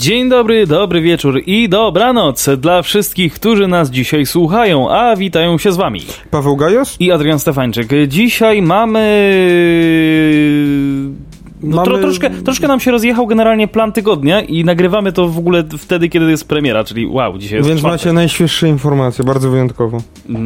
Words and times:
Dzień 0.00 0.28
dobry, 0.28 0.66
dobry 0.66 1.00
wieczór 1.00 1.40
i 1.46 1.68
dobranoc 1.68 2.48
dla 2.58 2.82
wszystkich, 2.82 3.34
którzy 3.34 3.68
nas 3.68 3.90
dzisiaj 3.90 4.26
słuchają, 4.26 4.90
a 4.90 5.16
witają 5.16 5.58
się 5.58 5.72
z 5.72 5.76
wami. 5.76 6.00
Paweł 6.30 6.56
Gajos? 6.56 6.96
I 7.00 7.12
Adrian 7.12 7.38
Stefańczyk. 7.38 7.88
Dzisiaj 8.08 8.62
mamy... 8.62 9.00
No, 11.62 11.76
Mamy- 11.76 11.88
Tro, 11.88 11.98
troszkę, 11.98 12.30
troszkę 12.30 12.68
nam 12.68 12.80
się 12.80 12.90
rozjechał 12.90 13.26
generalnie 13.26 13.68
plan 13.68 13.92
tygodnia 13.92 14.40
i 14.40 14.64
nagrywamy 14.64 15.12
to 15.12 15.28
w 15.28 15.38
ogóle 15.38 15.64
wtedy, 15.78 16.08
kiedy 16.08 16.30
jest 16.30 16.48
premiera, 16.48 16.84
czyli 16.84 17.06
wow, 17.06 17.38
dzisiaj 17.38 17.56
jest 17.58 17.68
Więc 17.68 17.80
czwartek. 17.80 18.00
macie 18.00 18.12
najświeższe 18.12 18.68
informacje, 18.68 19.24
bardzo 19.24 19.50
wyjątkowo. 19.50 20.02
Mm, 20.28 20.40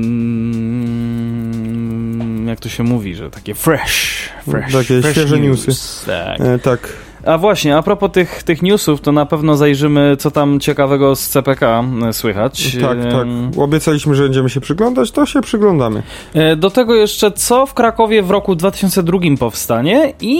jak 2.48 2.60
to 2.60 2.68
się 2.68 2.82
mówi, 2.82 3.14
że 3.14 3.30
takie 3.30 3.55
fresh, 3.55 4.28
fresh 4.50 4.72
Takie 4.72 5.00
fresh 5.00 5.12
świeże 5.16 5.41
news. 5.41 5.66
newsy. 5.66 6.06
Tak. 6.06 6.41
E, 6.41 6.58
tak. 6.58 6.88
A 7.27 7.38
właśnie, 7.38 7.77
a 7.77 7.83
propos 7.83 8.10
tych, 8.12 8.42
tych 8.42 8.62
newsów, 8.62 9.01
to 9.01 9.12
na 9.12 9.27
pewno 9.27 9.56
zajrzymy, 9.56 10.16
co 10.19 10.30
tam 10.30 10.60
ciekawego 10.60 11.16
z 11.16 11.28
CPK 11.28 11.84
e, 12.09 12.12
słychać. 12.12 12.77
Tak, 12.80 12.98
tak. 13.02 13.23
Em, 13.23 13.50
Obiecaliśmy, 13.56 14.14
że 14.14 14.23
będziemy 14.23 14.50
się 14.50 14.60
przyglądać, 14.60 15.10
to 15.10 15.27
się 15.27 15.41
przyglądamy. 15.41 16.02
e, 16.34 16.56
Do 16.56 16.70
tego 16.70 16.95
jeszcze, 16.95 17.33
co 17.33 17.66
w 17.66 17.74
Krakowie 17.74 18.23
w 18.23 18.30
roku 18.30 18.55
2002 18.55 19.19
powstanie 19.39 20.12
i 20.20 20.39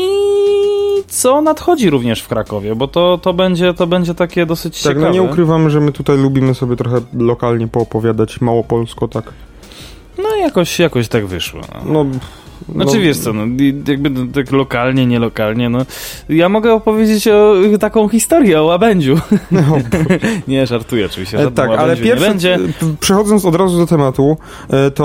co 1.09 1.41
nadchodzi 1.43 1.91
również 1.91 2.23
w 2.23 2.29
Krakowie, 2.29 2.75
bo 2.75 2.89
to, 2.89 3.19
to, 3.23 3.35
będzie, 3.35 3.75
to 3.75 3.87
będzie 3.87 4.15
takie 4.15 4.47
dosyć 4.47 4.83
Tak, 4.83 4.93
ciekawe. 4.93 5.07
no 5.07 5.13
nie 5.13 5.23
ukrywamy, 5.23 5.71
że 5.71 5.81
my 5.81 5.93
tutaj 5.93 6.19
lubimy 6.19 6.55
sobie 6.55 6.77
trochę 6.77 7.01
lokalnie 7.19 7.69
poopowiadać, 7.69 8.41
mało 8.41 8.65
polsko, 8.65 9.09
tak. 9.09 9.25
No 10.23 10.37
jakoś, 10.37 10.79
jakoś 10.79 11.09
tak 11.09 11.27
wyszło. 11.27 11.61
No. 11.87 12.05
No, 12.05 12.11
Znaczy 12.69 12.97
no, 12.97 13.01
wiesz 13.01 13.17
co, 13.19 13.33
no, 13.33 13.43
jakby 13.89 14.11
no, 14.11 14.20
tak 14.34 14.53
lokalnie, 14.53 15.07
nielokalnie, 15.07 15.69
no 15.69 15.79
ja 16.29 16.48
mogę 16.48 16.73
opowiedzieć 16.73 17.29
o 17.29 17.55
taką 17.81 18.09
historię 18.09 18.61
o 18.61 18.65
łabędziu. 18.65 19.19
No, 19.51 19.61
nie, 20.48 20.67
żartuję 20.67 21.07
oczywiście, 21.07 21.39
e, 21.39 21.51
tak, 21.51 21.70
ale 21.70 21.97
pierwsze, 21.97 22.29
będzie. 22.29 22.59
przechodząc 23.01 23.45
od 23.45 23.55
razu 23.55 23.79
do 23.79 23.87
tematu, 23.87 24.37
e, 24.70 24.91
to 24.91 25.05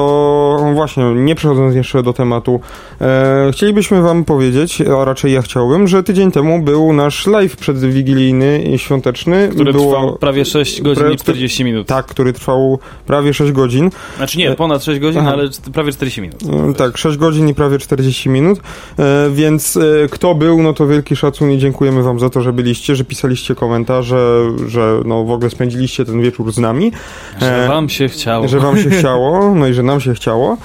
właśnie, 0.73 1.03
nie 1.03 1.35
przechodząc 1.35 1.75
jeszcze 1.75 2.03
do 2.03 2.13
tematu, 2.13 2.59
e, 3.01 3.49
chcielibyśmy 3.51 4.01
wam 4.01 4.25
powiedzieć, 4.25 4.81
a 4.81 5.05
raczej 5.05 5.33
ja 5.33 5.41
chciałbym, 5.41 5.87
że 5.87 6.03
tydzień 6.03 6.31
temu 6.31 6.61
był 6.61 6.93
nasz 6.93 7.27
live 7.27 7.55
przedwigilijny 7.57 8.61
i 8.63 8.79
świąteczny. 8.79 9.49
Który 9.51 9.73
Było- 9.73 9.91
trwał 9.93 10.17
prawie 10.17 10.45
6 10.45 10.81
godzin 10.81 11.03
Pra- 11.03 11.13
i 11.13 11.17
40 11.17 11.63
minut. 11.63 11.87
Tak, 11.87 12.05
który 12.05 12.33
trwał 12.33 12.79
prawie 13.07 13.33
6 13.33 13.51
godzin. 13.51 13.89
Znaczy 14.17 14.37
nie, 14.37 14.51
ponad 14.51 14.83
6 14.83 14.99
godzin, 14.99 15.21
Aha. 15.21 15.31
ale 15.33 15.49
prawie 15.73 15.91
40 15.91 16.21
minut. 16.21 16.37
E, 16.69 16.73
Tak, 16.73 16.97
6 16.97 17.17
godzin 17.17 17.48
i 17.49 17.53
prawie 17.53 17.77
40 17.77 18.29
minut, 18.29 18.59
e, 18.99 19.29
więc 19.33 19.77
e, 19.77 19.81
kto 20.11 20.35
był, 20.35 20.61
no 20.63 20.73
to 20.73 20.87
wielki 20.87 21.15
szacun 21.15 21.51
i 21.51 21.57
dziękujemy 21.57 22.03
wam 22.03 22.19
za 22.19 22.29
to, 22.29 22.41
że 22.41 22.53
byliście, 22.53 22.95
że 22.95 23.03
pisaliście 23.03 23.55
komentarze, 23.55 24.41
że 24.67 24.99
no 25.05 25.23
w 25.23 25.31
ogóle 25.31 25.49
spędziliście 25.49 26.05
ten 26.05 26.21
wieczór 26.21 26.51
z 26.51 26.57
nami, 26.57 26.91
Że 27.41 27.65
E, 27.65 27.67
wam 27.67 27.89
się 27.89 28.07
chciało. 28.07 28.47
że 28.47 28.59
wam 28.59 28.77
się 28.77 28.89
chciało, 28.99 29.55
no 29.55 29.67
i 29.67 29.73
że 29.73 29.83
nam 29.83 29.99
się 30.01 30.13
chciało. 30.13 30.57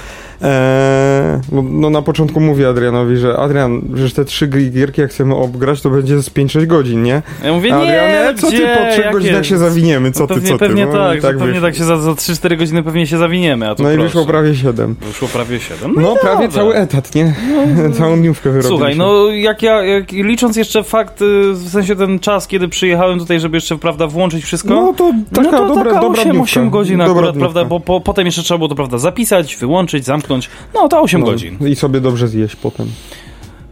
E, 0.44 1.40
no, 1.52 1.62
no 1.70 1.90
na 1.90 2.02
początku 2.02 2.40
mówię 2.40 2.68
Adrianowi, 2.68 3.16
że 3.16 3.36
Adrian, 3.36 3.82
że 3.94 4.10
te 4.10 4.24
trzy 4.24 4.46
gierki 4.46 5.00
jak 5.00 5.10
chcemy 5.10 5.34
obgrać, 5.34 5.80
to 5.82 5.90
będzie 5.90 6.22
z 6.22 6.30
5-6 6.30 6.66
godzin, 6.66 7.02
nie? 7.02 7.22
Ja 7.44 7.52
mówię, 7.52 7.74
Adrian, 7.74 8.08
nie, 8.08 8.28
e, 8.28 8.34
co 8.34 8.46
ty 8.50 8.52
gdzie, 8.56 8.66
po 8.78 8.90
3 8.92 9.00
jakie? 9.00 9.12
godzinach 9.12 9.46
się 9.46 9.58
zawiniemy, 9.58 10.12
co 10.12 10.20
no 10.20 10.26
ty, 10.26 10.34
pewnie, 10.34 10.48
co 10.50 10.58
ty? 10.58 10.66
Pewnie 10.66 10.86
No, 10.86 10.92
tak, 10.92 11.18
i 11.18 11.20
że 11.20 11.32
pewnie 11.34 11.60
tak 11.60 11.74
się 11.76 11.84
za, 11.84 11.96
za 11.96 12.10
3-4 12.10 12.56
godziny 12.58 12.82
pewnie 12.82 13.06
się 13.06 13.18
zawiniemy, 13.18 13.70
a 13.70 13.74
tu 13.74 13.82
No 13.82 13.90
i 13.90 13.94
proszę. 13.94 14.06
wyszło 14.08 14.24
prawie 14.26 14.54
7. 14.54 14.96
Wyszło 15.00 15.28
prawie 15.28 15.60
7. 15.60 15.92
No, 15.96 16.00
No 16.02 16.14
i 16.14 16.18
prawie 16.18 16.48
dobra. 16.48 16.62
cały 16.62 16.74
etat, 16.74 17.14
nie? 17.14 17.34
Całą 17.98 18.16
dniówkę 18.16 18.50
wyrobiliśmy. 18.50 18.76
Słuchaj, 18.76 18.96
no 18.96 19.26
jak 19.30 19.62
ja, 19.62 19.82
jak, 19.82 20.12
licząc 20.12 20.56
jeszcze 20.56 20.82
fakt, 20.82 21.22
y, 21.22 21.52
w 21.52 21.68
sensie 21.68 21.96
ten 21.96 22.18
czas, 22.18 22.46
kiedy 22.46 22.68
przyjechałem 22.68 23.18
tutaj, 23.18 23.40
żeby 23.40 23.56
jeszcze, 23.56 23.78
prawda, 23.78 24.06
włączyć 24.06 24.44
wszystko, 24.44 24.74
No 24.74 24.92
to 24.96 25.12
taka 25.34 25.50
no 25.50 25.58
to 25.58 25.68
dobra, 25.74 25.84
taka 25.84 26.00
dobra 26.00 26.20
8, 26.22 26.32
dniówka. 26.32 26.50
8 26.50 26.70
godzin 26.70 26.98
Dobra 26.98 27.12
akurat, 27.12 27.34
dniówka. 27.34 27.52
prawda, 27.52 27.68
bo 27.68 27.80
po, 27.80 28.00
potem 28.00 28.26
jeszcze 28.26 28.42
trzeba 28.42 28.58
było 28.58 28.68
to, 28.68 28.74
prawda, 28.74 28.98
zapisać, 28.98 29.56
wyłączyć, 29.56 30.04
zamknąć, 30.04 30.33
no 30.74 30.88
to 30.88 31.00
8 31.00 31.20
No, 31.20 31.26
godzin. 31.26 31.58
I 31.68 31.76
sobie 31.76 32.00
dobrze 32.00 32.28
zjeść 32.28 32.56
potem. 32.56 32.86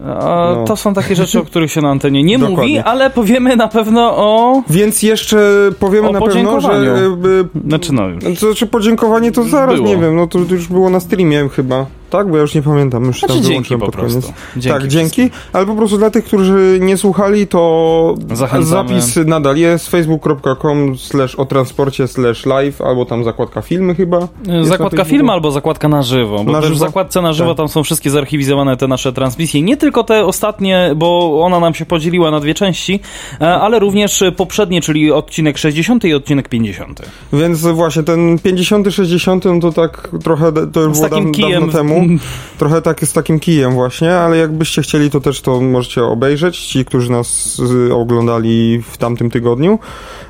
No. 0.00 0.64
To 0.66 0.76
są 0.76 0.94
takie 0.94 1.16
rzeczy, 1.16 1.38
o 1.38 1.44
których 1.44 1.72
się 1.72 1.80
na 1.80 1.90
antenie 1.90 2.22
nie 2.22 2.38
mówi, 2.38 2.78
ale 2.78 3.10
powiemy 3.10 3.56
na 3.56 3.68
pewno 3.68 4.16
o... 4.16 4.62
Więc 4.70 5.02
jeszcze 5.02 5.70
powiemy 5.80 6.08
O 6.08 6.12
na 6.12 6.20
pewno, 6.20 6.60
że... 6.60 6.68
podziękowaniu. 6.68 7.26
y, 7.64 7.68
Znaczy 7.68 7.92
no 7.92 8.08
już. 8.08 8.38
znaczy 8.38 8.66
podziękowanie 8.66 9.32
to 9.32 9.44
zaraz, 9.44 9.74
Było. 9.74 9.88
nie 9.88 9.96
wiem, 9.96 10.16
no 10.16 10.26
to 10.26 10.38
już 10.38 10.68
było 10.68 10.90
na 10.90 11.00
streamie 11.00 11.48
chyba. 11.48 11.86
Tak? 12.12 12.28
Bo 12.30 12.36
ja 12.36 12.42
już 12.42 12.54
nie 12.54 12.62
pamiętam, 12.62 13.04
już 13.04 13.18
Znaczy 13.18 13.34
tam 13.34 13.42
dzięki 13.42 13.76
po 13.78 13.90
prostu. 13.90 14.32
Dzięki 14.56 14.68
tak, 14.80 14.88
dzięki, 14.88 15.30
ale 15.52 15.66
po 15.66 15.74
prostu 15.74 15.98
dla 15.98 16.10
tych, 16.10 16.24
którzy 16.24 16.78
nie 16.82 16.96
słuchali, 16.96 17.46
to 17.46 18.14
Zachęcamy. 18.32 19.00
zapis 19.00 19.18
nadal 19.26 19.56
jest 19.56 19.88
facebook.com 19.90 20.98
slash 20.98 21.34
o 21.34 21.44
transporcie 21.44 22.08
slash 22.08 22.46
live, 22.46 22.80
albo 22.80 23.04
tam 23.04 23.24
zakładka 23.24 23.62
filmy 23.62 23.94
chyba. 23.94 24.18
Zakładka 24.62 24.78
Facebooku. 24.96 25.04
film 25.04 25.30
albo 25.30 25.50
zakładka 25.50 25.88
na 25.88 26.02
żywo, 26.02 26.44
bo 26.44 26.52
Na 26.52 26.60
też 26.60 26.70
w 26.70 26.72
żywo? 26.72 26.86
zakładce 26.86 27.22
na 27.22 27.32
żywo 27.32 27.50
Tak. 27.50 27.56
tam 27.56 27.68
są 27.68 27.82
wszystkie 27.82 28.10
zarchiwizowane 28.10 28.76
te 28.76 28.88
nasze 28.88 29.12
transmisje. 29.12 29.62
Nie 29.62 29.76
tylko 29.76 30.04
te 30.04 30.24
ostatnie, 30.24 30.92
bo 30.96 31.40
ona 31.42 31.60
nam 31.60 31.74
się 31.74 31.86
podzieliła 31.86 32.30
na 32.30 32.40
dwie 32.40 32.54
części, 32.54 33.00
e, 33.40 33.54
ale 33.54 33.78
również 33.78 34.24
poprzednie, 34.36 34.80
czyli 34.80 35.12
odcinek 35.12 35.58
60 35.58 36.04
i 36.04 36.14
odcinek 36.14 36.48
50. 36.48 37.02
Więc 37.32 37.60
właśnie 37.66 38.02
ten 38.02 38.38
50, 38.38 38.86
60 38.94 39.44
no 39.44 39.60
to 39.60 39.72
tak 39.72 40.08
trochę, 40.24 40.52
to 40.72 40.80
już 40.80 40.96
Z 40.96 41.00
było 41.00 41.08
takim 41.10 41.24
daw, 41.24 41.32
kijem. 41.34 41.52
dawno 41.60 41.72
temu. 41.72 42.01
Trochę 42.58 42.82
tak 42.82 43.04
z 43.04 43.12
takim 43.12 43.40
kijem 43.40 43.72
właśnie, 43.72 44.14
ale 44.14 44.36
jakbyście 44.36 44.82
chcieli, 44.82 45.10
to 45.10 45.20
też 45.20 45.40
to 45.40 45.60
możecie 45.60 46.04
obejrzeć. 46.04 46.58
Ci, 46.58 46.84
którzy 46.84 47.10
nas 47.10 47.58
y, 47.88 47.94
oglądali 47.94 48.82
w 48.82 48.96
tamtym 48.96 49.30
tygodniu, 49.30 49.78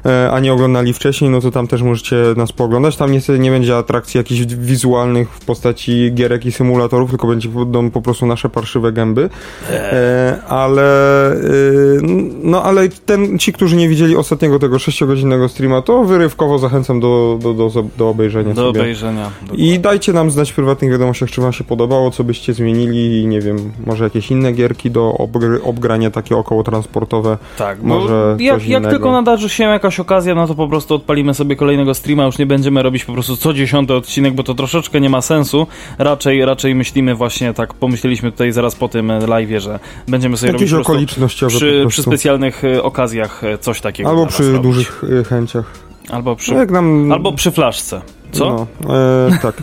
e, 0.07 0.31
a 0.33 0.41
nie 0.41 0.53
oglądali 0.53 0.93
wcześniej, 0.93 1.31
no 1.31 1.41
to 1.41 1.51
tam 1.51 1.67
też 1.67 1.83
możecie 1.83 2.17
nas 2.37 2.53
pooglądać. 2.53 2.97
Tam 2.97 3.13
niestety 3.13 3.39
nie 3.39 3.51
będzie 3.51 3.77
atrakcji 3.77 4.19
jakichś 4.19 4.41
wizualnych 4.55 5.29
w 5.31 5.45
postaci 5.45 6.11
gierek 6.15 6.47
i 6.47 6.53
symulatorów, 6.53 7.11
tylko 7.11 7.27
będzie 7.27 7.49
będą 7.49 7.91
po 7.91 8.03
prostu 8.03 8.27
nasze 8.27 8.49
parszywe 8.49 8.93
gęby. 8.93 9.31
E, 9.71 10.39
ale 10.49 11.33
y, 11.33 12.01
no 12.43 12.63
ale 12.63 12.89
ten, 12.89 13.39
ci, 13.39 13.53
którzy 13.53 13.77
nie 13.77 13.89
widzieli 13.89 14.17
ostatniego 14.17 14.59
tego 14.59 14.77
6-godzinnego 14.77 15.49
streama, 15.49 15.83
to 15.83 16.05
wyrywkowo 16.05 16.59
zachęcam 16.59 17.01
do, 17.01 17.39
do, 17.43 17.55
do, 17.55 17.85
do 17.99 18.09
obejrzenia 18.09 18.55
Do 18.55 18.67
sobie. 18.67 18.81
obejrzenia. 18.81 19.31
I 19.53 19.79
dajcie 19.79 20.13
nam 20.13 20.31
znać 20.31 20.53
w 20.53 20.55
prywatnych 20.55 20.91
wiadomościach, 20.91 21.31
czy 21.31 21.41
wam 21.41 21.53
się 21.53 21.62
podobało, 21.65 22.11
co 22.11 22.25
byście 22.25 22.55
zmienili 22.55 23.27
nie 23.27 23.41
wiem, 23.41 23.73
może 23.87 24.05
jakieś 24.05 24.31
inne 24.31 24.53
gierki 24.53 24.91
do 24.91 25.15
obgr- 25.19 25.61
obgrania 25.65 26.11
takie 26.11 26.37
około 26.37 26.63
transportowe. 26.65 27.39
Tak, 27.59 27.79
bo 27.79 27.87
Może 27.89 28.37
jak, 28.39 28.55
coś 28.55 28.67
jak 28.67 28.81
innego. 28.83 28.97
tylko 28.97 29.13
nadarzy 29.13 29.49
się 29.49 29.65
jakaś 29.65 30.01
okazja, 30.01 30.35
no 30.35 30.47
to 30.47 30.55
po 30.55 30.69
prostu 30.69 30.95
odpalimy 30.95 31.35
sobie 31.35 31.57
kolejnego 31.57 31.95
streama, 31.95 32.25
już 32.25 32.39
nie 32.39 32.47
będziemy 32.47 32.83
robić 32.83 33.05
po 33.05 33.13
prostu 33.13 33.37
co 33.37 33.53
dziesiąty 33.53 33.95
odcinek, 33.95 34.35
bo 34.35 34.43
to 34.43 34.55
troszeczkę 34.55 35.01
nie 35.01 35.11
ma 35.11 35.21
sensu. 35.23 35.67
Raczej, 35.99 36.45
raczej 36.45 36.75
myślimy 36.75 37.15
właśnie 37.15 37.55
tak, 37.55 37.75
pomyśleliśmy 37.75 38.33
tutaj 38.33 38.53
zaraz 38.53 38.75
po 38.75 38.89
tym 38.89 39.09
live'ie, 39.09 39.61
że 39.61 39.79
będziemy 40.09 40.37
sobie 40.37 40.53
Jakieś 40.53 40.71
robić 40.71 40.87
okolicznościowe 40.87 41.57
przy, 41.57 41.85
przy 41.89 42.03
specjalnych 42.03 42.65
e, 42.65 42.83
okazjach 42.83 43.45
e, 43.45 43.59
coś 43.59 43.81
takiego. 43.81 44.11
Albo 44.11 44.27
przy 44.27 44.59
dużych 44.59 45.05
y, 45.05 45.25
chęciach. 45.25 45.65
Albo 46.11 46.37
przy, 46.37 46.53
No 46.53 46.59
jak 46.59 46.71
nam... 46.71 47.13
albo 47.13 47.33
przy 47.33 47.51
flaszce. 47.51 48.01
Co? 48.33 48.67
No, 48.85 48.95
e, 48.95 49.39
tak. 49.43 49.55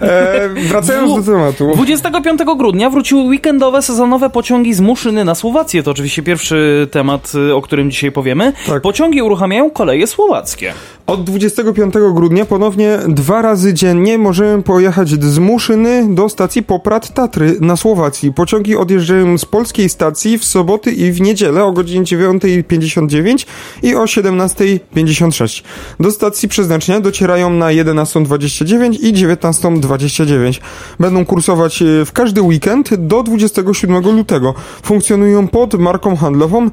E, 0.00 0.48
wracając 0.48 1.26
do 1.26 1.32
tematu. 1.32 1.72
25 1.74 2.40
grudnia 2.56 2.90
wróciły 2.90 3.22
weekendowe 3.22 3.82
sezonowe 3.82 4.30
pociągi 4.30 4.74
z 4.74 4.80
Muszyny 4.80 5.24
na 5.24 5.34
Słowację. 5.34 5.82
To 5.82 5.90
oczywiście 5.90 6.22
pierwszy 6.22 6.88
temat, 6.90 7.32
y, 7.48 7.54
o 7.54 7.62
którym 7.62 7.90
dzisiaj 7.90 8.12
powiemy. 8.12 8.52
Tak. 8.66 8.82
Pociągi 8.82 9.22
uruchamiają 9.22 9.70
koleje 9.70 10.06
słowackie. 10.06 10.72
Od 11.06 11.24
25 11.24 11.94
grudnia 12.14 12.44
ponownie 12.44 12.98
dwa 13.08 13.42
razy 13.42 13.74
dziennie 13.74 14.18
możemy 14.18 14.62
pojechać 14.62 15.08
z 15.08 15.38
Muszyny 15.38 16.14
do 16.14 16.28
stacji 16.28 16.62
Poprad 16.62 17.14
Tatry 17.14 17.56
na 17.60 17.76
Słowacji. 17.76 18.32
Pociągi 18.32 18.76
odjeżdżają 18.76 19.38
z 19.38 19.44
polskiej 19.44 19.88
stacji 19.88 20.38
w 20.38 20.44
soboty 20.44 20.92
i 20.92 21.12
w 21.12 21.20
niedzielę 21.20 21.64
o 21.64 21.72
godzinie 21.72 22.04
9.59 22.04 23.46
i 23.82 23.94
o 23.94 24.04
17.56. 24.04 25.62
Do 26.00 26.10
stacji 26.10 26.48
przeznaczenia 26.48 27.00
docierają 27.00 27.50
na 27.50 27.66
11.29 27.66 28.98
i 29.00 29.12
19.29. 29.98 30.60
Będą 31.00 31.24
kursować 31.24 31.82
e, 31.82 32.04
w 32.04 32.12
każdy 32.12 32.42
weekend 32.42 32.94
do 32.94 33.22
27 33.22 34.16
lutego. 34.16 34.54
Funkcjonują 34.82 35.48
pod 35.48 35.74
marką 35.74 36.16
handlową 36.16 36.70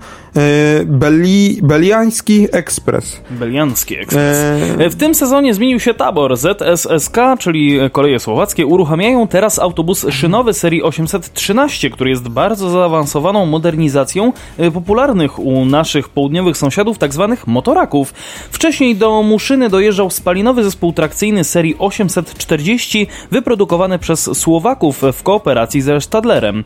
Beli, 0.85 1.59
Beliański 1.63 2.47
Ekspres. 2.51 3.21
Beliański 3.29 3.97
Ekspres. 3.97 4.37
E... 4.79 4.89
W 4.89 4.95
tym 4.95 5.15
sezonie 5.15 5.53
zmienił 5.53 5.79
się 5.79 5.93
tabor. 5.93 6.37
ZSSK, 6.37 7.17
czyli 7.39 7.79
koleje 7.91 8.19
słowackie, 8.19 8.65
uruchamiają 8.65 9.27
teraz 9.27 9.59
autobus 9.59 10.05
szynowy 10.09 10.53
serii 10.53 10.83
813, 10.83 11.89
który 11.89 12.09
jest 12.09 12.27
bardzo 12.27 12.69
zaawansowaną 12.69 13.45
modernizacją 13.45 14.33
e, 14.57 14.71
popularnych 14.71 15.39
u 15.39 15.65
naszych 15.65 16.09
południowych 16.09 16.57
sąsiadów 16.57 16.97
tzw. 16.97 17.27
Tak 17.29 17.47
motoraków. 17.47 18.13
Wcześniej 18.51 18.95
do 18.95 19.23
Muszyny 19.23 19.69
dojeżdżał 19.69 20.09
spalinowy 20.09 20.63
zespół 20.63 20.93
trakcyjny 20.93 21.43
serii 21.43 21.75
840, 21.79 23.07
wyprodukowany 23.31 23.99
przez 23.99 24.37
Słowaków 24.37 25.01
w 25.13 25.23
kooperacji 25.23 25.81
ze 25.81 26.01
Stadlerem. 26.01 26.63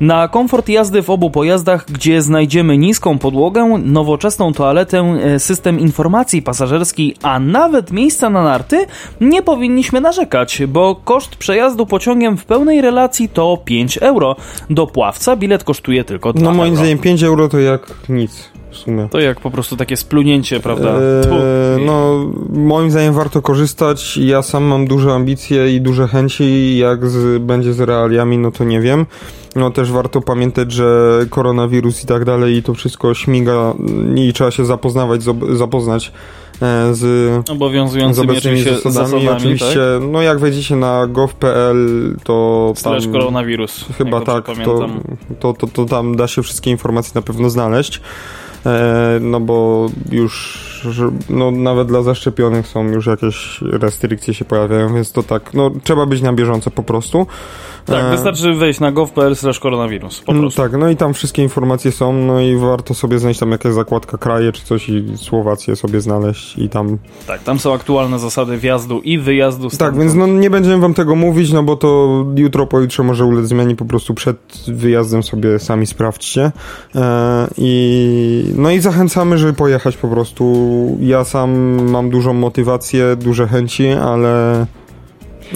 Na 0.00 0.28
komfort 0.28 0.68
jazdy 0.68 1.02
w 1.02 1.10
obu 1.10 1.30
pojazdach, 1.30 1.86
gdzie 1.90 2.22
znajdziemy 2.22 2.78
niską 2.78 3.11
podłogę, 3.18 3.78
nowoczesną 3.84 4.52
toaletę, 4.52 4.98
e, 5.00 5.38
system 5.38 5.80
informacji 5.80 6.42
pasażerskiej, 6.42 7.14
a 7.22 7.38
nawet 7.38 7.90
miejsca 7.92 8.30
na 8.30 8.42
narty, 8.44 8.86
nie 9.20 9.42
powinniśmy 9.42 10.00
narzekać, 10.00 10.62
bo 10.68 10.94
koszt 11.04 11.36
przejazdu 11.36 11.86
pociągiem 11.86 12.36
w 12.36 12.44
pełnej 12.44 12.80
relacji 12.80 13.28
to 13.28 13.58
5 13.64 13.98
euro. 13.98 14.36
Do 14.70 14.86
pławca 14.86 15.36
bilet 15.36 15.64
kosztuje 15.64 16.04
tylko 16.04 16.32
2 16.32 16.44
No 16.44 16.50
moim 16.56 16.70
euro. 16.72 16.76
zdaniem 16.76 16.98
5 16.98 17.22
euro 17.22 17.48
to 17.48 17.58
jak 17.58 17.94
nic 18.08 18.50
w 18.70 18.76
sumie. 18.76 19.08
To 19.10 19.20
jak 19.20 19.40
po 19.40 19.50
prostu 19.50 19.76
takie 19.76 19.96
splunięcie, 19.96 20.60
prawda? 20.60 20.88
Eee, 20.88 21.84
no, 21.86 22.26
moim 22.50 22.90
zdaniem 22.90 23.14
warto 23.14 23.42
korzystać. 23.42 24.16
Ja 24.16 24.42
sam 24.42 24.64
mam 24.64 24.86
duże 24.86 25.12
ambicje 25.12 25.74
i 25.76 25.80
duże 25.80 26.08
chęci. 26.08 26.78
Jak 26.78 27.06
z, 27.10 27.42
będzie 27.42 27.72
z 27.72 27.80
realiami, 27.80 28.38
no 28.38 28.50
to 28.50 28.64
nie 28.64 28.80
wiem. 28.80 29.06
No 29.56 29.70
też 29.70 29.92
warto 29.92 30.20
pamiętać, 30.20 30.72
że 30.72 31.18
koronawirus 31.30 32.04
i 32.04 32.06
tak 32.06 32.24
dalej 32.24 32.56
i 32.56 32.62
to 32.62 32.74
wszystko 32.74 33.14
śmiga 33.14 33.74
i 34.16 34.32
trzeba 34.32 34.50
się 34.50 34.64
zapoznawać, 34.64 35.22
zapoznać 35.52 36.12
e, 36.62 36.94
z, 36.94 37.50
obowiązującymi 37.50 38.26
z 38.26 38.30
obecnymi 38.30 38.62
zasadami. 38.62 38.94
zasadami 38.94 39.28
oczywiście, 39.28 39.74
tak? 40.00 40.10
no 40.10 40.22
jak 40.22 40.38
wejdziecie 40.38 40.76
na 40.76 41.06
gov.pl, 41.06 41.76
to 42.24 42.72
Slash 42.76 43.04
tam, 43.04 43.12
koronawirus. 43.12 43.84
Chyba 43.98 44.20
tak, 44.20 44.46
to, 44.64 44.88
to, 45.40 45.52
to, 45.52 45.66
to 45.66 45.84
tam 45.84 46.16
da 46.16 46.26
się 46.26 46.42
wszystkie 46.42 46.70
informacje 46.70 47.12
na 47.14 47.22
pewno 47.22 47.50
znaleźć. 47.50 48.00
E, 48.66 49.18
no 49.20 49.40
bo 49.40 49.86
już 50.10 50.71
no, 51.30 51.50
nawet 51.50 51.88
dla 51.88 52.02
zaszczepionych 52.02 52.66
są 52.66 52.84
już 52.84 53.06
jakieś 53.06 53.60
restrykcje 53.62 54.34
się 54.34 54.44
pojawiają, 54.44 54.94
więc 54.94 55.12
to 55.12 55.22
tak, 55.22 55.54
no 55.54 55.70
trzeba 55.84 56.06
być 56.06 56.22
na 56.22 56.32
bieżąco 56.32 56.70
po 56.70 56.82
prostu. 56.82 57.26
Tak, 57.86 58.04
e, 58.04 58.10
wystarczy 58.10 58.54
wejść 58.54 58.80
na 58.80 58.92
gov.pl 58.92 59.34
koronawirus, 59.60 60.20
po 60.20 60.32
prostu. 60.32 60.62
Tak, 60.62 60.72
no 60.72 60.88
i 60.88 60.96
tam 60.96 61.14
wszystkie 61.14 61.42
informacje 61.42 61.92
są, 61.92 62.12
no 62.12 62.40
i 62.40 62.56
warto 62.56 62.94
sobie 62.94 63.18
znaleźć 63.18 63.40
tam 63.40 63.50
jakaś 63.50 63.72
zakładka 63.72 64.18
kraje 64.18 64.52
czy 64.52 64.64
coś 64.64 64.88
i 64.88 65.04
Słowację 65.16 65.76
sobie 65.76 66.00
znaleźć 66.00 66.58
i 66.58 66.68
tam... 66.68 66.98
Tak, 67.26 67.42
tam 67.42 67.58
są 67.58 67.74
aktualne 67.74 68.18
zasady 68.18 68.58
wjazdu 68.58 69.00
i 69.00 69.18
wyjazdu. 69.18 69.68
Tak, 69.70 69.98
więc 69.98 70.14
no 70.14 70.26
nie 70.26 70.50
będziemy 70.50 70.78
wam 70.78 70.94
tego 70.94 71.16
mówić, 71.16 71.52
no 71.52 71.62
bo 71.62 71.76
to 71.76 72.24
jutro, 72.36 72.66
pojutrze 72.66 73.02
może 73.02 73.24
ulec 73.24 73.46
zmianie, 73.46 73.76
po 73.76 73.84
prostu 73.84 74.14
przed 74.14 74.36
wyjazdem 74.68 75.22
sobie 75.22 75.58
sami 75.58 75.86
sprawdźcie. 75.86 76.52
E, 76.94 77.48
I 77.58 78.52
no 78.56 78.70
i 78.70 78.80
zachęcamy, 78.80 79.38
żeby 79.38 79.52
pojechać 79.52 79.96
po 79.96 80.08
prostu. 80.08 80.44
Ja 81.00 81.24
sam 81.24 81.50
mam 81.90 82.10
dużą 82.10 82.32
motywację, 82.32 83.16
duże 83.16 83.48
chęci, 83.48 83.88
ale 83.88 84.66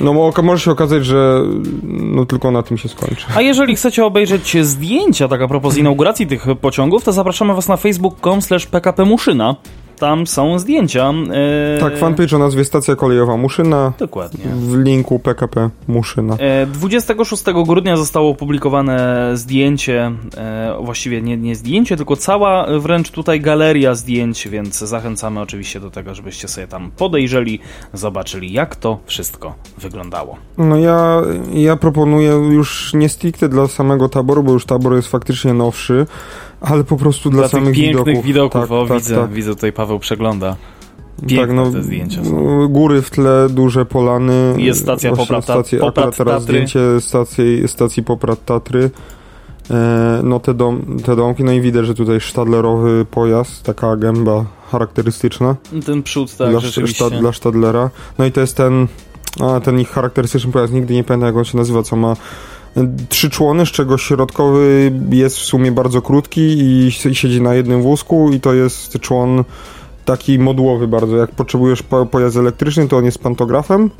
no 0.00 0.32
może 0.42 0.64
się 0.64 0.70
okazać, 0.70 1.06
że 1.06 1.42
no 1.82 2.26
tylko 2.26 2.50
na 2.50 2.62
tym 2.62 2.78
się 2.78 2.88
skończy. 2.88 3.26
A 3.34 3.40
jeżeli 3.40 3.76
chcecie 3.76 4.04
obejrzeć 4.04 4.56
zdjęcia, 4.62 5.28
tak 5.28 5.42
a 5.42 5.48
propos 5.48 5.76
inauguracji 5.76 6.26
tych 6.26 6.46
pociągów, 6.60 7.04
to 7.04 7.12
zapraszamy 7.12 7.54
was 7.54 7.68
na 7.68 7.76
facebook.com 7.76 8.42
slash 8.42 8.66
pkp 8.66 9.04
Muszyna 9.04 9.56
tam 9.98 10.26
są 10.26 10.58
zdjęcia. 10.58 11.12
E... 11.76 11.80
Tak, 11.80 11.98
fanpage 11.98 12.36
o 12.36 12.38
nazwie 12.38 12.64
Stacja 12.64 12.96
Kolejowa 12.96 13.36
Muszyna. 13.36 13.92
Dokładnie. 13.98 14.44
W 14.44 14.82
linku 14.82 15.18
PKP 15.18 15.70
Muszyna. 15.88 16.36
E, 16.38 16.66
26 16.66 17.44
grudnia 17.66 17.96
zostało 17.96 18.30
opublikowane 18.30 19.30
zdjęcie, 19.34 20.12
e, 20.36 20.76
właściwie 20.80 21.22
nie, 21.22 21.36
nie 21.36 21.56
zdjęcie, 21.56 21.96
tylko 21.96 22.16
cała 22.16 22.66
wręcz 22.78 23.10
tutaj 23.10 23.40
galeria 23.40 23.94
zdjęć, 23.94 24.48
więc 24.48 24.78
zachęcamy 24.78 25.40
oczywiście 25.40 25.80
do 25.80 25.90
tego, 25.90 26.14
żebyście 26.14 26.48
sobie 26.48 26.66
tam 26.66 26.90
podejrzeli, 26.96 27.60
zobaczyli 27.92 28.52
jak 28.52 28.76
to 28.76 28.98
wszystko 29.06 29.54
wyglądało. 29.78 30.36
No 30.58 30.76
ja, 30.76 31.22
ja 31.52 31.76
proponuję 31.76 32.30
już 32.30 32.94
nie 32.94 33.08
stricte 33.08 33.48
dla 33.48 33.68
samego 33.68 34.08
taboru, 34.08 34.42
bo 34.42 34.52
już 34.52 34.66
tabor 34.66 34.94
jest 34.94 35.08
faktycznie 35.08 35.54
nowszy, 35.54 36.06
ale 36.66 36.84
po 36.84 36.96
prostu 36.96 37.30
dla, 37.30 37.40
dla 37.40 37.48
samych 37.48 37.74
pięknych 37.74 38.06
widoków. 38.06 38.24
widoków. 38.24 38.60
Tak, 38.60 38.70
o, 38.70 38.86
tak, 38.86 38.98
widzę, 38.98 39.16
tak. 39.16 39.32
widzę 39.32 39.54
tutaj 39.54 39.72
Paweł 39.72 39.98
przegląda. 39.98 40.56
Piękne 41.26 41.46
tak, 41.46 41.56
no, 41.56 41.70
te 41.72 41.82
zdjęcia 41.82 42.24
są. 42.24 42.68
Góry 42.68 43.02
w 43.02 43.10
tle, 43.10 43.46
duże 43.50 43.86
polany. 43.86 44.54
Jest 44.58 44.80
stacja 44.80 45.12
Poprat, 45.12 45.44
stacja, 45.44 45.78
Poprat 45.80 46.16
teraz 46.16 46.42
Tatry. 46.42 46.42
zdjęcie 46.42 47.00
stacji, 47.00 47.68
stacji 47.68 48.02
Poprat 48.02 48.44
Tatry. 48.44 48.90
E, 49.70 50.20
no 50.24 50.40
te, 50.40 50.54
dom, 50.54 50.98
te 51.04 51.16
domki, 51.16 51.44
no 51.44 51.52
i 51.52 51.60
widać, 51.60 51.86
że 51.86 51.94
tutaj 51.94 52.20
sztadlerowy 52.20 53.06
pojazd, 53.10 53.62
taka 53.62 53.96
gęba 53.96 54.44
charakterystyczna. 54.70 55.56
Ten 55.86 56.02
przód, 56.02 56.36
tak, 56.36 56.50
dla, 56.50 56.60
rzeczywiście. 56.60 57.10
dla 57.10 57.32
Stadlera. 57.32 57.90
No 58.18 58.24
i 58.24 58.32
to 58.32 58.40
jest 58.40 58.56
ten, 58.56 58.86
a, 59.40 59.60
ten 59.60 59.80
ich 59.80 59.88
charakterystyczny 59.88 60.52
pojazd, 60.52 60.72
nigdy 60.72 60.94
nie 60.94 61.04
pamiętam 61.04 61.26
jak 61.26 61.36
on 61.36 61.44
się 61.44 61.58
nazywa, 61.58 61.82
co 61.82 61.96
ma 61.96 62.16
trzy 63.08 63.30
człony, 63.30 63.66
z 63.66 63.68
czego 63.68 63.98
środkowy 63.98 64.92
jest 65.10 65.36
w 65.36 65.42
sumie 65.44 65.72
bardzo 65.72 66.02
krótki 66.02 66.40
i 66.40 66.92
siedzi 66.92 67.42
na 67.42 67.54
jednym 67.54 67.82
wózku 67.82 68.30
i 68.32 68.40
to 68.40 68.54
jest 68.54 69.00
człon 69.00 69.44
taki 70.06 70.38
modułowy 70.38 70.88
bardzo. 70.88 71.16
Jak 71.16 71.30
potrzebujesz 71.30 71.82
pojazd 72.10 72.36
elektryczny, 72.36 72.88
to 72.88 72.96
on 72.96 73.04
jest 73.04 73.18
pantografem, 73.18 73.90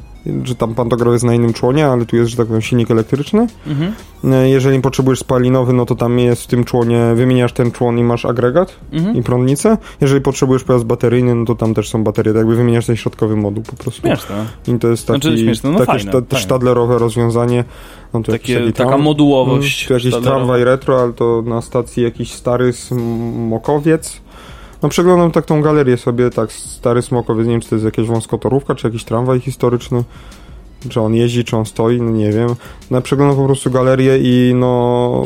że 0.44 0.54
tam 0.54 0.74
pantograf 0.74 1.12
jest 1.12 1.24
na 1.24 1.34
innym 1.34 1.52
członie, 1.52 1.86
ale 1.86 2.06
tu 2.06 2.16
jest, 2.16 2.30
że 2.30 2.36
tak 2.36 2.46
powiem, 2.46 2.62
silnik 2.62 2.90
elektryczny. 2.90 3.46
Mhm. 3.66 3.92
E, 4.24 4.48
jeżeli 4.48 4.80
potrzebujesz 4.80 5.18
spalinowy, 5.18 5.72
no 5.72 5.86
to 5.86 5.94
tam 5.94 6.18
jest 6.18 6.42
w 6.42 6.46
tym 6.46 6.64
członie, 6.64 7.12
wymieniasz 7.14 7.52
ten 7.52 7.72
człon 7.72 7.98
i 7.98 8.04
masz 8.04 8.24
agregat 8.24 8.76
mhm. 8.92 9.16
i 9.16 9.22
prądnicę. 9.22 9.78
Jeżeli 10.00 10.20
potrzebujesz 10.20 10.64
pojazd 10.64 10.84
bateryjny, 10.84 11.34
no 11.34 11.44
to 11.44 11.54
tam 11.54 11.74
też 11.74 11.88
są 11.88 12.04
baterie, 12.04 12.32
tak 12.32 12.40
jakby 12.40 12.56
wymieniasz 12.56 12.86
ten 12.86 12.96
środkowy 12.96 13.36
moduł 13.36 13.62
po 13.62 13.76
prostu. 13.76 14.00
Śmieszne. 14.00 14.46
I 14.68 14.78
to 14.78 14.88
jest 14.88 15.06
taki, 15.06 15.20
znaczy, 15.20 15.38
śmieszne. 15.38 15.70
No, 15.70 15.78
takie 15.78 15.86
fajne, 15.86 16.02
szta 16.02 16.20
fajne. 16.20 16.42
sztadlerowe 16.42 16.98
rozwiązanie. 16.98 17.64
No 18.12 18.22
to 18.22 18.32
Takie, 18.32 18.60
taki 18.60 18.72
taka 18.72 18.98
modułowość. 18.98 19.90
Mm, 19.90 20.00
tu 20.00 20.08
jakiś 20.08 20.24
tramwaj 20.24 20.64
retro, 20.64 21.02
ale 21.02 21.12
to 21.12 21.42
na 21.46 21.62
stacji 21.62 22.02
jakiś 22.02 22.32
stary 22.32 22.72
smokowiec 22.72 24.20
no 24.82 24.88
przeglądam 24.88 25.30
tak 25.30 25.44
tą 25.44 25.62
galerię 25.62 25.96
sobie, 25.96 26.30
tak 26.30 26.52
stary 26.52 27.02
smokowiec, 27.02 27.46
nie 27.46 27.52
wiem 27.52 27.60
czy 27.60 27.68
to 27.68 27.74
jest 27.74 27.84
jakaś 27.84 28.06
wąskotorówka, 28.06 28.74
czy 28.74 28.86
jakiś 28.86 29.04
tramwaj 29.04 29.40
historyczny. 29.40 30.04
Czy 30.88 31.00
on 31.00 31.14
jeździ, 31.14 31.44
czy 31.44 31.56
on 31.56 31.66
stoi, 31.66 32.00
no 32.00 32.10
nie 32.10 32.32
wiem. 32.32 32.48
No 32.90 33.02
przeglądam 33.02 33.36
po 33.36 33.44
prostu 33.44 33.70
galerię 33.70 34.18
i 34.18 34.54
no 34.54 35.24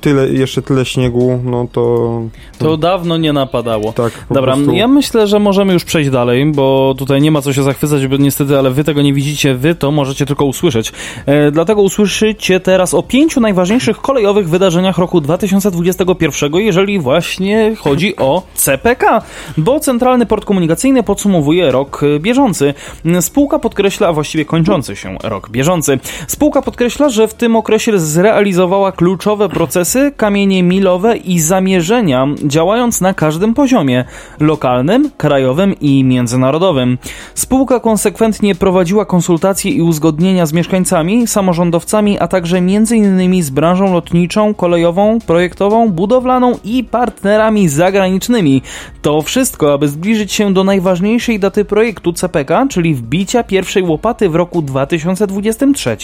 tyle, 0.00 0.28
jeszcze 0.28 0.62
tyle 0.62 0.84
śniegu, 0.84 1.40
no 1.44 1.66
to... 1.72 2.22
To 2.58 2.76
dawno 2.76 3.16
nie 3.16 3.32
napadało. 3.32 3.92
Tak, 3.92 4.12
Dobra, 4.30 4.54
prostu... 4.54 4.72
ja 4.72 4.88
myślę, 4.88 5.26
że 5.26 5.38
możemy 5.38 5.72
już 5.72 5.84
przejść 5.84 6.10
dalej, 6.10 6.52
bo 6.52 6.94
tutaj 6.98 7.22
nie 7.22 7.30
ma 7.30 7.42
co 7.42 7.52
się 7.52 7.62
zachwycać, 7.62 8.06
bo 8.06 8.16
niestety, 8.16 8.58
ale 8.58 8.70
wy 8.70 8.84
tego 8.84 9.02
nie 9.02 9.12
widzicie, 9.12 9.54
wy 9.54 9.74
to 9.74 9.90
możecie 9.90 10.26
tylko 10.26 10.44
usłyszeć. 10.44 10.92
E, 11.26 11.50
dlatego 11.50 11.82
usłyszycie 11.82 12.60
teraz 12.60 12.94
o 12.94 13.02
pięciu 13.02 13.40
najważniejszych 13.40 13.98
kolejowych 13.98 14.48
wydarzeniach 14.48 14.98
roku 14.98 15.20
2021, 15.20 16.54
jeżeli 16.54 16.98
właśnie 16.98 17.76
chodzi 17.78 18.16
o 18.16 18.42
CPK, 18.54 19.22
bo 19.56 19.80
Centralny 19.80 20.26
Port 20.26 20.44
Komunikacyjny 20.44 21.02
podsumowuje 21.02 21.70
rok 21.70 22.00
bieżący. 22.20 22.74
Spółka 23.20 23.58
podkreśla, 23.58 24.08
a 24.08 24.12
właściwie 24.12 24.44
kończący 24.44 24.87
się 24.96 25.16
rok 25.22 25.50
bieżący. 25.50 25.98
Spółka 26.26 26.62
podkreśla, 26.62 27.08
że 27.08 27.28
w 27.28 27.34
tym 27.34 27.56
okresie 27.56 27.98
zrealizowała 27.98 28.92
kluczowe 28.92 29.48
procesy, 29.48 30.12
kamienie 30.16 30.62
milowe 30.62 31.16
i 31.16 31.40
zamierzenia, 31.40 32.26
działając 32.44 33.00
na 33.00 33.14
każdym 33.14 33.54
poziomie 33.54 34.04
lokalnym, 34.40 35.10
krajowym 35.16 35.74
i 35.80 36.04
międzynarodowym. 36.04 36.98
Spółka 37.34 37.80
konsekwentnie 37.80 38.54
prowadziła 38.54 39.04
konsultacje 39.04 39.70
i 39.70 39.82
uzgodnienia 39.82 40.46
z 40.46 40.52
mieszkańcami, 40.52 41.26
samorządowcami, 41.26 42.18
a 42.18 42.28
także 42.28 42.58
m.in. 42.58 43.42
z 43.42 43.50
branżą 43.50 43.92
lotniczą, 43.92 44.54
kolejową, 44.54 45.18
projektową, 45.26 45.88
budowlaną 45.88 46.58
i 46.64 46.84
partnerami 46.84 47.68
zagranicznymi. 47.68 48.62
To 49.02 49.22
wszystko, 49.22 49.72
aby 49.72 49.88
zbliżyć 49.88 50.32
się 50.32 50.54
do 50.54 50.64
najważniejszej 50.64 51.38
daty 51.38 51.64
projektu 51.64 52.12
CPK, 52.12 52.66
czyli 52.70 52.94
wbicia 52.94 53.44
pierwszej 53.44 53.82
łopaty 53.82 54.28
w 54.28 54.34
roku 54.34 54.62
2020 54.62 54.77
2023. 54.78 55.96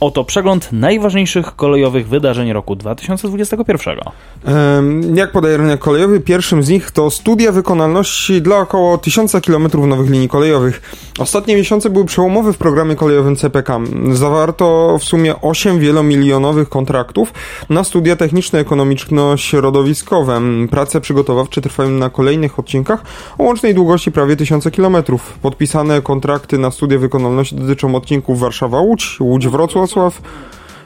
Oto 0.00 0.24
przegląd 0.24 0.68
najważniejszych 0.72 1.56
kolejowych 1.56 2.08
wydarzeń 2.08 2.52
roku 2.52 2.76
2021. 2.76 3.98
Em, 4.44 5.16
Jak 5.16 5.32
podaje 5.32 5.56
rynek 5.56 5.80
kolejowy, 5.80 6.20
pierwszym 6.20 6.62
z 6.62 6.68
nich 6.68 6.90
to 6.90 7.10
studia 7.10 7.52
wykonalności 7.52 8.42
dla 8.42 8.58
około 8.58 8.98
1000 8.98 9.32
km 9.46 9.88
nowych 9.88 10.10
linii 10.10 10.28
kolejowych. 10.28 10.82
Ostatnie 11.18 11.56
miesiące 11.56 11.90
były 11.90 12.04
przełomowe 12.04 12.52
w 12.52 12.58
programie 12.58 12.96
kolejowym 12.96 13.36
CPK. 13.36 13.80
Zawarto 14.12 14.96
w 15.00 15.04
sumie 15.04 15.40
8 15.40 15.78
wielomilionowych 15.78 16.68
kontraktów 16.68 17.32
na 17.70 17.84
studia 17.84 18.16
techniczno-ekonomiczno-środowiskowe. 18.16 20.40
Prace 20.70 21.00
przygotowawcze 21.00 21.60
trwają 21.60 21.90
na 21.90 22.10
kolejnych 22.10 22.58
odcinkach 22.58 23.02
o 23.38 23.42
łącznej 23.42 23.74
długości 23.74 24.12
prawie 24.12 24.36
1000 24.36 24.64
km. 24.76 24.96
Podpisane 25.42 26.02
kontrakty 26.02 26.58
na 26.58 26.70
studia 26.70 26.98
wykonalności 26.98 27.56
dotyczą 27.56 27.94
odcinków 28.00 28.40
Warszawa-Łódź, 28.40 29.20
Łódź-Wrocław, 29.20 30.20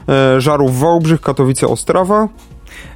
e, 0.09 0.41
Żarów-Wałbrzych, 0.41 1.21
Katowice-Ostrawa, 1.21 2.27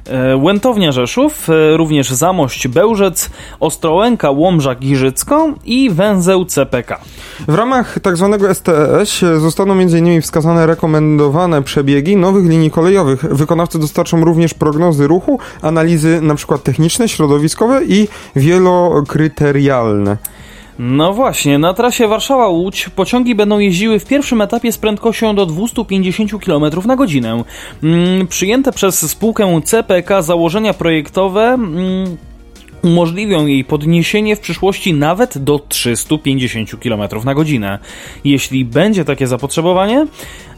E, 0.06 0.36
Łętownia 0.36 0.92
Rzeszów, 0.92 1.48
e, 1.50 1.76
również 1.76 2.10
Zamość 2.10 2.68
Bełżec, 2.68 3.30
Ostrołęka 3.60 4.30
Łomża 4.30 4.74
Giżycką 4.74 5.54
i 5.64 5.90
węzeł 5.90 6.44
CPK. 6.44 7.00
W 7.48 7.54
ramach 7.54 7.98
tzw. 8.04 8.38
STS 8.54 9.20
zostaną 9.38 9.72
m.in. 9.74 10.22
wskazane 10.22 10.66
rekomendowane 10.66 11.62
przebiegi 11.62 12.16
nowych 12.16 12.46
linii 12.46 12.70
kolejowych. 12.70 13.20
Wykonawcy 13.20 13.78
dostarczą 13.78 14.24
również 14.24 14.54
prognozy 14.54 15.06
ruchu, 15.06 15.38
analizy 15.62 16.16
np. 16.22 16.58
techniczne, 16.58 17.08
środowiskowe 17.08 17.84
i 17.84 18.08
wielokryterialne. 18.36 20.16
No 20.82 21.12
właśnie, 21.12 21.58
na 21.58 21.74
trasie 21.74 22.08
Warszawa-Łódź 22.08 22.88
pociągi 22.96 23.34
będą 23.34 23.58
jeździły 23.58 23.98
w 23.98 24.06
pierwszym 24.06 24.40
etapie 24.40 24.72
z 24.72 24.78
prędkością 24.78 25.34
do 25.34 25.46
250 25.46 26.44
km 26.44 26.64
na 26.86 26.96
godzinę. 26.96 27.44
Mm, 27.82 28.26
przyjęte 28.26 28.72
przez 28.72 29.10
spółkę 29.10 29.60
CPK 29.64 30.22
założenia 30.22 30.74
projektowe 30.74 31.42
mm, 31.42 32.16
umożliwią 32.82 33.46
jej 33.46 33.64
podniesienie 33.64 34.36
w 34.36 34.40
przyszłości 34.40 34.94
nawet 34.94 35.38
do 35.38 35.58
350 35.58 36.70
km 36.82 37.02
na 37.24 37.34
godzinę. 37.34 37.78
Jeśli 38.24 38.64
będzie 38.64 39.04
takie 39.04 39.26
zapotrzebowanie, 39.26 40.06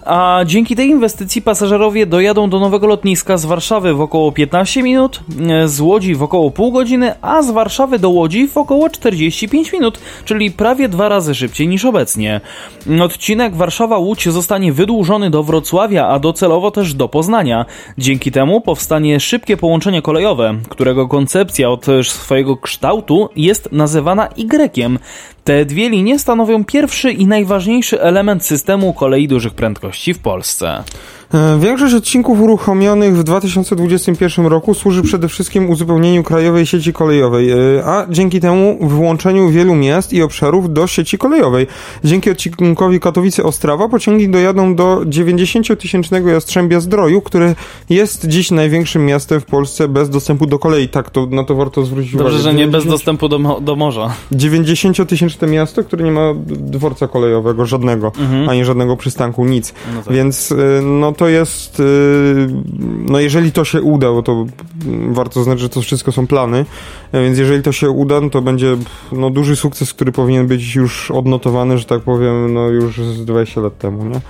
a 0.04 0.40
dzięki 0.46 0.76
tej 0.76 0.88
inwestycji 0.88 1.42
pasażerowie 1.42 2.06
dojadą 2.06 2.50
do 2.50 2.60
nowego 2.60 2.86
lotniska 2.86 3.36
z 3.36 3.44
Warszawy 3.44 3.94
w 3.94 4.00
około 4.00 4.32
15 4.32 4.82
minut, 4.82 5.20
e, 5.48 5.68
z 5.68 5.80
Łodzi 5.80 6.14
w 6.14 6.22
około 6.22 6.50
pół 6.50 6.72
godziny, 6.72 7.14
a 7.22 7.42
z 7.42 7.50
Warszawy 7.50 7.98
do 7.98 8.10
Łodzi 8.10 8.48
w 8.48 8.56
około 8.56 8.90
45 8.90 9.72
minut, 9.72 9.98
czyli 10.24 10.50
prawie 10.50 10.88
dwa 10.88 11.08
razy 11.08 11.34
szybciej 11.34 11.68
niż 11.68 11.84
obecnie. 11.84 12.40
Odcinek 13.00 13.54
Warszawa-Łódź 13.54 14.30
zostanie 14.30 14.72
wydłużony 14.72 15.30
do 15.30 15.42
Wrocławia, 15.42 16.08
a 16.08 16.18
docelowo 16.18 16.70
też 16.70 16.94
do 16.94 17.08
Poznania. 17.08 17.66
Dzięki 17.98 18.32
temu 18.32 18.60
powstanie 18.60 19.20
szybkie 19.20 19.56
połączenie 19.56 20.02
kolejowe, 20.02 20.54
którego 20.68 21.08
koncepcja 21.08 21.70
od 21.70 21.86
swojego 22.02 22.56
kształtu 22.56 23.28
jest 23.36 23.72
nazywana 23.72 24.28
Y. 24.36 24.98
Te 25.44 25.64
dwie 25.64 25.88
linie 25.88 26.18
stanowią 26.18 26.64
pierwszy 26.64 27.12
i 27.12 27.26
najważniejszy 27.26 28.00
element 28.00 28.44
systemu 28.44 28.92
kolei 28.92 29.28
dużych 29.28 29.54
prędkości 29.54 29.91
w 30.14 30.18
Polsce. 30.18 30.84
E, 31.34 31.58
Większość 31.60 31.94
odcinków 31.94 32.40
uruchomionych 32.40 33.16
w 33.16 33.22
2021 33.22 34.46
roku 34.46 34.74
służy 34.74 35.02
przede 35.02 35.28
wszystkim 35.28 35.70
uzupełnieniu 35.70 36.22
krajowej 36.22 36.66
sieci 36.66 36.92
kolejowej, 36.92 37.50
e, 37.50 37.56
a 37.84 38.06
dzięki 38.10 38.40
temu 38.40 38.78
włączeniu 38.80 39.48
wielu 39.48 39.74
miast 39.74 40.12
i 40.12 40.22
obszarów 40.22 40.72
do 40.72 40.86
sieci 40.86 41.18
kolejowej. 41.18 41.66
Dzięki 42.04 42.30
odcinkowi 42.30 43.00
Katowice-Ostrawa 43.00 43.88
pociągi 43.88 44.28
dojadą 44.28 44.74
do 44.74 45.00
90-tysięcznego 45.04 46.28
Jastrzębia 46.28 46.80
Zdroju, 46.80 47.20
które 47.20 47.54
jest 47.90 48.26
dziś 48.28 48.50
największym 48.50 49.06
miastem 49.06 49.40
w 49.40 49.44
Polsce 49.44 49.88
bez 49.88 50.10
dostępu 50.10 50.46
do 50.46 50.58
kolei. 50.58 50.88
Tak, 50.88 51.10
to 51.10 51.26
na 51.26 51.44
to 51.44 51.54
warto 51.54 51.84
zwrócić 51.84 52.14
uwagę. 52.14 52.30
Dobrze, 52.30 52.42
że 52.42 52.54
nie 52.54 52.66
bez 52.66 52.84
90 52.84 52.90
dostępu 52.90 53.28
do, 53.28 53.60
do 53.60 53.76
morza. 53.76 54.14
90-tysięczne 54.32 55.48
miasto, 55.48 55.84
które 55.84 56.04
nie 56.04 56.12
ma 56.12 56.34
dworca 56.46 57.08
kolejowego, 57.08 57.66
żadnego, 57.66 58.12
ani 58.48 58.64
żadnego 58.64 58.96
przystanku, 58.96 59.44
nic. 59.44 59.70
Mhm. 59.70 59.94
No 59.96 60.02
tak. 60.02 60.14
Więc 60.14 60.52
y, 60.52 60.56
no 60.82 61.12
to 61.12 61.21
jest, 61.28 61.80
y, 61.80 61.84
no 63.08 63.20
jeżeli 63.20 63.52
to 63.52 63.64
się 63.64 63.82
uda, 63.82 64.12
bo 64.12 64.22
to 64.22 64.46
warto 65.08 65.42
znać, 65.42 65.60
że 65.60 65.68
to 65.68 65.80
wszystko 65.80 66.12
są 66.12 66.26
plany, 66.26 66.64
e, 67.12 67.22
więc 67.22 67.38
jeżeli 67.38 67.62
to 67.62 67.72
się 67.72 67.90
uda, 67.90 68.20
no 68.20 68.30
to 68.30 68.42
będzie 68.42 68.76
no, 69.12 69.30
duży 69.30 69.56
sukces, 69.56 69.94
który 69.94 70.12
powinien 70.12 70.46
być 70.46 70.74
już 70.74 71.10
odnotowany, 71.10 71.78
że 71.78 71.84
tak 71.84 72.02
powiem, 72.02 72.54
no 72.54 72.68
już 72.68 72.96
z 72.96 73.24
20 73.24 73.60
lat 73.60 73.78
temu, 73.78 74.04
nie? 74.04 74.20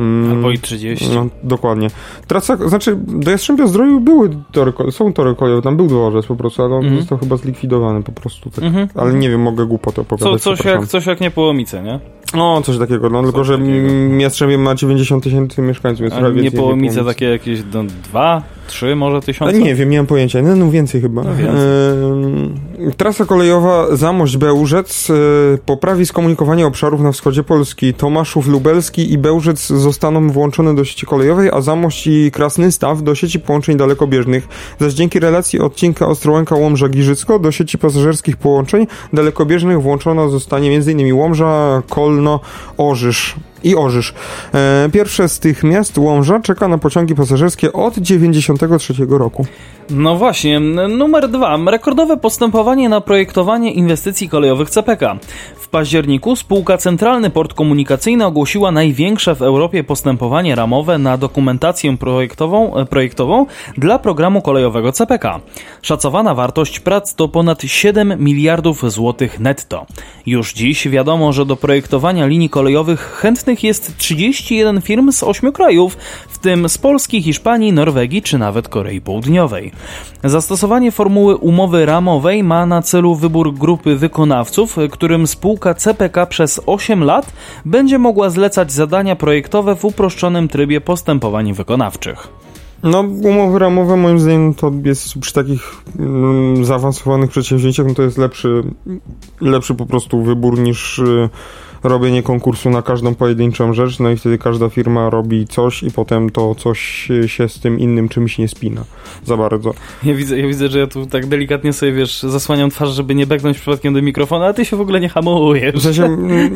Mm, 0.00 0.30
Albo 0.36 0.50
i 0.50 0.58
30. 0.58 1.08
No, 1.14 1.26
dokładnie. 1.42 1.88
Trasa, 2.26 2.56
znaczy, 2.68 2.98
do 3.06 3.30
Jastrzębia 3.30 3.66
Zdroju 3.66 4.00
były 4.00 4.30
tory, 4.52 4.72
są 4.90 5.12
tory 5.12 5.34
kolejowe, 5.34 5.62
tam 5.62 5.76
był 5.76 5.86
dworzec 5.86 6.26
po 6.26 6.36
prostu, 6.36 6.62
ale 6.62 6.74
on 6.74 6.82
Mhm. 6.84 7.00
został 7.00 7.18
chyba 7.18 7.36
zlikwidowany 7.36 8.02
po 8.02 8.12
prostu. 8.12 8.50
Tak. 8.50 8.64
Mhm. 8.64 8.88
Ale 8.94 9.12
nie 9.14 9.30
wiem, 9.30 9.40
mogę 9.42 9.66
głupotę 9.66 10.00
opowiadać. 10.00 10.42
Co, 10.42 10.56
coś, 10.56 10.64
jak, 10.64 10.86
coś 10.86 11.06
jak 11.06 11.20
nie 11.20 11.30
połomice, 11.30 11.82
nie? 11.82 12.00
No, 12.34 12.62
coś 12.62 12.78
takiego, 12.78 13.10
no 13.10 13.22
tylko, 13.22 13.44
że 13.44 13.58
takiego. 13.58 13.70
mm, 13.72 14.20
Jastrzębie 14.20 14.58
ma 14.58 14.74
90 14.74 15.24
tysięcy 15.24 15.62
mieszkańców, 15.62 16.00
więc 16.02 16.14
trochę 16.14 16.32
nie 16.32 16.50
połomice 16.50 17.04
takie 17.04 17.24
jakieś 17.30 17.60
no, 17.74 17.82
dwa, 17.84 18.42
trzy 18.66 18.96
może 18.96 19.12
Ale 19.14 19.22
tysiące? 19.22 19.58
nie 19.58 19.74
wiem, 19.74 19.90
nie 19.90 19.96
mam 19.96 20.06
pojęcia. 20.06 20.42
No, 20.42 20.56
no 20.56 20.70
więcej 20.70 21.00
chyba. 21.00 21.22
No 21.22 21.34
więcej. 21.34 21.56
Ehm, 21.56 22.54
trasa 22.96 23.24
kolejowa 23.24 23.86
Zamość-Bełżec 23.96 25.10
e, 25.10 25.14
poprawi 25.66 26.06
skomunikowanie 26.06 26.66
obszarów 26.66 27.00
na 27.00 27.12
wschodzie 27.12 27.42
Polski. 27.42 27.94
Tomaszów 27.94 28.46
Lubelski 28.48 29.12
i 29.12 29.18
Bełżec 29.18 29.70
zostaną 29.90 30.28
włączone 30.28 30.74
do 30.74 30.84
sieci 30.84 31.06
kolejowej, 31.06 31.50
a 31.52 31.60
Zamość 31.60 32.06
i 32.06 32.30
Krasnystaw 32.32 33.02
do 33.02 33.14
sieci 33.14 33.40
połączeń 33.40 33.76
dalekobieżnych. 33.76 34.48
Zaś 34.80 34.92
dzięki 34.92 35.20
relacji 35.20 35.60
odcinka 35.60 36.06
Ostrołęka-Łomża-Giżycko 36.06 37.40
do 37.40 37.52
sieci 37.52 37.78
pasażerskich 37.78 38.36
połączeń 38.36 38.86
dalekobieżnych 39.12 39.82
włączona 39.82 40.28
zostanie 40.28 40.70
m.in. 40.70 41.14
Łomża, 41.14 41.82
Kolno, 41.88 42.40
Orzysz 42.76 43.36
i 43.64 43.76
Orzysz. 43.76 44.14
E, 44.54 44.88
pierwsze 44.92 45.28
z 45.28 45.38
tych 45.38 45.64
miast, 45.64 45.98
Łomża, 45.98 46.40
czeka 46.40 46.68
na 46.68 46.78
pociągi 46.78 47.14
pasażerskie 47.14 47.72
od 47.72 47.98
93 47.98 48.94
roku. 49.08 49.46
No 49.90 50.16
właśnie, 50.16 50.60
numer 50.88 51.28
dwa. 51.28 51.58
Rekordowe 51.70 52.16
postępowanie 52.16 52.88
na 52.88 53.00
projektowanie 53.00 53.72
inwestycji 53.72 54.28
kolejowych 54.28 54.70
CPK. 54.70 55.16
Październiku 55.70 56.36
spółka 56.36 56.78
Centralny 56.78 57.30
Port 57.30 57.54
Komunikacyjny 57.54 58.26
ogłosiła 58.26 58.72
największe 58.72 59.34
w 59.34 59.42
Europie 59.42 59.84
postępowanie 59.84 60.54
ramowe 60.54 60.98
na 60.98 61.16
dokumentację 61.16 61.96
projektową, 61.96 62.76
e, 62.76 62.86
projektową 62.86 63.46
dla 63.78 63.98
programu 63.98 64.42
kolejowego 64.42 64.92
CPK. 64.92 65.40
Szacowana 65.82 66.34
wartość 66.34 66.80
prac 66.80 67.14
to 67.14 67.28
ponad 67.28 67.62
7 67.62 68.24
miliardów 68.24 68.92
złotych 68.92 69.40
netto. 69.40 69.86
Już 70.26 70.52
dziś 70.52 70.88
wiadomo, 70.88 71.32
że 71.32 71.46
do 71.46 71.56
projektowania 71.56 72.26
linii 72.26 72.50
kolejowych 72.50 73.00
chętnych 73.00 73.64
jest 73.64 73.96
31 73.96 74.80
firm 74.80 75.12
z 75.12 75.22
8 75.22 75.52
krajów, 75.52 75.96
w 76.28 76.38
tym 76.38 76.68
z 76.68 76.78
Polski, 76.78 77.22
Hiszpanii, 77.22 77.72
Norwegii 77.72 78.22
czy 78.22 78.38
nawet 78.38 78.68
Korei 78.68 79.00
Południowej. 79.00 79.72
Zastosowanie 80.24 80.92
formuły 80.92 81.36
umowy 81.36 81.86
ramowej 81.86 82.42
ma 82.42 82.66
na 82.66 82.82
celu 82.82 83.14
wybór 83.14 83.54
grupy 83.54 83.96
wykonawców, 83.96 84.76
którym 84.90 85.26
spółka 85.26 85.59
CPK 85.74 86.26
przez 86.26 86.60
8 86.66 87.04
lat 87.04 87.32
będzie 87.64 87.98
mogła 87.98 88.30
zlecać 88.30 88.72
zadania 88.72 89.16
projektowe 89.16 89.76
w 89.76 89.84
uproszczonym 89.84 90.48
trybie 90.48 90.80
postępowań 90.80 91.52
wykonawczych. 91.52 92.28
No, 92.82 93.00
umowy 93.00 93.58
ramowe 93.58 93.96
moim 93.96 94.18
zdaniem 94.18 94.54
to 94.54 94.72
jest 94.84 95.18
przy 95.18 95.32
takich 95.32 95.82
mm, 95.98 96.64
zaawansowanych 96.64 97.30
przedsięwzięciach, 97.30 97.86
no 97.86 97.94
to 97.94 98.02
jest 98.02 98.18
lepszy, 98.18 98.62
lepszy 99.40 99.74
po 99.74 99.86
prostu 99.86 100.22
wybór 100.22 100.58
niż 100.58 100.98
y, 100.98 101.28
robienie 101.82 102.22
konkursu 102.22 102.70
na 102.70 102.82
każdą 102.82 103.14
pojedynczą 103.14 103.72
rzecz, 103.72 103.98
no 103.98 104.10
i 104.10 104.16
wtedy 104.16 104.38
każda 104.38 104.68
firma 104.68 105.10
robi 105.10 105.46
coś 105.46 105.82
i 105.82 105.90
potem 105.90 106.30
to 106.30 106.54
coś 106.54 107.08
się 107.26 107.48
z 107.48 107.60
tym 107.60 107.78
innym 107.78 108.08
czymś 108.08 108.38
nie 108.38 108.48
spina 108.48 108.84
za 109.24 109.36
bardzo. 109.36 109.74
Ja 110.04 110.14
widzę, 110.14 110.38
ja 110.38 110.46
widzę, 110.46 110.68
że 110.68 110.78
ja 110.78 110.86
tu 110.86 111.06
tak 111.06 111.26
delikatnie 111.26 111.72
sobie, 111.72 111.92
wiesz, 111.92 112.22
zasłaniam 112.22 112.70
twarz, 112.70 112.88
żeby 112.90 113.14
nie 113.14 113.26
beknąć 113.26 113.58
przypadkiem 113.58 113.94
do 113.94 114.02
mikrofonu, 114.02 114.44
a 114.44 114.52
ty 114.52 114.64
się 114.64 114.76
w 114.76 114.80
ogóle 114.80 115.00
nie 115.00 115.08
hamujesz. 115.08 115.74
W 115.74 115.82
sensie, 115.82 116.04
mm, 116.04 116.54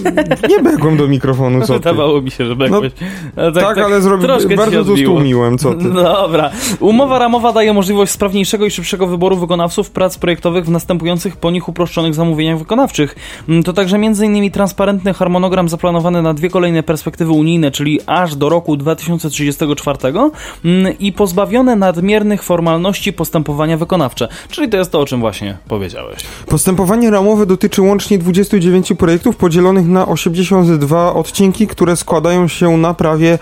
nie 0.48 0.62
begłem 0.62 0.96
do 0.96 1.08
mikrofonu, 1.08 1.60
co 1.60 1.66
ty? 1.66 1.72
Wydawało 1.72 2.22
mi 2.22 2.30
się, 2.30 2.46
że 2.46 2.56
bekłeś. 2.56 2.92
Ale 3.36 3.52
Tak, 3.52 3.78
ale 3.78 4.02
zrobi, 4.02 4.24
troszkę 4.24 4.50
ci 4.50 4.56
bardzo 4.56 4.84
to 4.84 4.96
stłumiłem, 4.96 5.58
co 5.58 5.74
ty? 5.74 5.90
Dobra. 6.02 6.50
Umowa 6.80 7.18
ramowa 7.18 7.52
daje 7.52 7.72
możliwość 7.72 8.12
sprawniejszego 8.12 8.66
i 8.66 8.70
szybszego 8.70 9.06
wyboru 9.06 9.36
wykonawców 9.36 9.90
prac 9.90 10.18
projektowych 10.18 10.64
w 10.64 10.70
następujących 10.70 11.36
po 11.36 11.50
nich 11.50 11.68
uproszczonych 11.68 12.14
zamówieniach 12.14 12.58
wykonawczych. 12.58 13.16
Mm, 13.48 13.62
To 13.62 13.72
także 13.72 13.96
m.in. 13.96 14.50
transparentny 14.50 15.13
harmonogram 15.14 15.68
zaplanowany 15.68 16.22
na 16.22 16.34
dwie 16.34 16.50
kolejne 16.50 16.82
perspektywy 16.82 17.32
unijne, 17.32 17.70
czyli 17.70 18.00
aż 18.06 18.36
do 18.36 18.48
roku 18.48 18.76
2034 18.76 19.98
mm, 20.04 20.98
i 20.98 21.12
pozbawione 21.12 21.76
nadmiernych 21.76 22.42
formalności 22.42 23.12
postępowania 23.12 23.76
wykonawcze. 23.76 24.28
Czyli 24.50 24.68
to 24.68 24.76
jest 24.76 24.90
to, 24.90 25.00
o 25.00 25.06
czym 25.06 25.20
właśnie 25.20 25.56
powiedziałeś. 25.68 26.18
Postępowanie 26.46 27.10
ramowe 27.10 27.46
dotyczy 27.46 27.82
łącznie 27.82 28.18
29 28.18 28.92
projektów 28.98 29.36
podzielonych 29.36 29.86
na 29.86 30.06
82 30.06 31.14
odcinki, 31.14 31.66
które 31.66 31.96
składają 31.96 32.48
się 32.48 32.76
na 32.76 32.94
prawie 32.94 33.38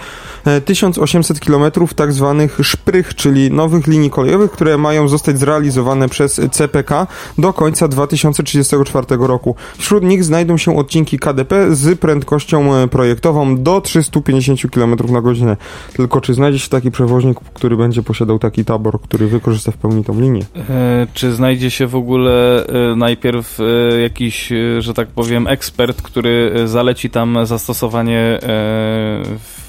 1800 0.65 1.41
km 1.41 1.73
tak 1.97 2.13
zwanych 2.13 2.59
szprych, 2.63 3.15
czyli 3.15 3.51
nowych 3.51 3.87
linii 3.87 4.11
kolejowych, 4.11 4.51
które 4.51 4.79
mają 4.79 5.09
zostać 5.09 5.39
zrealizowane 5.39 6.09
przez 6.09 6.41
CPK 6.51 7.07
do 7.39 7.53
końca 7.53 7.89
2034 7.89 9.07
roku. 9.11 9.57
Wśród 9.79 10.05
nich 10.05 10.25
znajdą 10.25 10.57
się 10.57 10.77
odcinki 10.77 11.19
KDP 11.19 11.62
z 11.71 11.99
prędkością 11.99 12.75
e, 12.75 12.89
projektową 12.89 13.63
do 13.63 13.81
350 13.81 14.71
km 14.71 14.97
na 15.13 15.21
godzinę. 15.21 15.57
Tylko 15.97 16.21
czy 16.21 16.35
znajdzie 16.35 16.59
się 16.59 16.69
taki 16.69 16.91
przewoźnik, 16.91 17.39
który 17.55 17.77
będzie 17.77 18.03
posiadał 18.03 18.39
taki 18.39 18.65
tabor, 18.65 19.01
który 19.01 19.27
wykorzysta 19.27 19.73
w 19.73 19.77
pełni 19.77 20.05
tą 20.05 20.21
linię? 20.21 20.45
E, 20.71 21.07
czy 21.15 21.33
znajdzie 21.33 21.71
się 21.71 21.87
w 21.87 21.97
ogóle 21.97 22.67
e, 22.67 22.97
najpierw 22.97 23.59
e, 23.61 24.01
jakiś, 24.01 24.53
e, 24.53 24.83
że 24.83 24.95
tak 24.95 25.09
powiem, 25.09 25.47
ekspert, 25.47 26.03
który 26.03 26.53
e, 26.55 26.69
zaleci 26.69 27.11
tam 27.11 27.47
zastosowanie 27.47 28.39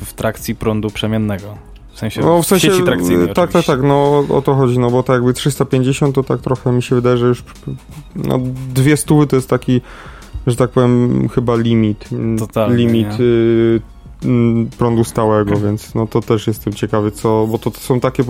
w, 0.05 0.13
trakcji 0.15 0.55
prądu 0.55 0.89
przemiennego? 0.89 1.57
W 1.93 1.99
sensie, 1.99 2.21
No, 2.21 2.41
w 2.41 2.45
sensie, 2.45 2.67
sieci 2.67 2.83
trakcyjnej 2.83 3.27
tak, 3.27 3.35
tak, 3.35 3.49
oczywiście. 3.49 3.71
tak, 3.71 3.81
no 3.83 4.25
o 4.29 4.41
to 4.41 4.53
chodzi, 4.55 4.79
no 4.79 4.91
bo 4.91 5.03
tak 5.03 5.13
jakby 5.13 5.33
350 5.33 6.15
to 6.15 6.23
tak 6.23 6.41
trochę 6.41 6.71
mi 6.71 6.83
się 6.83 6.95
wydaje, 6.95 7.17
że 7.17 7.25
już 7.25 7.43
no, 8.15 8.39
dwie 8.73 8.97
stówy 8.97 9.27
to 9.27 9.35
jest 9.35 9.49
taki, 9.49 9.81
że 10.47 10.55
tak 10.55 10.69
powiem, 10.69 11.29
chyba 11.29 11.55
limit. 11.55 12.09
Totalnie, 12.39 12.77
limit 12.77 13.19
y, 13.19 13.81
mm, 14.25 14.69
prądu 14.77 15.03
stałego, 15.03 15.57
więc 15.57 15.95
no 15.95 16.07
to 16.07 16.21
też 16.21 16.47
jestem 16.47 16.73
ciekawy, 16.73 17.11
co, 17.11 17.47
bo 17.51 17.57
to, 17.57 17.71
to 17.71 17.79
są 17.79 17.99
takie, 17.99 18.23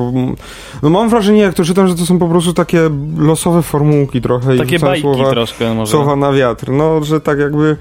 no 0.83 0.89
mam 0.89 1.09
wrażenie, 1.09 1.39
jak 1.39 1.53
to 1.53 1.63
czytam, 1.63 1.87
że 1.87 1.95
to 1.95 2.05
są 2.05 2.19
po 2.19 2.27
prostu 2.27 2.53
takie 2.53 2.89
losowe 3.17 3.61
formułki 3.61 4.21
trochę 4.21 4.57
Takie 4.57 4.75
i 4.75 4.79
bajki 4.79 5.01
słowa, 5.01 5.29
troszkę 5.31 5.73
może. 5.73 5.91
słowa 5.91 6.15
na 6.15 6.31
wiatr, 6.31 6.71
no, 6.71 7.03
że 7.03 7.21
tak 7.21 7.39
jakby 7.39 7.77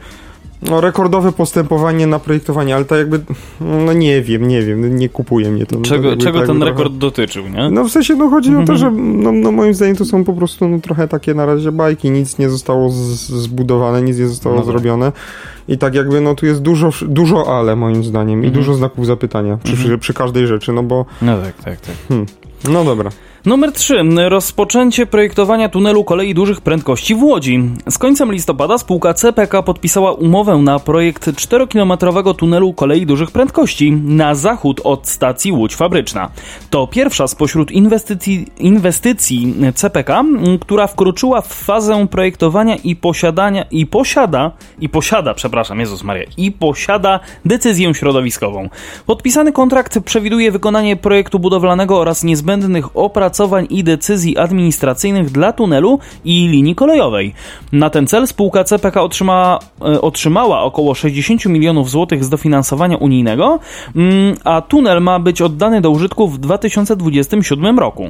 no, 0.70 0.80
rekordowe 0.80 1.32
postępowanie 1.32 2.06
na 2.06 2.18
projektowanie, 2.18 2.76
ale 2.76 2.84
tak 2.84 2.98
jakby, 2.98 3.20
no 3.60 3.92
nie 3.92 4.22
wiem, 4.22 4.48
nie 4.48 4.62
wiem, 4.62 4.96
nie 4.96 5.08
kupuje 5.08 5.50
mnie 5.50 5.66
to. 5.66 5.76
No, 5.76 5.82
Czego, 5.82 6.08
jakby- 6.08 6.24
czego 6.24 6.38
tak 6.38 6.46
ten 6.48 6.62
rekord 6.62 6.78
trochę- 6.88 6.98
dotyczył, 6.98 7.48
nie? 7.48 7.70
no 7.70 7.84
w 7.84 7.90
sensie, 7.90 8.14
no 8.16 8.28
chodzi 8.30 8.48
o 8.48 8.50
Mhm. 8.60 8.66
to, 8.66 8.76
że 8.76 8.90
no, 8.90 9.32
no 9.32 9.52
moim 9.52 9.74
zdaniem 9.74 9.96
to 9.96 10.04
są 10.04 10.24
po 10.24 10.32
prostu 10.32 10.68
no, 10.68 10.78
trochę 10.78 11.08
takie 11.08 11.34
na 11.34 11.46
razie 11.46 11.72
bajki, 11.72 12.10
nic 12.10 12.38
nie 12.38 12.48
zostało 12.50 12.90
zbudowane, 12.90 14.02
nic 14.02 14.18
nie 14.18 14.28
zostało 14.28 14.56
No 14.56 14.64
zrobione 14.64 15.12
i 15.68 15.78
tak 15.78 15.94
jakby 15.94 16.20
no 16.20 16.34
tu 16.34 16.46
jest 16.46 16.62
dużo, 16.62 16.90
dużo 17.02 17.58
ale 17.58 17.76
moim 17.76 18.04
zdaniem 18.04 18.42
i 18.44 18.46
Mhm. 18.46 18.54
dużo 18.54 18.74
znaków 18.74 19.06
zapytania 19.06 19.56
przy, 19.56 19.72
Mhm. 19.72 19.88
przy, 19.88 19.98
przy 19.98 20.14
każdej 20.14 20.46
rzeczy, 20.46 20.72
no 20.72 20.82
bo 20.82 21.06
No 21.22 21.38
tak, 21.38 21.54
tak, 21.64 21.80
tak. 21.80 21.94
no 22.70 22.84
dobra. 22.84 23.10
Numer 23.46 23.72
3. 23.72 24.04
Rozpoczęcie 24.28 25.06
projektowania 25.06 25.68
tunelu 25.68 26.04
kolei 26.04 26.34
dużych 26.34 26.60
prędkości 26.60 27.14
w 27.14 27.22
Łodzi. 27.22 27.70
Z 27.90 27.98
końcem 27.98 28.32
listopada 28.32 28.78
spółka 28.78 29.14
CPK 29.14 29.62
podpisała 29.62 30.12
umowę 30.12 30.56
na 30.56 30.78
projekt 30.78 31.28
4-kilometrowego 31.28 32.34
tunelu 32.34 32.72
kolei 32.72 33.06
dużych 33.06 33.30
prędkości 33.30 33.92
na 33.92 34.34
zachód 34.34 34.80
od 34.84 35.08
stacji 35.08 35.52
Łódź 35.52 35.74
Fabryczna. 35.76 36.30
To 36.70 36.86
pierwsza 36.86 37.28
spośród 37.28 37.70
inwestycji, 37.70 38.46
inwestycji 38.58 39.54
CPK, 39.74 40.24
która 40.60 40.86
wkroczyła 40.86 41.40
w 41.40 41.54
fazę 41.54 42.06
projektowania 42.10 42.76
i 42.76 42.96
posiadania 42.96 43.64
i 43.70 43.86
posiada 43.86 44.50
i 44.80 44.88
posiada, 44.88 45.34
przepraszam, 45.34 45.80
Jezus 45.80 46.02
Maria, 46.02 46.24
i 46.36 46.52
posiada 46.52 47.20
decyzję 47.44 47.94
środowiskową. 47.94 48.68
Podpisany 49.06 49.52
kontrakt 49.52 50.00
przewiduje 50.00 50.50
wykonanie 50.50 50.96
projektu 50.96 51.38
budowlanego 51.38 52.00
oraz 52.00 52.24
niezbędnych 52.24 52.96
opracowań 53.32 53.66
i 53.70 53.84
decyzji 53.84 54.38
administracyjnych 54.38 55.30
dla 55.30 55.52
tunelu 55.52 55.98
i 56.24 56.48
linii 56.48 56.74
kolejowej. 56.74 57.34
Na 57.72 57.90
ten 57.90 58.06
cel 58.06 58.26
spółka 58.26 58.64
CPK 58.64 59.02
otrzymała, 59.02 59.58
e, 59.80 60.00
otrzymała 60.00 60.62
około 60.62 60.94
60 60.94 61.46
milionów 61.46 61.90
złotych 61.90 62.24
z 62.24 62.28
dofinansowania 62.28 62.96
unijnego, 62.96 63.58
mm, 63.96 64.36
a 64.44 64.60
tunel 64.60 65.02
ma 65.02 65.18
być 65.18 65.42
oddany 65.42 65.80
do 65.80 65.90
użytku 65.90 66.28
w 66.28 66.38
2027 66.38 67.78
roku. 67.78 68.08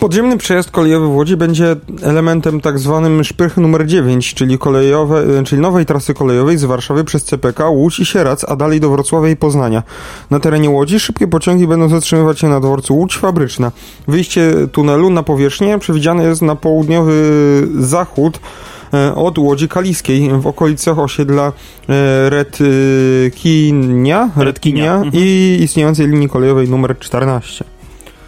Podziemny 0.00 0.36
przejazd 0.36 0.70
kolejowy 0.70 1.06
w 1.06 1.16
Łodzi 1.16 1.36
będzie 1.36 1.76
elementem 2.02 2.60
tak 2.60 2.78
zwanym 2.78 3.24
szprych 3.24 3.56
numer 3.56 3.86
9, 3.86 4.34
czyli, 4.34 4.58
kolejowe, 4.58 5.38
e, 5.38 5.44
czyli 5.44 5.62
nowej 5.62 5.86
trasy 5.86 6.14
kolejowej 6.14 6.58
z 6.58 6.64
Warszawy 6.64 7.04
przez 7.04 7.24
CPK, 7.24 7.68
Łódź 7.68 7.98
i 7.98 8.06
Sierac, 8.06 8.44
a 8.48 8.56
dalej 8.56 8.80
do 8.80 8.90
Wrocławia 8.90 9.28
i 9.28 9.36
Poznania. 9.36 9.82
Na 10.30 10.40
terenie 10.40 10.70
Łodzi 10.70 11.00
szybkie 11.00 11.26
pociągi 11.28 11.66
będą 11.66 11.88
zatrzymywać 11.88 12.38
się 12.38 12.48
na 12.48 12.60
dworcu 12.60 12.96
Łódź 12.96 13.16
Fabryczna. 13.16 13.72
Wyjście 14.08 14.59
tunelu 14.68 15.10
na 15.10 15.22
powierzchnię 15.22 15.78
przewidziane 15.78 16.24
jest 16.24 16.42
na 16.42 16.56
południowy 16.56 17.12
zachód 17.78 18.40
e, 18.94 19.14
od 19.14 19.38
Łodzi 19.38 19.68
Kaliskiej 19.68 20.30
w 20.40 20.46
okolicach 20.46 20.98
osiedla 20.98 21.52
e, 21.88 22.30
Redkinia, 22.30 24.30
Redkinia 24.36 24.94
Mhm. 24.94 25.12
i 25.14 25.58
istniejącej 25.62 26.08
linii 26.08 26.28
kolejowej 26.28 26.68
numer 26.68 26.98
14. 26.98 27.64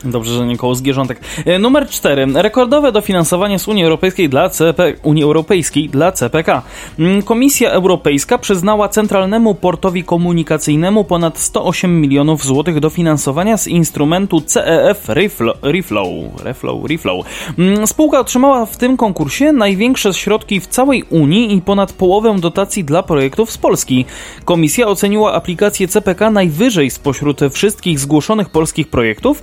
Dobrze, 0.05 0.35
że 0.35 0.47
nie 0.47 0.57
koło 0.57 0.75
zwierzątek. 0.75 1.21
E, 1.47 1.59
Numer 1.59 1.89
4. 1.89 2.27
Rekordowe 2.35 2.93
dofinansowanie 2.93 3.59
z 3.59 3.69
Unii 3.69 3.85
Europejskiej 3.85 4.29
dla 4.29 4.49
CP, 4.49 4.93
Unii 5.03 5.23
Europejskiej 5.23 5.89
dla 5.89 6.13
CPK. 6.13 6.63
Mm, 6.99 7.23
Komisja 7.23 7.71
Europejska 7.71 8.39
przyznała 8.39 8.89
Centralnemu 8.89 9.55
Portowi 9.55 10.05
Komunikacyjnemu 10.05 11.05
ponad 11.05 11.39
108 11.39 12.01
milionów 12.01 12.45
złotych 12.45 12.81
dofinansowania 12.81 13.57
z 13.57 13.67
instrumentu 13.67 14.41
CEF 14.41 15.09
Reflow. 15.09 15.57
Reflow, 15.63 16.85
Reflow. 16.91 17.27
Mm, 17.59 17.87
Spółka 17.87 18.21
otrzymała 18.21 18.67
w 18.67 18.77
tym 18.77 18.97
konkursie 18.97 19.53
największe 19.53 20.15
środki 20.15 20.61
w 20.61 20.67
całej 20.67 21.03
Unii 21.03 21.55
i 21.55 21.63
ponad 21.63 21.93
połowę 21.93 22.37
dotacji 22.41 22.85
dla 22.85 23.03
projektów 23.03 23.51
z 23.53 23.59
Polski. 23.59 24.05
Komisja 24.45 24.87
oceniła 24.87 25.33
aplikację 25.33 25.89
CPK 25.89 26.31
najwyżej 26.31 26.91
spośród 26.91 27.41
wszystkich 27.53 28.01
zgłoszonych 28.01 28.51
polskich 28.51 28.89
projektów, 28.89 29.43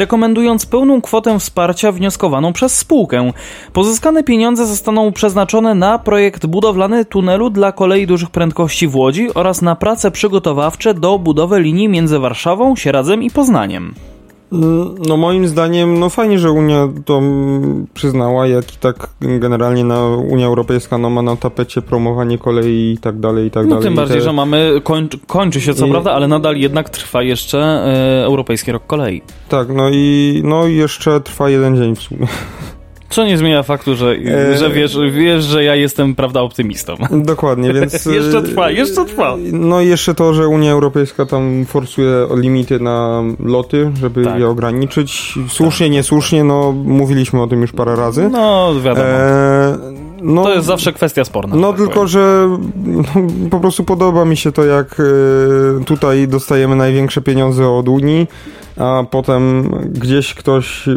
rekomendując 0.00 0.66
pełną 0.66 1.00
kwotę 1.00 1.38
wsparcia 1.38 1.92
wnioskowaną 1.92 2.52
przez 2.52 2.78
spółkę. 2.78 3.32
Pozyskane 3.72 4.24
pieniądze 4.24 4.66
zostaną 4.66 5.12
przeznaczone 5.12 5.74
na 5.74 5.98
projekt 5.98 6.46
budowlany 6.46 7.04
tunelu 7.04 7.50
dla 7.50 7.72
kolei 7.72 8.06
dużych 8.06 8.30
prędkości 8.30 8.88
w 8.88 8.96
Łodzi 8.96 9.34
oraz 9.34 9.62
na 9.62 9.76
prace 9.76 10.10
przygotowawcze 10.10 10.94
do 10.94 11.18
budowy 11.18 11.60
linii 11.60 11.88
między 11.88 12.18
Warszawą, 12.18 12.76
Sieradzem 12.76 13.22
i 13.22 13.30
Poznaniem. 13.30 13.94
Mm, 14.52 14.94
No 15.08 15.16
moim 15.16 15.48
zdaniem, 15.48 15.98
no 15.98 16.08
fajnie, 16.08 16.38
że 16.38 16.50
Unia 16.50 16.88
to 17.04 17.22
przyznała, 17.94 18.46
jak 18.46 18.74
i 18.74 18.76
tak 18.76 19.08
generalnie 19.20 19.84
na 19.84 20.06
Unia 20.06 20.46
Europejska 20.46 20.98
no, 20.98 21.10
ma 21.10 21.22
na 21.22 21.36
tapecie 21.36 21.82
promowanie 21.82 22.38
kolei 22.38 22.92
i 22.92 22.98
tak 22.98 23.20
dalej, 23.20 23.46
i 23.46 23.50
tak 23.50 23.64
No 23.64 23.70
dalej. 23.70 23.84
tym 23.84 23.94
bardziej, 23.94 24.16
te- 24.16 24.22
że 24.22 24.32
mamy, 24.32 24.80
kończy, 24.84 25.18
kończy 25.26 25.60
się 25.60 25.74
co 25.74 25.86
I- 25.86 25.90
prawda, 25.90 26.12
ale 26.12 26.28
nadal 26.28 26.56
jednak 26.56 26.90
trwa 26.90 27.22
jeszcze 27.22 27.58
e, 27.58 28.24
Europejski 28.24 28.72
Rok 28.72 28.86
Kolei. 28.86 29.22
Tak, 29.48 29.68
no 29.68 29.88
i 29.92 30.40
no 30.44 30.66
i 30.66 30.76
jeszcze 30.76 31.20
trwa 31.20 31.50
jeden 31.50 31.76
dzień 31.76 31.96
w 31.96 32.02
sumie. 32.02 32.26
Co 33.10 33.24
nie 33.24 33.38
zmienia 33.38 33.62
faktu, 33.62 33.96
że, 33.96 34.10
Eee. 34.10 34.58
że 34.58 34.70
wiesz, 34.70 34.98
wiesz, 35.12 35.44
że 35.44 35.64
ja 35.64 35.74
jestem, 35.74 36.14
prawda, 36.14 36.40
optymistą. 36.40 36.94
Dokładnie, 37.10 37.72
więc... 37.80 38.06
Jeszcze 38.06 38.38
y, 38.38 38.42
trwa, 38.42 38.70
jeszcze 38.70 39.04
trwa. 39.04 39.36
No 39.52 39.80
i 39.80 39.88
jeszcze 39.88 40.14
to, 40.14 40.34
że 40.34 40.48
Unia 40.48 40.72
Europejska 40.72 41.26
tam 41.26 41.64
forsuje 41.64 42.26
limity 42.36 42.80
na 42.80 43.22
loty, 43.44 43.90
żeby 44.00 44.24
Tak. 44.24 44.38
je 44.38 44.48
ograniczyć. 44.48 45.34
Słusznie, 45.48 45.90
niesłusznie, 45.90 46.44
no 46.44 46.72
mówiliśmy 46.72 47.42
o 47.42 47.46
tym 47.46 47.60
już 47.60 47.72
parę 47.72 47.96
razy. 47.96 48.28
No, 48.28 48.74
wiadomo. 48.84 49.08
E, 49.08 49.78
no, 50.22 50.42
to 50.42 50.54
jest 50.54 50.66
zawsze 50.66 50.92
kwestia 50.92 51.24
sporna. 51.24 51.56
No 51.56 51.68
tak 51.68 51.76
tylko, 51.76 51.92
powiem. 51.94 52.08
że 52.08 52.48
no, 52.84 53.02
po 53.50 53.60
prostu 53.60 53.84
podoba 53.84 54.24
mi 54.24 54.36
się 54.36 54.52
to, 54.52 54.64
jak 54.64 54.96
e, 55.00 55.84
tutaj 55.84 56.28
dostajemy 56.28 56.76
największe 56.76 57.20
pieniądze 57.20 57.68
od 57.68 57.88
Unii, 57.88 58.26
a 58.80 59.04
potem 59.10 59.70
gdzieś 59.92 60.34
ktoś 60.34 60.88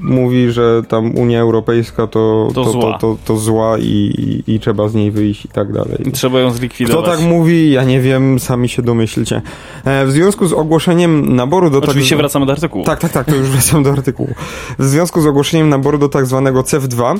mówi, 0.00 0.50
że 0.52 0.82
tam 0.88 1.16
Unia 1.18 1.40
Europejska 1.40 2.06
to, 2.06 2.48
To 2.54 2.64
to, 2.64 2.70
zła. 2.72 2.82
to, 2.82 2.98
to, 2.98 3.16
to 3.24 3.36
zła 3.36 3.78
i, 3.78 4.42
i, 4.46 4.54
i 4.54 4.60
trzeba 4.60 4.88
z 4.88 4.94
niej 4.94 5.10
wyjść 5.10 5.44
i 5.44 5.48
tak 5.48 5.72
dalej. 5.72 5.98
Trzeba 6.12 6.40
ją 6.40 6.48
Kto 6.48 6.58
zlikwidować. 6.58 7.10
tak 7.18 7.20
mówi, 7.28 7.70
ja 7.70 7.84
nie 7.84 8.00
wiem, 8.00 8.38
sami 8.38 8.68
się 8.68 8.82
domyślcie. 8.82 9.42
E, 9.84 10.06
w 10.06 10.10
związku 10.12 10.46
z 10.46 10.52
ogłoszeniem 10.52 11.36
naboru 11.36 11.70
do 11.70 11.78
Oczywiście 11.78 12.16
tak... 12.16 12.18
wracamy 12.22 12.46
do 12.46 12.52
artykułu. 12.52 12.84
Tak, 12.84 13.00
tak, 13.00 13.12
tak, 13.12 13.26
to 13.26 13.34
już 13.34 13.48
wracam 13.54 13.82
do 13.82 13.90
artykułu. 13.92 14.28
W 14.78 14.84
związku 14.84 15.20
z 15.20 15.26
ogłoszeniem 15.26 15.68
naboru 15.68 15.98
do 15.98 16.08
tak 16.08 16.26
zwanego 16.26 16.60
CEF2 16.62 17.14
e, 17.14 17.18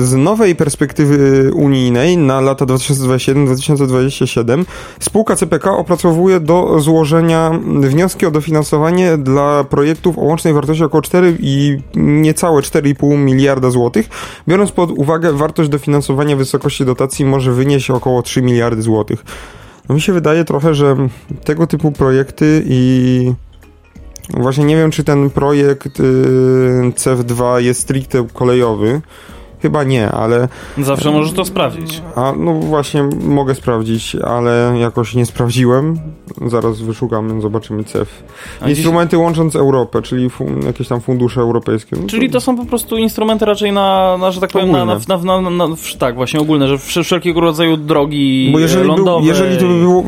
z 0.00 0.14
nowej 0.14 0.56
perspektywy 0.56 1.50
unijnej 1.54 2.18
na 2.18 2.40
lata 2.40 2.66
2021-2027 2.66 4.64
spółka 5.00 5.36
CPK 5.36 5.70
opracowuje 5.76 6.40
do 6.40 6.80
złożenia 6.80 7.50
wnioski 7.80 8.26
o 8.26 8.30
dofinansowanie 8.30 9.18
dla 9.18 9.35
projektów 9.70 10.18
o 10.18 10.20
łącznej 10.20 10.54
wartości 10.54 10.84
około 10.84 11.02
4 11.02 11.36
i 11.40 11.78
niecałe 11.94 12.60
4,5 12.60 13.18
miliarda 13.18 13.70
złotych. 13.70 14.08
Biorąc 14.48 14.72
pod 14.72 14.90
uwagę 14.90 15.32
wartość 15.32 15.70
dofinansowania 15.70 16.36
wysokości 16.36 16.84
dotacji 16.84 17.24
może 17.24 17.52
wynieść 17.52 17.90
około 17.90 18.22
3 18.22 18.42
miliardy 18.42 18.82
złotych. 18.82 19.24
No 19.88 19.94
mi 19.94 20.00
się 20.00 20.12
wydaje 20.12 20.44
trochę, 20.44 20.74
że 20.74 20.96
tego 21.44 21.66
typu 21.66 21.92
projekty 21.92 22.62
i 22.66 23.32
właśnie 24.30 24.64
nie 24.64 24.76
wiem, 24.76 24.90
czy 24.90 25.04
ten 25.04 25.30
projekt 25.30 26.00
y, 26.00 26.02
CEF2 26.96 27.56
jest 27.60 27.80
stricte 27.80 28.26
kolejowy, 28.32 29.00
Chyba 29.66 29.84
nie, 29.84 30.10
ale... 30.10 30.48
Zawsze 30.78 31.10
możesz 31.10 31.32
to 31.32 31.44
sprawdzić. 31.44 32.02
A, 32.16 32.32
no 32.38 32.52
właśnie, 32.52 33.02
mogę 33.20 33.54
sprawdzić, 33.54 34.16
ale 34.24 34.74
jakoś 34.80 35.14
nie 35.14 35.26
sprawdziłem. 35.26 35.98
Zaraz 36.46 36.80
wyszukamy, 36.80 37.40
zobaczymy 37.40 37.84
CEF. 37.84 38.24
A 38.60 38.68
Instrumenty 38.68 39.16
dziś... 39.16 39.22
łącząc 39.22 39.56
Europę, 39.56 40.02
czyli 40.02 40.30
jakieś 40.66 40.88
tam 40.88 41.00
fundusze 41.00 41.40
europejskie. 41.40 41.96
No 42.00 42.06
czyli 42.06 42.26
to... 42.26 42.32
to 42.32 42.40
są 42.40 42.56
po 42.56 42.66
prostu 42.66 42.96
instrumenty 42.96 43.44
raczej 43.44 43.72
na, 43.72 44.16
na 44.18 44.30
że 44.30 44.40
tak 44.40 44.50
powiem, 44.50 44.72
na, 44.72 44.84
na, 44.84 45.40
na, 45.40 45.50
na, 45.50 45.68
tak, 45.98 46.14
właśnie 46.14 46.40
ogólne, 46.40 46.68
że 46.68 46.78
wszelkiego 46.78 47.40
rodzaju 47.40 47.76
drogi 47.76 48.50
Bo 48.52 48.58
jeżeli 48.58 48.88
lądowe... 48.88 49.18
Był, 49.20 49.28
jeżeli 49.28 49.56
to 49.56 49.66
by 49.68 49.78
było, 49.78 50.04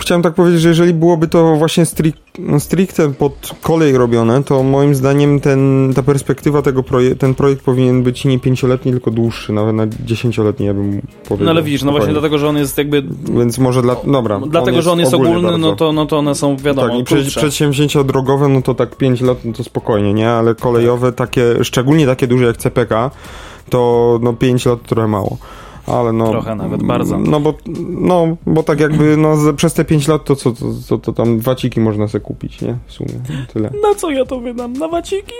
chciałem 0.00 0.22
tak 0.22 0.34
powiedzieć, 0.34 0.60
że 0.60 0.68
jeżeli 0.68 0.94
byłoby 0.94 1.28
to 1.28 1.56
właśnie 1.56 1.86
strict, 1.86 2.18
stricte 2.58 3.12
pod 3.12 3.54
kolej 3.62 3.98
robione, 3.98 4.44
to 4.44 4.62
moim 4.62 4.94
zdaniem 4.94 5.40
ten, 5.40 5.92
ta 5.94 6.02
perspektywa 6.02 6.62
tego 6.62 6.82
projektu, 6.82 7.18
ten 7.18 7.34
projekt 7.34 7.62
powinien 7.62 8.02
być 8.02 8.24
nie 8.24 8.38
pięcioletni, 8.38 8.92
tylko 8.92 9.10
dłuższy, 9.10 9.52
nawet 9.52 9.74
na 9.74 9.86
dziesięcioletni 10.04 10.66
ja 10.66 10.74
bym 10.74 11.02
powiedział. 11.28 11.44
No 11.44 11.50
ale 11.50 11.62
widzisz, 11.62 11.82
no 11.82 11.92
właśnie 11.92 12.12
dlatego, 12.12 12.38
że 12.38 12.48
on 12.48 12.56
jest 12.56 12.78
jakby... 12.78 13.02
Więc 13.38 13.58
może 13.58 13.82
dla... 13.82 13.96
dobra. 14.06 14.40
Dlatego, 14.48 14.82
że 14.82 14.92
on 14.92 15.00
jest 15.00 15.14
ogólny, 15.14 15.58
no 15.58 15.76
to, 15.76 15.92
no 15.92 16.06
to 16.06 16.18
one 16.18 16.34
są 16.34 16.56
wiadomo 16.56 16.88
Tak, 16.88 16.98
i 16.98 17.04
prze, 17.04 17.40
przedsięwzięcia 17.40 18.04
drogowe, 18.04 18.48
no 18.48 18.62
to 18.62 18.74
tak 18.74 18.96
5 18.96 19.20
lat, 19.20 19.44
no 19.44 19.52
to 19.52 19.64
spokojnie, 19.64 20.14
nie? 20.14 20.30
Ale 20.30 20.54
kolejowe 20.54 21.12
takie, 21.12 21.64
szczególnie 21.64 22.06
takie 22.06 22.26
duże 22.26 22.44
jak 22.44 22.56
CPK, 22.56 23.10
to 23.70 24.18
no 24.22 24.32
5 24.32 24.66
lat 24.66 24.82
trochę 24.82 25.08
mało 25.08 25.38
ale 25.86 26.12
no... 26.12 26.30
Trochę 26.30 26.54
nawet, 26.54 26.82
bardzo. 26.82 27.18
No 27.18 27.40
bo, 27.40 27.54
no, 27.88 28.36
bo 28.46 28.62
tak 28.62 28.80
jakby 28.80 29.16
no, 29.16 29.36
przez 29.56 29.74
te 29.74 29.84
5 29.84 30.08
lat 30.08 30.24
to 30.24 30.36
co, 30.36 30.52
to, 30.52 30.64
to, 30.88 30.98
to, 30.98 31.12
tam 31.12 31.40
waciki 31.40 31.80
można 31.80 32.08
sobie 32.08 32.24
kupić, 32.24 32.60
nie? 32.60 32.76
W 32.86 32.92
sumie, 32.92 33.10
tyle. 33.52 33.70
Na 33.82 33.94
co 33.94 34.10
ja 34.10 34.24
to 34.24 34.40
wydam? 34.40 34.72
Na 34.72 34.88
waciki? 34.88 35.34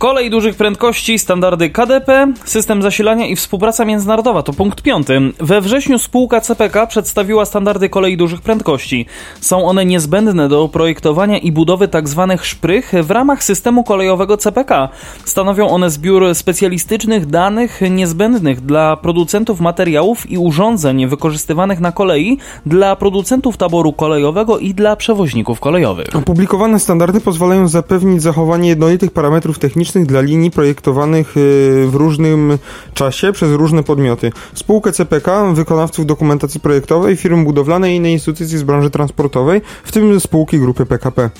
Kolej 0.00 0.30
dużych 0.30 0.56
prędkości, 0.56 1.18
standardy 1.18 1.70
KDP, 1.70 2.32
system 2.44 2.82
zasilania 2.82 3.26
i 3.26 3.36
współpraca 3.36 3.84
międzynarodowa 3.84 4.42
to 4.42 4.52
punkt 4.52 4.82
piąty. 4.82 5.20
We 5.40 5.60
wrześniu 5.60 5.98
spółka 5.98 6.40
CPK 6.40 6.86
przedstawiła 6.86 7.44
standardy 7.44 7.88
kolei 7.88 8.16
dużych 8.16 8.40
prędkości. 8.40 9.06
Są 9.40 9.64
one 9.64 9.84
niezbędne 9.84 10.48
do 10.48 10.68
projektowania 10.68 11.38
i 11.38 11.52
budowy 11.52 11.88
tzw. 11.88 12.26
Tak 12.30 12.44
szprych 12.44 12.92
w 13.02 13.10
ramach 13.10 13.44
systemu 13.44 13.84
kolejowego 13.84 14.36
CPK. 14.36 14.88
Stanowią 15.24 15.68
one 15.68 15.90
zbiór 15.90 16.34
specjalistycznych 16.34 17.26
danych 17.26 17.80
niezbędnych 17.90 18.60
dla 18.60 18.96
producentów 18.96 19.60
materiałów 19.60 20.30
i 20.30 20.38
urządzeń 20.38 21.06
wykorzystywanych 21.06 21.80
na 21.80 21.92
kolei 21.92 22.38
dla 22.66 22.96
producentów 22.96 23.56
taboru 23.56 23.92
kolejowego 23.92 24.58
i 24.58 24.74
dla 24.74 24.96
przewoźników 24.96 25.60
kolejowych. 25.60 26.16
Opublikowane 26.16 26.80
standardy 26.80 27.20
pozwalają 27.20 27.68
zapewnić 27.68 28.22
zachowanie 28.22 28.68
jednolitych 28.68 29.10
parametrów 29.10 29.58
technicznych 29.58 29.89
dla 29.98 30.20
linii 30.20 30.50
projektowanych 30.50 31.36
y, 31.36 31.40
w 31.86 31.94
różnym 31.94 32.58
czasie 32.94 33.32
przez 33.32 33.52
różne 33.52 33.82
podmioty. 33.82 34.32
Spółkę 34.54 34.92
CPK, 34.92 35.52
wykonawców 35.52 36.06
dokumentacji 36.06 36.60
projektowej, 36.60 37.16
firm 37.16 37.44
budowlanej 37.44 37.94
i 37.94 37.96
inne 37.96 38.12
instytucje 38.12 38.58
z 38.58 38.62
branży 38.62 38.90
transportowej, 38.90 39.60
w 39.84 39.92
tym 39.92 40.20
spółki 40.20 40.58
grupy 40.58 40.86
PKP. 40.86 41.30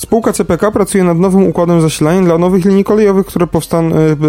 Spółka 0.00 0.32
CPK 0.32 0.70
pracuje 0.70 1.04
nad 1.04 1.18
nowym 1.18 1.46
układem 1.46 1.80
zasilania 1.80 2.22
dla 2.22 2.38
nowych 2.38 2.64
linii 2.64 2.84
kolejowych, 2.84 3.26
które 3.26 3.46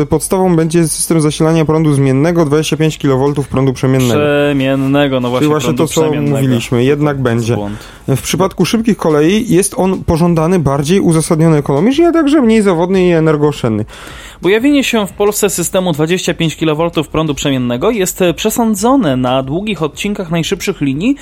e, 0.02 0.06
podstawą 0.06 0.56
będzie 0.56 0.88
system 0.88 1.22
zasilania 1.22 1.66
prądu 1.66 1.94
zmiennego 1.94 2.46
25 2.46 2.98
kV 2.98 3.34
prądu 3.52 3.74
przemiennego. 3.74 4.22
Przemiennego, 4.22 5.20
no 5.20 5.30
właśnie. 5.30 5.48
Czyli 5.48 5.52
właśnie 5.52 5.74
to, 5.74 5.88
co 5.88 6.12
mówiliśmy, 6.14 6.84
jednak 6.84 7.22
będzie. 7.22 7.58
W 8.08 8.22
przypadku 8.22 8.66
szybkich 8.66 8.98
kolei 8.98 9.54
jest 9.54 9.74
on 9.78 10.04
pożądany 10.04 10.60
bardziej 10.60 11.00
uzasadniony 11.00 11.58
ekonomicznie, 11.58 12.08
a 12.08 12.12
także 12.12 12.42
mniej 12.42 12.62
zawodny 12.62 13.08
i 13.08 13.12
energooszczędny. 13.12 13.86
Pojawienie 14.42 14.84
się 14.84 15.08
w 15.08 15.12
Polsce 15.12 15.50
systemu 15.50 15.94
25 15.94 16.56
kV 16.56 16.90
prądu 17.12 17.36
przemiennego 17.36 17.92
jest 17.92 18.20
przesądzone 18.36 19.16
na 19.16 19.44
długich 19.44 19.84
odcinkach 19.84 20.32
najszybszych 20.32 20.82
linii, 20.82 21.16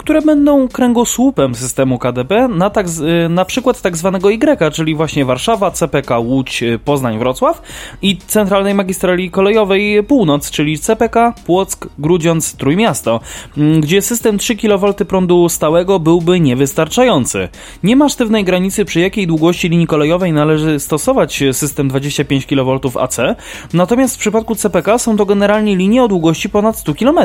które 0.00 0.22
będą 0.22 0.68
kręgosłupem 0.68 1.54
systemu 1.54 1.98
KDP, 1.98 2.48
na, 2.48 2.70
tak, 2.70 2.86
na 3.28 3.44
przykład 3.44 3.82
tak 3.82 3.87
zwanego 3.96 4.30
Y, 4.30 4.70
czyli 4.72 4.94
właśnie 4.94 5.24
Warszawa, 5.24 5.70
CPK, 5.70 6.18
Łódź, 6.18 6.64
Poznań, 6.84 7.18
Wrocław 7.18 7.62
i 8.02 8.16
centralnej 8.16 8.74
magistrali 8.74 9.30
kolejowej 9.30 10.04
Północ, 10.04 10.50
czyli 10.50 10.78
CPK, 10.78 11.34
Płock, 11.46 11.88
Grudziądz, 11.98 12.56
Trójmiasto, 12.56 13.20
gdzie 13.80 14.02
system 14.02 14.38
3 14.38 14.56
kV 14.56 14.94
prądu 14.94 15.48
stałego 15.48 15.98
byłby 15.98 16.40
niewystarczający. 16.40 17.48
Nie 17.82 17.96
ma 17.96 18.08
sztywnej 18.08 18.44
granicy, 18.44 18.84
przy 18.84 19.00
jakiej 19.00 19.26
długości 19.26 19.68
linii 19.68 19.86
kolejowej 19.86 20.32
należy 20.32 20.80
stosować 20.80 21.44
system 21.52 21.88
25 21.88 22.46
kV 22.46 22.78
kV 22.82 23.00
AC, 23.00 23.16
natomiast 23.72 24.16
w 24.16 24.18
przypadku 24.18 24.54
CPK 24.54 24.98
są 24.98 25.16
to 25.16 25.26
generalnie 25.26 25.76
linie 25.76 26.04
o 26.04 26.08
długości 26.08 26.48
ponad 26.48 26.78
100 26.78 26.94
km. 26.94 27.18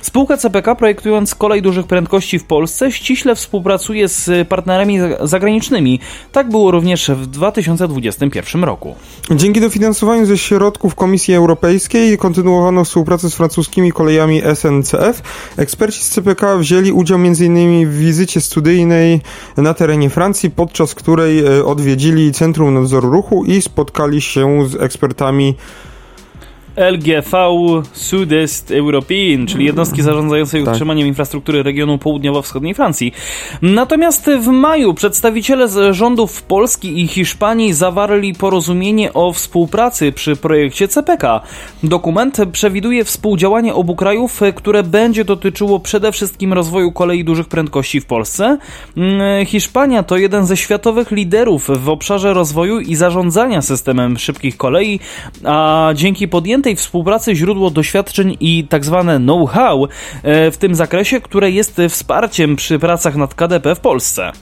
Spółka 0.00 0.36
CPK 0.36 0.74
projektując 0.74 1.34
kolej 1.34 1.62
dużych 1.62 1.86
prędkości 1.86 2.38
w 2.38 2.44
Polsce 2.44 2.92
ściśle 2.92 3.34
współpracuje 3.34 4.08
z 4.08 4.48
partnerami 4.48 4.98
zagranicznymi. 5.20 5.91
Tak 6.32 6.48
było 6.48 6.70
również 6.70 7.10
w 7.10 7.26
2021 7.26 8.64
roku. 8.64 8.94
Dzięki 9.30 9.60
dofinansowaniu 9.60 10.26
ze 10.26 10.38
środków 10.38 10.94
Komisji 10.94 11.34
Europejskiej 11.34 12.18
kontynuowano 12.18 12.84
współpracę 12.84 13.30
z 13.30 13.34
francuskimi 13.34 13.92
kolejami 13.92 14.42
SNCF. 14.54 15.22
Eksperci 15.56 16.00
z 16.00 16.10
CPK 16.10 16.56
wzięli 16.56 16.92
udział 16.92 17.18
m.in. 17.18 17.90
w 17.90 17.98
wizycie 17.98 18.40
studyjnej 18.40 19.20
na 19.56 19.74
terenie 19.74 20.10
Francji, 20.10 20.50
podczas 20.50 20.94
której 20.94 21.46
e, 21.46 21.64
odwiedzili 21.64 22.32
Centrum 22.32 22.74
Nadzoru 22.74 23.10
Ruchu 23.10 23.44
i 23.44 23.62
spotkali 23.62 24.20
się 24.20 24.68
z 24.68 24.74
ekspertami 24.74 25.54
LGV 26.76 27.32
Sud-Est 27.92 28.70
European, 28.70 29.46
czyli 29.46 29.64
jednostki 29.64 30.02
zarządzającej 30.02 30.64
tak. 30.64 30.72
utrzymaniem 30.74 31.08
infrastruktury 31.08 31.62
regionu 31.62 31.98
południowo-wschodniej 31.98 32.74
Francji. 32.74 33.12
Natomiast 33.62 34.30
w 34.40 34.46
maju 34.46 34.94
przedstawiciele 34.94 35.68
z 35.68 35.96
rządów 35.96 36.42
Polski 36.42 37.02
i 37.02 37.08
Hiszpanii 37.08 37.72
zawarli 37.72 38.34
porozumienie 38.34 39.12
o 39.12 39.32
współpracy 39.32 40.12
przy 40.12 40.36
projekcie 40.36 40.88
CPK. 40.88 41.40
Dokument 41.82 42.36
przewiduje 42.52 43.04
współdziałanie 43.04 43.74
obu 43.74 43.96
krajów, 43.96 44.40
które 44.54 44.82
będzie 44.82 45.24
dotyczyło 45.24 45.80
przede 45.80 46.12
wszystkim 46.12 46.52
rozwoju 46.52 46.92
kolei 46.92 47.24
dużych 47.24 47.48
prędkości 47.48 48.00
w 48.00 48.06
Polsce. 48.06 48.58
Mm, 48.96 49.46
Hiszpania 49.46 50.02
to 50.02 50.16
jeden 50.16 50.46
ze 50.46 50.56
światowych 50.56 51.10
liderów 51.10 51.70
w 51.80 51.88
obszarze 51.88 52.34
rozwoju 52.34 52.80
i 52.80 52.94
zarządzania 52.94 53.62
systemem 53.62 54.18
szybkich 54.18 54.56
kolei, 54.56 55.00
a 55.44 55.90
dzięki 55.94 56.28
podjętym 56.28 56.61
tej 56.62 56.76
współpracy 56.76 57.34
źródło 57.34 57.70
doświadczeń 57.70 58.36
i 58.40 58.66
tak 58.68 58.84
zwane 58.84 59.18
know-how 59.18 59.88
e, 60.22 60.50
w 60.50 60.56
tym 60.56 60.74
zakresie, 60.74 61.20
które 61.20 61.50
jest 61.50 61.80
wsparciem 61.88 62.56
przy 62.56 62.78
pracach 62.78 63.16
nad 63.16 63.34
KDP 63.34 63.74
w 63.74 63.80
Polsce. 63.80 64.32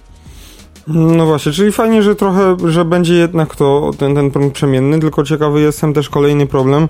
No 0.87 1.27
właśnie, 1.27 1.53
czyli 1.53 1.73
fajnie, 1.73 2.03
że 2.03 2.15
trochę, 2.15 2.57
że 2.67 2.85
będzie 2.85 3.15
jednak 3.15 3.57
to 3.57 3.91
ten, 3.99 4.15
ten 4.15 4.31
prąd 4.31 4.53
przemienny, 4.53 5.01
tylko 5.01 5.25
ciekawy 5.25 5.61
jestem 5.61 5.95
też 5.95 6.09
kolejny 6.09 6.47
problem. 6.47 6.89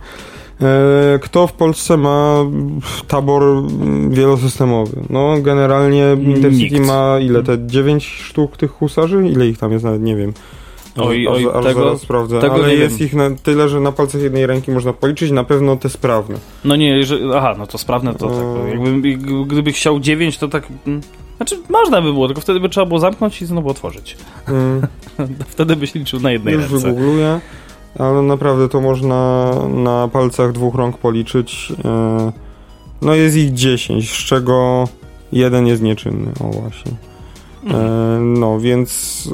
E, 0.62 1.18
kto 1.18 1.46
w 1.46 1.52
Polsce 1.52 1.96
ma 1.96 2.36
tabor 3.08 3.42
wielosystemowy? 4.08 5.00
No, 5.10 5.36
generalnie 5.42 6.16
Intercity 6.20 6.74
Nikt. 6.74 6.86
ma 6.86 7.18
ile 7.20 7.42
te 7.42 7.66
9 7.66 8.06
sztuk 8.06 8.56
tych 8.56 8.70
husarzy? 8.70 9.28
Ile 9.28 9.46
ich 9.46 9.58
tam 9.58 9.72
jest 9.72 9.84
nawet 9.84 10.02
nie 10.02 10.16
wiem. 10.16 10.32
Oj, 10.96 11.28
oj, 11.28 11.46
aż, 11.54 11.64
tego, 11.64 11.84
zaraz 11.84 12.00
sprawdzę, 12.00 12.40
tego 12.40 12.54
ale 12.54 12.74
jest 12.74 12.96
wiem. 12.96 13.06
ich 13.06 13.14
na 13.14 13.30
tyle, 13.42 13.68
że 13.68 13.80
na 13.80 13.92
palcach 13.92 14.22
jednej 14.22 14.46
ręki 14.46 14.70
można 14.70 14.92
policzyć, 14.92 15.30
na 15.30 15.44
pewno 15.44 15.76
te 15.76 15.88
sprawne. 15.88 16.38
No 16.64 16.76
nie, 16.76 17.04
że, 17.04 17.18
aha, 17.36 17.54
no 17.58 17.66
to 17.66 17.78
sprawne 17.78 18.14
to 18.14 18.28
tak, 18.28 18.70
jakby, 18.70 19.16
gdyby 19.46 19.72
chciał 19.72 20.00
9, 20.00 20.38
to 20.38 20.48
tak, 20.48 20.66
mm, 20.86 21.00
znaczy 21.36 21.56
można 21.68 22.02
by 22.02 22.12
było, 22.12 22.26
tylko 22.26 22.40
wtedy 22.40 22.60
by 22.60 22.68
trzeba 22.68 22.86
było 22.86 23.00
zamknąć 23.00 23.42
i 23.42 23.46
znowu 23.46 23.68
otworzyć. 23.68 24.16
Mm. 24.48 24.86
wtedy 25.52 25.76
byś 25.76 25.94
liczył 25.94 26.20
na 26.20 26.32
jednej 26.32 26.54
Już 26.54 26.62
ręce. 26.62 26.86
wygoogluję, 26.86 27.40
ale 27.98 28.22
naprawdę 28.22 28.68
to 28.68 28.80
można 28.80 29.50
na 29.68 30.08
palcach 30.08 30.52
dwóch 30.52 30.74
rąk 30.74 30.98
policzyć. 30.98 31.72
E, 31.84 32.32
no 33.02 33.14
jest 33.14 33.36
ich 33.36 33.54
10, 33.54 34.12
z 34.12 34.24
czego 34.24 34.88
jeden 35.32 35.66
jest 35.66 35.82
nieczynny, 35.82 36.32
o 36.40 36.44
właśnie. 36.44 36.92
E, 37.66 38.18
no, 38.20 38.60
więc 38.60 39.28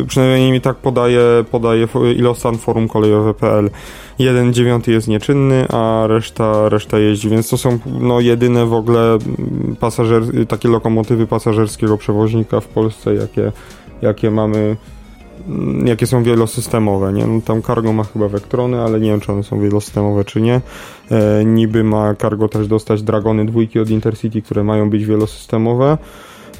y, 0.00 0.04
przynajmniej 0.06 0.52
mi 0.52 0.60
tak 0.60 0.76
podaje, 0.76 1.20
podaje 1.50 1.86
Ilostan 2.16 2.58
Forum 2.58 2.88
Kolejowe.pl. 2.88 3.70
Jeden 4.18 4.52
dziewiąty 4.52 4.92
jest 4.92 5.08
nieczynny, 5.08 5.66
a 5.68 6.04
reszta, 6.06 6.68
reszta 6.68 6.98
jeździ, 6.98 7.28
więc 7.28 7.48
to 7.48 7.58
są 7.58 7.78
no, 8.00 8.20
jedyne 8.20 8.66
w 8.66 8.72
ogóle 8.72 9.00
mm, 9.00 9.76
pasażer, 9.80 10.22
takie 10.48 10.68
lokomotywy 10.68 11.26
pasażerskiego 11.26 11.98
przewoźnika 11.98 12.60
w 12.60 12.68
Polsce, 12.68 13.14
jakie, 13.14 13.52
jakie 14.02 14.30
mamy 14.30 14.76
mm, 15.48 15.86
jakie 15.86 16.06
są 16.06 16.22
wielosystemowe, 16.22 17.12
nie? 17.12 17.26
No, 17.26 17.40
tam 17.40 17.62
Cargo 17.62 17.92
ma 17.92 18.04
chyba 18.04 18.28
Vectrony, 18.28 18.80
ale 18.80 19.00
nie 19.00 19.10
wiem, 19.10 19.20
czy 19.20 19.32
one 19.32 19.42
są 19.42 19.60
wielosystemowe, 19.60 20.24
czy 20.24 20.40
nie. 20.40 20.60
E, 21.10 21.44
niby 21.44 21.84
ma 21.84 22.14
Cargo 22.14 22.48
też 22.48 22.66
dostać 22.66 23.02
Dragony 23.02 23.46
dwójki 23.46 23.80
od 23.80 23.90
Intercity, 23.90 24.42
które 24.42 24.64
mają 24.64 24.90
być 24.90 25.04
wielosystemowe. 25.04 25.98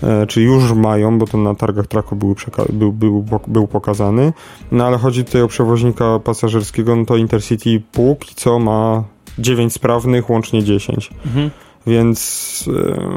E, 0.03 0.27
czy 0.27 0.43
już 0.43 0.73
mają, 0.73 1.19
bo 1.19 1.27
to 1.27 1.39
na 1.39 1.55
targach 1.55 1.87
Traku 1.87 2.17
był, 2.17 2.35
był, 2.73 2.93
był, 2.93 3.25
był 3.47 3.67
pokazany. 3.67 4.33
No 4.73 4.87
ale 4.87 4.99
chodzi 4.99 5.25
tutaj 5.25 5.43
o 5.43 5.49
przewoźnika 5.49 6.19
pasażerskiego, 6.19 6.97
no 6.97 7.05
to 7.05 7.17
Intercity 7.17 7.83
póki 7.93 8.35
co 8.35 8.59
ma 8.59 9.05
9 9.39 9.73
sprawnych, 9.73 10.31
łącznie 10.31 10.65
10. 10.65 11.11
Mhm. 11.27 11.51
Więc 11.87 12.65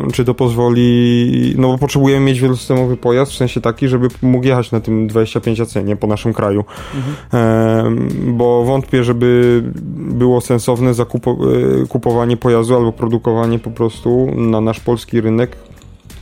e, 0.08 0.12
czy 0.12 0.26
to 0.26 0.34
pozwoli, 0.34 1.56
no 1.58 1.68
bo 1.68 1.78
potrzebujemy 1.78 2.26
mieć 2.26 2.40
wielosystemowy 2.40 2.98
pojazd, 2.98 3.32
w 3.32 3.36
sensie 3.36 3.62
taki, 3.62 3.88
żeby 3.88 4.08
mógł 4.22 4.46
jechać 4.46 4.72
na 4.72 4.80
tym 4.80 5.08
25 5.08 5.60
AC, 5.60 5.76
nie, 5.86 5.96
po 5.96 6.08
naszym 6.08 6.34
kraju. 6.34 6.64
Mhm. 6.96 8.10
Bo 8.38 8.64
wątpię, 8.64 9.04
żeby 9.04 9.62
było 9.96 10.42
sensowne 10.42 10.94
zakupowanie 10.94 12.34
e, 12.34 12.38
pojazdu 12.38 12.76
albo 12.76 12.92
produkowanie 12.92 13.60
po 13.60 13.72
prostu 13.72 14.32
na 14.36 14.62
nasz 14.62 14.80
polski 14.80 15.22
rynek 15.22 15.58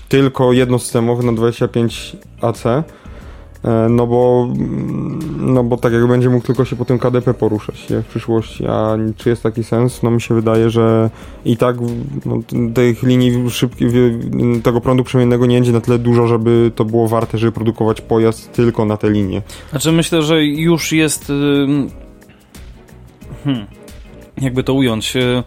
tylko 0.09 0.53
jednosystemowy 0.53 1.23
na 1.23 1.33
25 1.33 2.17
AC 2.41 2.63
E, 3.63 3.89
no 3.89 4.07
bo, 4.07 4.49
no 5.37 5.63
bo 5.63 5.77
tak 5.77 5.93
jak 5.93 6.07
będzie 6.07 6.29
mógł 6.29 6.45
tylko 6.45 6.65
się 6.65 6.75
po 6.75 6.85
tym 6.85 6.99
KDP 6.99 7.33
poruszać 7.33 7.87
w 7.89 8.05
przyszłości, 8.05 8.65
a 8.67 8.97
czy 9.17 9.29
jest 9.29 9.43
taki 9.43 9.63
sens? 9.63 10.03
No 10.03 10.11
mi 10.11 10.21
się 10.21 10.35
wydaje, 10.35 10.69
że 10.69 11.09
i 11.45 11.57
tak 11.57 11.75
no, 12.25 12.39
tych 12.73 13.03
linii 13.03 13.49
szybkich, 13.49 13.87
tego 14.63 14.81
prądu 14.81 15.03
przemiennego 15.03 15.45
nie 15.45 15.55
będzie 15.55 15.71
na 15.71 15.81
tyle 15.81 15.99
dużo, 15.99 16.27
żeby 16.27 16.71
to 16.75 16.85
było 16.85 17.07
warte, 17.07 17.37
żeby 17.37 17.51
produkować 17.51 18.01
pojazd 18.01 18.51
tylko 18.51 18.85
na 18.85 18.97
te 18.97 19.09
linie. 19.09 19.41
Znaczy 19.69 19.91
myślę, 19.91 20.21
że 20.21 20.45
już 20.45 20.91
jest 20.91 21.31
hmm, 23.43 23.65
jakby 24.41 24.63
to 24.63 24.73
ująć 24.73 25.15
y, 25.15 25.43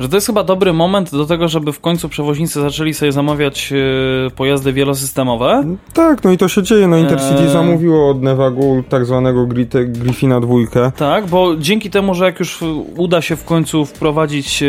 że 0.00 0.08
to 0.08 0.16
jest 0.16 0.26
chyba 0.26 0.44
dobry 0.44 0.72
moment 0.72 1.10
do 1.10 1.26
tego, 1.26 1.48
żeby 1.48 1.72
w 1.72 1.80
końcu 1.80 2.08
przewoźnicy 2.08 2.60
zaczęli 2.60 2.94
sobie 2.94 3.12
zamawiać 3.12 3.72
e, 3.72 4.30
pojazdy 4.30 4.72
wielosystemowe. 4.72 5.64
Tak, 5.92 6.24
no 6.24 6.32
i 6.32 6.38
to 6.38 6.48
się 6.48 6.62
dzieje. 6.62 6.86
No 6.86 6.96
Intercity 6.96 7.42
e... 7.42 7.48
zamówiło 7.48 8.10
od 8.10 8.22
Nevagu 8.22 8.82
tak 8.88 9.06
zwanego 9.06 9.46
Griffina 9.86 10.40
dwójkę. 10.40 10.92
Tak, 10.96 11.26
bo 11.26 11.56
dzięki 11.56 11.90
temu, 11.90 12.14
że 12.14 12.24
jak 12.24 12.38
już 12.40 12.64
uda 12.96 13.22
się 13.22 13.36
w 13.36 13.44
końcu 13.44 13.84
wprowadzić 13.84 14.62
e, 14.62 14.66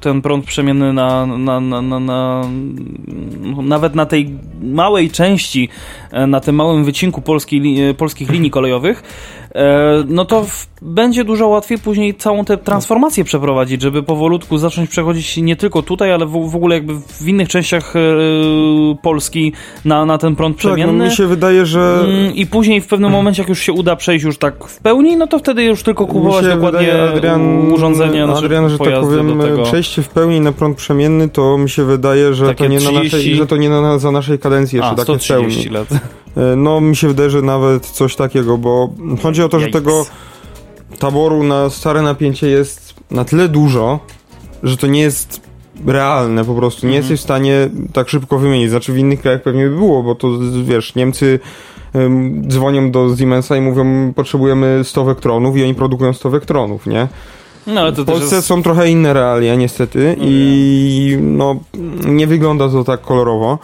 ten 0.00 0.22
prąd 0.22 0.44
przemienny 0.44 0.92
na, 0.92 1.26
na, 1.26 1.60
na, 1.60 1.82
na, 1.82 2.00
na 2.00 2.44
nawet 3.62 3.94
na 3.94 4.06
tej 4.06 4.38
małej 4.62 5.10
części, 5.10 5.68
e, 6.10 6.26
na 6.26 6.40
tym 6.40 6.54
małym 6.54 6.84
wycinku 6.84 7.22
polskiej, 7.22 7.94
polskich 7.96 8.30
linii 8.30 8.50
kolejowych, 8.50 9.02
no 10.08 10.24
to 10.24 10.44
w, 10.44 10.66
będzie 10.82 11.24
dużo 11.24 11.48
łatwiej 11.48 11.78
później 11.78 12.14
całą 12.14 12.44
tę 12.44 12.56
transformację 12.56 13.24
przeprowadzić, 13.24 13.82
żeby 13.82 14.02
powolutku 14.02 14.58
zacząć 14.58 14.90
przechodzić 14.90 15.36
nie 15.36 15.56
tylko 15.56 15.82
tutaj, 15.82 16.12
ale 16.12 16.26
w, 16.26 16.50
w 16.50 16.56
ogóle 16.56 16.74
jakby 16.74 16.94
w 16.94 17.28
innych 17.28 17.48
częściach 17.48 17.96
e, 17.96 18.00
Polski 19.02 19.52
na, 19.84 20.04
na 20.04 20.18
ten 20.18 20.36
prąd 20.36 20.56
przemienny. 20.56 20.92
Tak, 20.92 20.98
no 20.98 21.04
mi 21.04 21.10
się 21.10 21.26
wydaje, 21.26 21.66
że... 21.66 22.00
Mm, 22.04 22.34
I 22.34 22.46
później 22.46 22.80
w 22.80 22.86
pewnym 22.86 23.12
momencie, 23.12 23.42
jak 23.42 23.48
już 23.48 23.60
się 23.60 23.72
uda 23.72 23.96
przejść 23.96 24.24
już 24.24 24.38
tak 24.38 24.64
w 24.64 24.78
pełni, 24.80 25.16
no 25.16 25.26
to 25.26 25.38
wtedy 25.38 25.64
już 25.64 25.82
tylko 25.82 26.06
kupować 26.06 26.44
dokładnie 26.46 26.80
wydaje, 26.80 27.10
Adrian, 27.10 27.72
urządzenia, 27.72 28.26
znaczy 28.26 28.44
Adrian, 28.44 28.68
że 28.68 28.78
tak 28.78 29.00
powiem, 29.00 29.38
przejście 29.64 30.02
w 30.02 30.08
pełni 30.08 30.40
na 30.40 30.52
prąd 30.52 30.76
przemienny, 30.76 31.28
to 31.28 31.58
mi 31.58 31.70
się 31.70 31.84
wydaje, 31.84 32.34
że 32.34 32.54
to 32.54 32.66
nie, 32.66 32.78
30... 32.78 32.94
na 32.94 33.02
naszej, 33.02 33.34
że 33.34 33.46
to 33.46 33.56
nie 33.56 33.68
na, 33.68 33.98
za 33.98 34.10
naszej 34.10 34.38
kadencji 34.38 34.76
jeszcze 34.76 34.92
A, 34.92 34.94
takie 34.94 35.18
w 35.18 35.28
pełni. 35.28 35.68
lat. 35.68 35.88
E, 36.36 36.56
no, 36.56 36.80
mi 36.80 36.96
się 36.96 37.08
wydaje, 37.08 37.30
że 37.30 37.42
nawet 37.42 37.86
coś 37.86 38.16
takiego, 38.16 38.58
bo 38.58 38.90
chodzi 39.22 39.42
o 39.42 39.48
to, 39.48 39.60
że 39.60 39.68
tego 39.68 40.06
taboru 40.98 41.44
na 41.44 41.70
stare 41.70 42.02
napięcie 42.02 42.48
jest 42.48 42.94
na 43.10 43.24
tyle 43.24 43.48
dużo, 43.48 44.00
że 44.62 44.76
to 44.76 44.86
nie 44.86 45.00
jest 45.00 45.40
realne 45.86 46.44
po 46.44 46.54
prostu. 46.54 46.86
Nie 46.86 46.96
mhm. 46.96 47.02
jesteś 47.02 47.20
w 47.20 47.24
stanie 47.24 47.70
tak 47.92 48.08
szybko 48.08 48.38
wymienić. 48.38 48.70
Znaczy 48.70 48.92
w 48.92 48.98
innych 48.98 49.20
krajach 49.20 49.42
pewnie 49.42 49.64
by 49.64 49.76
było, 49.76 50.02
bo 50.02 50.14
to 50.14 50.28
wiesz, 50.64 50.94
Niemcy 50.94 51.40
um, 51.94 52.48
dzwonią 52.48 52.90
do 52.90 53.16
Siemensa 53.16 53.56
i 53.56 53.60
mówią 53.60 54.12
potrzebujemy 54.12 54.80
100 54.84 55.04
wektronów 55.04 55.56
i 55.56 55.62
oni 55.62 55.74
produkują 55.74 56.12
100 56.12 56.30
wektronów, 56.30 56.86
nie? 56.86 57.08
No, 57.66 57.92
w 57.92 58.04
Polsce 58.04 58.36
jest... 58.36 58.48
są 58.48 58.62
trochę 58.62 58.90
inne 58.90 59.12
realia 59.12 59.54
niestety 59.54 60.16
no, 60.18 60.24
i 60.26 61.18
no, 61.20 61.56
nie 62.06 62.26
wygląda 62.26 62.68
to 62.68 62.84
tak 62.84 63.00
kolorowo. 63.00 63.58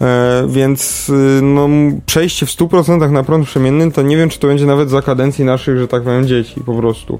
E, 0.00 0.44
więc 0.48 1.08
y, 1.08 1.42
no, 1.42 1.68
przejście 2.06 2.46
w 2.46 2.50
100% 2.50 3.10
na 3.10 3.22
prąd 3.22 3.46
przemienny, 3.46 3.92
to 3.92 4.02
nie 4.02 4.16
wiem, 4.16 4.28
czy 4.28 4.38
to 4.38 4.46
będzie 4.46 4.66
nawet 4.66 4.90
za 4.90 5.02
kadencji 5.02 5.44
naszych, 5.44 5.78
że 5.78 5.88
tak 5.88 6.02
powiem, 6.02 6.26
dzieci 6.26 6.60
po 6.66 6.74
prostu. 6.74 7.18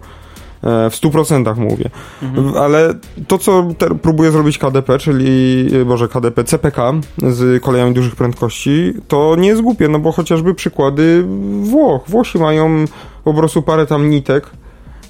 E, 0.65 0.91
w 0.91 0.95
100% 0.95 1.57
mówię. 1.57 1.91
Mhm. 2.23 2.57
Ale 2.57 2.95
to, 3.29 3.39
co 3.39 3.69
próbuje 4.03 4.31
zrobić 4.31 4.59
KDP, 4.59 4.99
czyli, 4.99 5.69
może 5.87 6.09
KDP, 6.09 6.45
CPK 6.45 6.93
z 7.19 7.63
kolejami 7.63 7.95
dużych 7.95 8.17
prędkości, 8.17 8.95
to 9.09 9.37
nie 9.37 9.49
jest 9.49 9.63
głupie, 9.63 9.89
no 9.89 9.99
bo 9.99 10.13
chociażby 10.13 10.55
przykłady 10.55 11.25
Włoch. 11.63 12.03
Włosi 12.09 12.39
mają 12.39 12.85
po 13.25 13.35
prostu 13.35 13.63
parę 13.63 13.87
tam 13.87 14.11
nitek, 14.11 14.51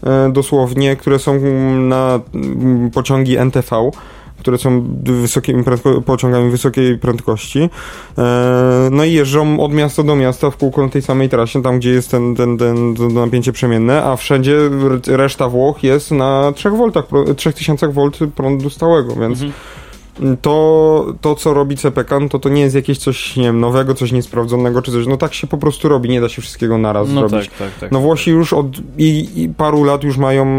e, 0.06 0.32
dosłownie, 0.32 0.96
które 0.96 1.18
są 1.18 1.40
na 1.76 2.20
pociągi 2.94 3.36
NTV, 3.36 3.90
które 4.44 4.58
są 4.58 4.84
wysokimi 5.02 5.64
pociągami 6.06 6.50
wysokiej 6.50 6.98
prędkości. 6.98 7.70
E, 8.18 8.88
no 8.92 9.04
i 9.04 9.12
jeżdżą 9.12 9.60
od 9.60 9.72
miasta 9.72 10.02
do 10.02 10.16
miasta 10.16 10.50
w 10.50 10.56
kółko 10.56 10.82
na 10.82 10.88
tej 10.88 11.02
samej 11.02 11.28
trasie, 11.28 11.62
tam 11.62 11.78
gdzie 11.78 11.90
jest 11.90 12.10
ten, 12.10 12.34
ten, 12.34 12.58
ten, 12.58 12.94
ten 12.94 13.14
napięcie 13.14 13.52
przemienne, 13.52 14.04
a 14.04 14.16
wszędzie 14.16 14.56
reszta 15.06 15.48
Włoch 15.48 15.82
jest 15.82 16.10
na 16.10 16.52
3 16.54 16.70
V, 16.70 16.76
3000 17.36 17.88
V 17.88 18.10
prądu 18.36 18.70
stałego, 18.70 19.16
więc 19.16 19.42
mhm 19.42 19.52
to, 20.42 21.14
to 21.20 21.34
co 21.34 21.54
robi 21.54 21.76
CPK, 21.76 22.20
no 22.20 22.28
to 22.28 22.38
to 22.38 22.48
nie 22.48 22.62
jest 22.62 22.74
jakieś 22.74 22.98
coś, 22.98 23.36
nie 23.36 23.42
wiem, 23.42 23.60
nowego, 23.60 23.94
coś 23.94 24.12
niesprawdzonego, 24.12 24.82
czy 24.82 24.92
coś, 24.92 25.06
no 25.06 25.16
tak 25.16 25.34
się 25.34 25.46
po 25.46 25.58
prostu 25.58 25.88
robi, 25.88 26.08
nie 26.08 26.20
da 26.20 26.28
się 26.28 26.42
wszystkiego 26.42 26.78
naraz 26.78 27.08
no 27.08 27.28
zrobić. 27.28 27.48
Tak, 27.48 27.58
tak, 27.58 27.78
tak. 27.78 27.92
No 27.92 28.00
Włosi 28.00 28.30
już 28.30 28.52
od 28.52 28.66
i, 28.98 29.42
i, 29.42 29.48
paru 29.48 29.84
lat 29.84 30.04
już 30.04 30.16
mają 30.16 30.58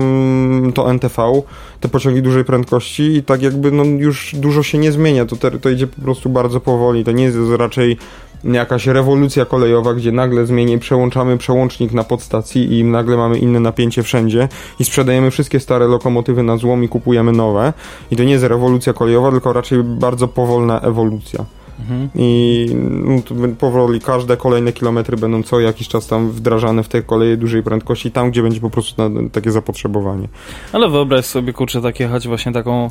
to 0.74 0.91
NTV, 0.91 1.41
te 1.80 1.89
pociągi 1.89 2.22
dużej 2.22 2.46
prędkości 2.46 3.04
i 3.04 3.24
tak 3.24 3.41
jakby 3.41 3.72
no 3.72 3.84
już 3.84 4.36
dużo 4.36 4.63
się 4.63 4.78
nie 4.78 4.91
zmienia, 4.91 5.26
to, 5.26 5.36
to 5.62 5.70
idzie 5.70 5.88
po 5.88 6.02
prostu 6.02 6.30
bardzo 6.30 6.60
powoli, 6.60 7.04
to 7.04 7.12
nie 7.12 7.24
jest 7.24 7.38
raczej 7.58 7.98
jakaś 8.43 8.88
rewolucja 8.88 9.45
kolejowa, 9.45 9.93
gdzie 9.93 10.12
nagle 10.12 10.45
zmieni, 10.45 10.80
przełączamy 10.80 11.38
przełącznik 11.38 11.91
na 11.93 12.04
podstacji 12.04 12.80
i 12.80 12.84
nagle 12.84 13.17
mamy 13.17 13.39
inne 13.39 13.60
napięcie 13.60 14.04
wszędzie 14.04 14.48
i 14.80 14.86
sprzedajemy 14.86 15.32
wszystkie 15.32 15.60
stare 15.60 15.88
lokomotywy 15.88 16.43
na 16.43 16.58
złom 16.58 16.84
i 16.84 16.89
kupujemy 16.89 17.32
nowe. 17.32 17.74
I 18.12 18.15
to 18.15 18.24
nie 18.24 18.32
jest 18.32 18.43
rewolucja 18.43 18.93
kolejowa, 18.93 19.32
tylko 19.32 19.54
raczej 19.54 19.84
bardzo 19.84 20.28
powolna 20.28 20.82
ewolucja. 20.82 21.45
Mhm. 21.80 22.10
I 22.16 22.68
no, 23.02 23.22
powoli 23.60 24.00
każde 24.00 24.38
kolejne 24.38 24.74
kilometry 24.74 25.18
będą 25.18 25.44
co 25.44 25.60
jakiś 25.60 25.88
czas 25.88 26.08
tam 26.08 26.32
wdrażane 26.32 26.84
w 26.84 26.88
te 26.88 27.02
koleje 27.02 27.38
dużej 27.38 27.64
prędkości, 27.64 28.12
tam 28.12 28.32
gdzie 28.32 28.42
będzie 28.42 28.60
po 28.60 28.70
prostu 28.70 29.02
takie 29.32 29.52
zapotrzebowanie. 29.52 30.28
Ale 30.74 30.90
wyobraź 30.90 31.26
sobie, 31.26 31.54
kurczę, 31.54 31.82
tak 31.82 32.00
jechać 32.00 32.28
właśnie 32.28 32.52
taką, 32.52 32.90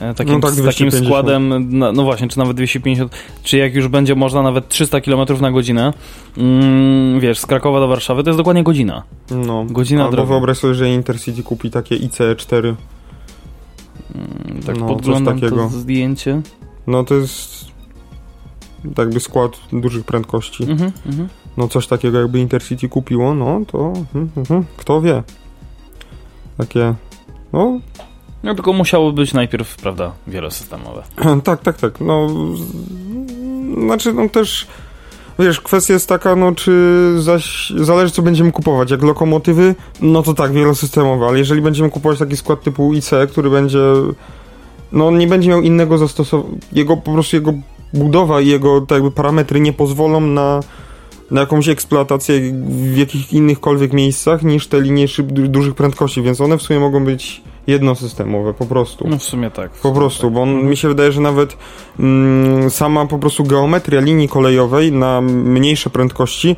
e, 0.00 0.14
takim, 0.14 0.34
no 0.34 0.40
tak, 0.40 0.50
z 0.50 0.64
takim 0.64 0.90
składem, 0.90 1.68
no 1.94 2.02
właśnie, 2.02 2.28
czy 2.28 2.38
nawet 2.38 2.56
250, 2.56 3.12
czy 3.42 3.56
jak 3.56 3.74
już 3.74 3.88
będzie 3.88 4.14
można 4.14 4.42
nawet 4.42 4.68
300 4.68 5.00
km 5.00 5.40
na 5.40 5.52
godzinę, 5.52 5.92
mm, 6.38 7.20
wiesz, 7.20 7.38
z 7.38 7.46
Krakowa 7.46 7.80
do 7.80 7.88
Warszawy, 7.88 8.22
to 8.22 8.30
jest 8.30 8.38
dokładnie 8.38 8.62
godzina. 8.62 9.02
No, 9.30 9.64
godzina 9.64 10.02
albo 10.02 10.16
drogi. 10.16 10.28
wyobraź 10.28 10.58
sobie, 10.58 10.74
że 10.74 10.90
Intercity 10.90 11.42
kupi 11.42 11.70
takie 11.70 11.96
ICE4. 11.96 12.74
Mm, 14.14 14.62
tak 14.66 14.78
no, 14.78 14.86
podglądam 14.86 15.40
to 15.40 15.68
zdjęcie. 15.68 16.42
No 16.86 17.04
to 17.04 17.14
jest 17.14 17.75
jakby 18.98 19.20
skład 19.20 19.50
dużych 19.72 20.04
prędkości. 20.04 20.70
Mhm, 20.70 20.92
mhm. 21.06 21.28
No 21.56 21.68
coś 21.68 21.86
takiego 21.86 22.20
jakby 22.20 22.40
Intercity 22.40 22.88
kupiło, 22.88 23.34
no 23.34 23.60
to 23.66 23.92
mhm, 24.14 24.64
kto 24.76 25.00
wie. 25.00 25.22
Takie, 26.58 26.94
no... 27.52 27.80
No 28.42 28.54
tylko 28.54 28.72
musiało 28.72 29.12
być 29.12 29.34
najpierw, 29.34 29.76
prawda, 29.76 30.12
wielosystemowe. 30.26 31.02
tak, 31.44 31.62
tak, 31.62 31.78
tak. 31.78 32.00
No, 32.00 32.28
znaczy, 33.84 34.12
no 34.12 34.28
też... 34.28 34.66
Wiesz, 35.38 35.60
kwestia 35.60 35.92
jest 35.92 36.08
taka, 36.08 36.36
no 36.36 36.52
czy 36.52 37.14
zaś 37.18 37.72
zależy 37.76 38.12
co 38.12 38.22
będziemy 38.22 38.52
kupować. 38.52 38.90
Jak 38.90 39.02
lokomotywy, 39.02 39.74
no 40.00 40.22
to 40.22 40.34
tak, 40.34 40.52
wielosystemowe, 40.52 41.26
ale 41.26 41.38
jeżeli 41.38 41.62
będziemy 41.62 41.90
kupować 41.90 42.18
taki 42.18 42.36
skład 42.36 42.62
typu 42.62 42.94
IC, 42.94 43.10
który 43.30 43.50
będzie 43.50 43.78
no 44.92 45.06
on 45.06 45.18
nie 45.18 45.26
będzie 45.26 45.48
miał 45.48 45.62
innego 45.62 45.98
zastosowania, 45.98 46.54
jego 46.72 46.96
po 46.96 47.12
prostu 47.12 47.36
jego 47.36 47.52
budowa 47.92 48.40
i 48.40 48.48
jego 48.48 48.80
tak 48.80 48.96
jakby 48.96 49.10
parametry 49.10 49.60
nie 49.60 49.72
pozwolą 49.72 50.20
na, 50.20 50.60
na 51.30 51.40
jakąś 51.40 51.68
eksploatację 51.68 52.40
w 52.68 52.96
jakich 52.96 53.32
innychkolwiek 53.32 53.92
miejscach 53.92 54.42
niż 54.42 54.68
te 54.68 54.80
linie 54.80 55.08
szyb 55.08 55.26
dużych 55.26 55.74
prędkości, 55.74 56.22
więc 56.22 56.40
one 56.40 56.58
w 56.58 56.62
sumie 56.62 56.80
mogą 56.80 57.04
być 57.04 57.42
jednosystemowe, 57.66 58.54
po 58.54 58.66
prostu. 58.66 59.08
No 59.08 59.18
w 59.18 59.22
sumie 59.22 59.50
tak. 59.50 59.74
W 59.74 59.80
po 59.80 59.92
prostu, 59.92 60.22
tak. 60.22 60.32
bo 60.32 60.42
on, 60.42 60.64
mi 60.64 60.76
się 60.76 60.88
wydaje, 60.88 61.12
że 61.12 61.20
nawet 61.20 61.56
mm, 61.98 62.70
sama 62.70 63.06
po 63.06 63.18
prostu 63.18 63.44
geometria 63.44 64.00
linii 64.00 64.28
kolejowej 64.28 64.92
na 64.92 65.20
mniejsze 65.20 65.90
prędkości 65.90 66.56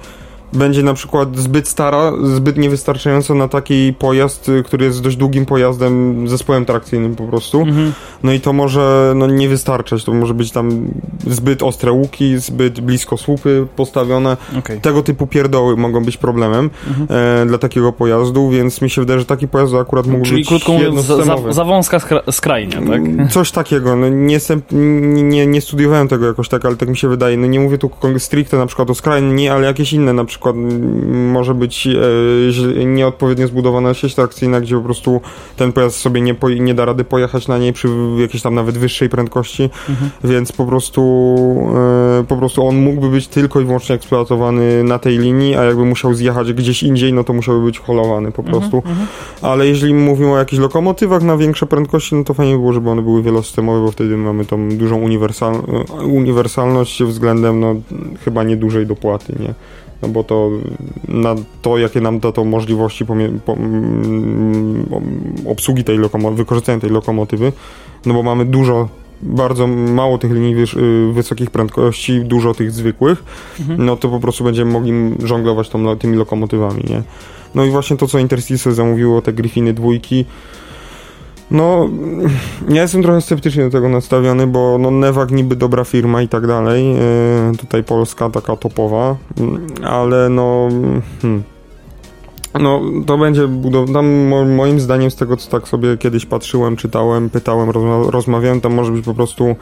będzie 0.53 0.83
na 0.83 0.95
przykład 0.95 1.37
zbyt 1.37 1.69
stara, 1.69 2.13
zbyt 2.23 2.57
niewystarczająca 2.57 3.35
na 3.35 3.49
taki 3.49 3.93
pojazd, 3.99 4.49
y, 4.49 4.63
który 4.63 4.85
jest 4.85 5.03
dość 5.03 5.17
długim 5.17 5.47
pojazdem, 5.47 6.29
zespołem 6.29 6.65
trakcyjnym 6.65 7.17
po 7.17 7.25
prostu. 7.25 7.61
Mhm. 7.61 7.93
No 8.23 8.33
i 8.33 8.41
to 8.41 8.53
może 8.53 9.13
no, 9.17 9.27
nie 9.27 9.49
wystarczać, 9.49 10.05
to 10.05 10.13
może 10.15 10.35
być 10.35 10.53
tam 10.53 10.89
zbyt 11.27 11.63
ostre 11.63 11.93
łuki, 11.93 12.39
zbyt 12.39 12.81
blisko 12.81 13.17
słupy 13.17 13.67
postawione. 13.77 14.37
Okej. 14.59 14.81
Tego 14.81 15.03
typu 15.03 15.27
pierdoły 15.27 15.77
mogą 15.77 16.05
być 16.05 16.17
problemem 16.17 16.71
Mhm. 16.89 17.07
e, 17.43 17.47
dla 17.47 17.59
takiego 17.59 17.93
pojazdu, 17.93 18.51
więc 18.51 18.83
mi 18.83 18.91
się 18.91 19.01
wydaje, 19.01 19.21
że 19.21 19.27
taki 19.27 19.49
pojazd 19.49 19.75
akurat 19.75 20.07
mógł 20.07 20.25
Czyli 20.25 20.37
być 20.37 20.49
krótko 20.49 20.73
mówiąc, 20.73 21.01
za, 21.01 21.25
za, 21.25 21.53
za 21.53 21.65
wąska 21.65 21.99
skra- 21.99 22.33
skrajnia, 22.33 22.77
tak? 22.77 23.01
Mm, 23.01 23.29
Coś 23.39 23.51
takiego, 23.51 23.97
no 23.97 24.09
nie, 24.09 24.35
jestem, 24.35 24.63
nie, 25.29 25.47
nie, 25.47 25.61
studiowałem 25.61 26.09
tego 26.09 26.27
jakoś 26.27 26.49
tak, 26.49 26.65
ale 26.65 26.77
tak 26.77 26.89
mi 26.89 26.97
się 26.97 27.09
wydaje. 27.09 27.37
No 27.37 27.47
nie 27.47 27.61
mówię 27.61 27.79
tu 27.79 27.91
stricte 28.19 28.57
na 28.57 28.67
przykład 28.67 28.91
o 28.91 28.95
skrajni, 28.95 29.49
ale 29.49 29.67
jakieś 29.67 29.93
inne, 29.93 30.13
na 30.13 30.25
przykład 30.25 30.38
mm, 30.47 31.31
może 31.31 31.55
być 31.55 31.87
e, 32.81 32.85
nieodpowiednio 32.85 33.47
zbudowana 33.47 33.95
sieć 33.95 34.15
trakcyjna, 34.15 34.61
gdzie 34.61 34.77
po 34.77 34.83
prostu 34.83 35.21
ten 35.57 35.73
pojazd 35.73 35.97
sobie 35.97 36.21
nie, 36.21 36.35
nie 36.61 36.75
da 36.75 36.85
rady 36.85 37.05
pojechać 37.05 37.49
na 37.49 37.59
niej 37.59 37.73
przy 37.73 37.89
jakiejś 38.19 38.43
tam 38.43 38.55
nawet 38.55 38.79
wyższej 38.79 39.09
prędkości, 39.09 39.71
Mhm. 39.89 40.11
więc 40.25 40.53
po 40.53 40.67
prostu 40.67 41.01
e, 42.21 42.25
po 42.29 42.37
prostu 42.37 42.67
on 42.67 42.77
mógłby 42.77 43.09
być 43.09 43.29
tylko 43.29 43.61
i 43.61 43.65
wyłącznie 43.65 43.95
eksploatowany 43.95 44.85
na 44.85 44.99
tej 44.99 45.19
linii, 45.19 45.57
a 45.57 45.65
jakby 45.65 45.85
musiał 45.85 46.15
zjechać 46.15 46.53
gdzieś 46.53 46.83
indziej, 46.83 47.13
no 47.13 47.25
to 47.25 47.33
musiałby 47.33 47.65
być 47.65 47.79
holowany 47.79 48.33
po 48.33 48.43
Mhm, 48.43 48.61
prostu. 48.61 48.83
Ale 49.43 49.67
jeżeli 49.67 49.95
mówimy 49.95 50.33
o 50.33 50.39
jakichś 50.39 50.61
lokomotywach 50.63 51.23
na 51.23 51.37
większe 51.37 51.67
prędkości, 51.67 52.15
no 52.15 52.25
to 52.25 52.35
fajnie 52.35 52.53
by 52.53 52.59
było, 52.59 52.73
żeby 52.73 52.91
one 52.91 53.03
były 53.03 53.23
wielosystemowe, 53.23 53.81
bo 53.81 53.91
wtedy 53.91 54.17
mamy 54.17 54.45
tą 54.45 54.69
dużą 54.69 54.97
uniwersal, 54.97 55.55
uniwersalność 56.05 57.03
względem 57.03 57.61
no, 57.61 57.75
chyba 58.25 58.43
niedużej 58.45 58.87
dopłaty, 58.87 59.33
nie? 59.41 59.55
No 60.03 60.09
bo 60.09 60.25
to 60.25 60.51
na 61.09 61.35
to, 61.63 61.79
jakie 61.79 62.01
nam 62.01 62.21
da 62.21 62.33
to 62.33 62.45
możliwości 62.45 63.05
po, 63.07 63.13
mm, 63.53 64.87
obsługi 65.47 65.85
tej 65.85 65.99
lokomotywy, 65.99 66.43
wykorzystania 66.43 66.81
tej 66.81 66.91
lokomotywy, 66.91 67.53
no 68.07 68.15
bo 68.15 68.23
mamy 68.23 68.45
dużo 68.45 68.89
bardzo 69.23 69.67
mało 69.67 70.19
tych 70.19 70.33
linii 70.33 70.55
y, 70.55 71.13
wysokich 71.13 71.51
prędkości, 71.51 72.21
dużo 72.21 72.55
tych 72.55 72.73
zwykłych, 72.73 73.25
Mhm. 73.61 73.85
no 73.87 73.97
to 73.97 74.09
po 74.09 74.21
prostu 74.21 74.45
będziemy 74.45 74.73
mogli 74.73 74.93
żonglować 75.25 75.69
tą, 75.69 75.97
tymi 75.97 76.17
lokomotywami, 76.17 76.85
nie? 76.91 77.03
No 77.55 77.65
i 77.65 77.71
właśnie 77.71 77.97
to, 77.97 78.07
co 78.07 78.19
Intercity 78.19 78.75
zamówiło, 78.75 79.23
te 79.23 79.33
Griffiny 79.33 79.73
dwójki, 79.75 80.25
no, 81.51 81.89
ja 82.69 82.83
jestem 82.83 83.03
trochę 83.03 83.21
sceptycznie 83.21 83.65
do 83.65 83.71
tego 83.71 83.89
nastawiony, 83.89 84.47
bo 84.47 84.79
no 84.79 84.91
Nevak 84.91 85.31
niby 85.31 85.57
dobra 85.57 85.85
firma 85.85 86.23
i 86.23 86.29
tak 86.29 86.47
dalej, 86.47 86.97
e, 86.97 87.53
tutaj 87.59 87.85
Polska 87.85 88.31
taka 88.31 88.57
topowa, 88.57 89.17
mm, 89.41 89.67
ale 89.85 90.29
no, 90.29 90.69
hmm, 91.23 91.43
no 92.61 92.81
to 93.07 93.19
będzie 93.19 93.49
budowa, 93.49 93.93
tam 93.93 94.07
mo, 94.07 94.45
moim 94.45 94.81
zdaniem 94.81 95.11
z 95.11 95.17
tego, 95.17 95.37
co 95.37 95.51
tak 95.51 95.69
sobie 95.69 95.97
kiedyś 95.97 96.27
patrzyłem, 96.27 96.77
czytałem, 96.77 97.31
pytałem, 97.31 97.71
rozma 97.71 98.11
rozmawiałem, 98.11 98.61
tam 98.61 98.75
może 98.75 98.93
być 98.93 99.05
po 99.05 99.15
prostu 99.15 99.57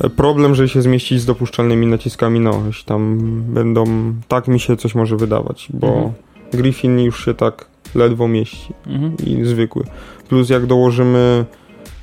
e, 0.00 0.10
problem, 0.10 0.54
żeby 0.54 0.68
się 0.68 0.82
zmieścić 0.82 1.20
z 1.20 1.26
dopuszczalnymi 1.26 1.86
naciskami 1.86 2.40
na 2.40 2.50
oś, 2.50 2.84
tam 2.84 3.18
będą, 3.42 3.84
tak 4.28 4.48
mi 4.48 4.60
się 4.60 4.76
coś 4.76 4.94
może 4.94 5.16
wydawać, 5.16 5.68
bo 5.74 5.86
Mhm. 5.86 6.12
Griffin 6.52 6.98
już 6.98 7.24
się 7.24 7.34
tak 7.34 7.66
ledwo 7.94 8.28
mieści 8.28 8.74
Mhm. 8.86 9.16
i 9.26 9.44
zwykły. 9.44 9.84
Plus 10.30 10.50
jak 10.50 10.66
dołożymy 10.66 11.44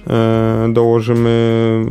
e, 0.09 0.69
dołożymy 0.73 1.85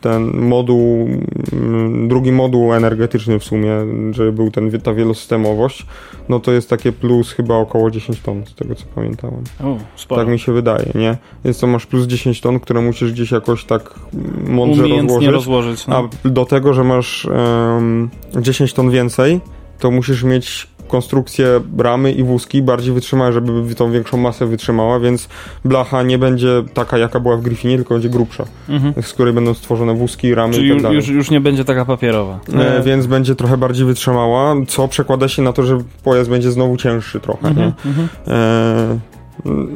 ten 0.00 0.40
moduł, 0.40 1.08
mm, 1.52 2.08
drugi 2.08 2.32
moduł 2.32 2.74
energetyczny 2.74 3.38
w 3.38 3.44
sumie, 3.44 3.72
żeby 4.10 4.32
był 4.32 4.50
ten, 4.50 4.80
ta 4.80 4.94
wielosystemowość, 4.94 5.86
no 6.28 6.40
to 6.40 6.52
jest 6.52 6.70
takie 6.70 6.92
plus 6.92 7.32
chyba 7.32 7.54
około 7.54 7.90
10 7.90 8.20
ton, 8.20 8.46
z 8.46 8.54
tego 8.54 8.74
co 8.74 8.84
pamiętałem. 8.94 9.44
O, 9.64 9.76
sporo. 9.96 10.20
Tak 10.20 10.30
mi 10.32 10.38
się 10.38 10.52
wydaje, 10.52 10.86
nie? 10.94 11.16
Więc 11.44 11.58
to 11.58 11.66
masz 11.66 11.86
plus 11.86 12.06
10 12.06 12.40
ton, 12.40 12.60
które 12.60 12.80
musisz 12.80 13.12
gdzieś 13.12 13.30
jakoś 13.30 13.64
tak 13.64 13.94
mądrze 14.48 14.88
rozłożyć. 14.88 15.28
rozłożyć. 15.28 15.86
no. 15.86 16.08
A 16.24 16.28
do 16.28 16.44
tego, 16.44 16.74
że 16.74 16.84
masz 16.84 17.26
em, 17.26 18.10
10 18.40 18.72
ton 18.72 18.90
więcej, 18.90 19.40
to 19.78 19.90
musisz 19.90 20.24
mieć 20.24 20.68
konstrukcję 20.90 21.60
ramy 21.78 22.12
i 22.12 22.24
wózki 22.24 22.62
bardziej 22.62 22.94
wytrzymałe, 22.94 23.32
żeby 23.32 23.74
tą 23.74 23.92
większą 23.92 24.16
masę 24.16 24.46
wytrzymała, 24.46 25.00
więc 25.00 25.28
blacha 25.64 26.02
nie 26.02 26.18
będzie 26.18 26.62
taka, 26.74 26.98
jaka 26.98 27.20
była 27.20 27.36
w 27.36 27.40
Griffinie, 27.42 27.76
tylko 27.76 27.94
będzie 27.94 28.08
grubsza, 28.08 28.44
Mhm. 28.68 28.94
z 29.02 29.12
której 29.12 29.32
będą 29.34 29.54
stworzone 29.54 29.94
wózki, 29.94 30.34
ramy 30.34 30.54
Czyli 30.54 30.68
i 30.68 30.72
tak 30.72 30.82
dalej. 30.82 30.96
już, 30.96 31.08
już 31.08 31.30
nie 31.30 31.40
będzie 31.40 31.64
taka 31.64 31.84
papierowa. 31.84 32.38
E, 32.54 32.82
więc 32.82 33.06
będzie 33.06 33.34
trochę 33.34 33.56
bardziej 33.56 33.86
wytrzymała, 33.86 34.54
co 34.68 34.88
przekłada 34.88 35.28
się 35.28 35.42
na 35.42 35.52
to, 35.52 35.62
że 35.62 35.78
pojazd 36.04 36.30
będzie 36.30 36.50
znowu 36.50 36.76
cięższy 36.76 37.20
trochę, 37.20 37.48
Mhm, 37.48 37.66
nie? 37.84 37.90
mhm. 37.90 38.08
E, 38.28 38.98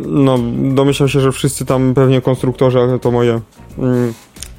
no, 0.06 0.38
domyślam 0.74 1.08
się, 1.08 1.20
że 1.20 1.32
wszyscy 1.32 1.64
tam 1.66 1.94
pewnie 1.94 2.20
konstruktorzy, 2.20 2.78
to 3.00 3.10
moje 3.10 3.40
mm, 3.78 4.12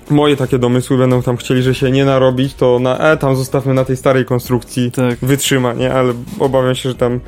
moje 0.10 0.38
takie 0.38 0.60
domysły 0.60 0.98
będą 0.98 1.22
tam 1.22 1.38
chcieli, 1.38 1.62
że 1.64 1.76
się 1.76 1.92
nie 1.92 2.06
narobić, 2.06 2.54
to 2.54 2.80
na 2.80 2.98
E 2.98 3.18
tam 3.18 3.36
zostawmy 3.36 3.74
na 3.74 3.86
tej 3.86 3.98
starej 3.98 4.26
konstrukcji 4.26 4.92
Tak. 4.92 5.20
wytrzyma, 5.20 5.74
nie? 5.74 5.94
Ale 5.94 6.14
obawiam 6.40 6.76
się, 6.76 6.90
że 6.90 6.96
tam 6.96 7.20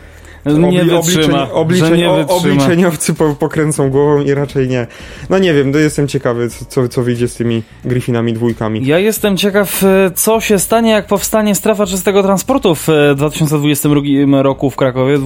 Nie 0.53 0.83
obli- 0.83 1.05
wytrzyma, 1.15 1.51
obliczeń, 1.51 1.87
że 1.89 1.97
nie 1.97 2.09
wytrzyma. 2.09 2.33
obliczeniowcy 2.39 3.13
po, 3.13 3.35
pokręcą 3.35 3.89
głową 3.89 4.21
i 4.21 4.33
raczej 4.33 4.67
nie. 4.67 4.87
No 5.29 5.37
nie 5.37 5.53
wiem, 5.53 5.73
to 5.73 5.79
jestem 5.79 6.07
ciekawy, 6.07 6.49
co- 6.69 6.87
co, 6.87 7.03
wyjdzie 7.03 7.27
z 7.27 7.35
tymi 7.35 7.63
Griffinami 7.85 8.33
dwójkami. 8.33 8.85
Ja 8.85 8.99
jestem 8.99 9.37
ciekaw, 9.37 9.83
e, 9.83 10.11
co 10.15 10.41
się 10.41 10.59
stanie, 10.59 10.91
jak 10.91 11.07
powstanie 11.07 11.55
strefa 11.55 11.85
czystego 11.85 12.23
transportu 12.23 12.75
w 12.75 12.89
e, 12.89 13.15
2022 13.15 14.41
roku 14.43 14.69
w 14.69 14.75
Krakowie, 14.75 15.17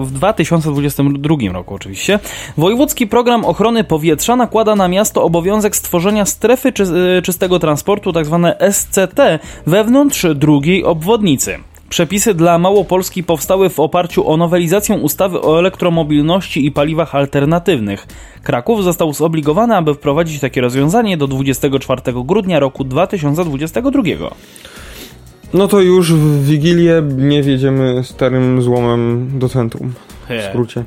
w 0.00 0.10
2022 0.12 1.52
roku 1.52 1.74
oczywiście. 1.74 2.18
Wojewódzki 2.56 3.06
Program 3.06 3.44
Ochrony 3.44 3.84
Powietrza 3.84 4.36
nakłada 4.36 4.76
na 4.76 4.88
miasto 4.88 5.22
obowiązek 5.24 5.76
stworzenia 5.76 6.24
strefy 6.26 6.68
e, 7.18 7.22
czystego 7.22 7.58
transportu, 7.58 8.12
tzw. 8.12 8.52
SCT, 8.70 9.20
wewnątrz 9.66 10.26
drugiej 10.34 10.84
obwodnicy. 10.84 11.58
Przepisy 11.94 12.34
dla 12.34 12.58
Małopolski 12.58 13.24
powstały 13.24 13.70
w 13.70 13.80
oparciu 13.80 14.28
o 14.28 14.36
nowelizację 14.36 14.96
ustawy 14.96 15.40
o 15.40 15.58
elektromobilności 15.58 16.66
i 16.66 16.72
paliwach 16.72 17.14
alternatywnych. 17.14 18.06
Kraków 18.42 18.84
został 18.84 19.12
zobligowany, 19.12 19.76
aby 19.76 19.94
wprowadzić 19.94 20.40
takie 20.40 20.60
rozwiązanie 20.60 21.16
do 21.16 21.26
24 21.26 22.02
grudnia 22.24 22.60
roku 22.60 22.84
2022. 22.84 24.02
No 25.54 25.68
to 25.68 25.80
już 25.80 26.12
w 26.12 26.44
Wigilię 26.44 27.02
nie 27.16 27.42
wjedziemy 27.42 28.04
starym 28.04 28.62
złomem 28.62 29.30
do 29.38 29.48
centrum. 29.48 29.92
W 30.28 30.44
skrócie. 30.50 30.80
E, 30.80 30.84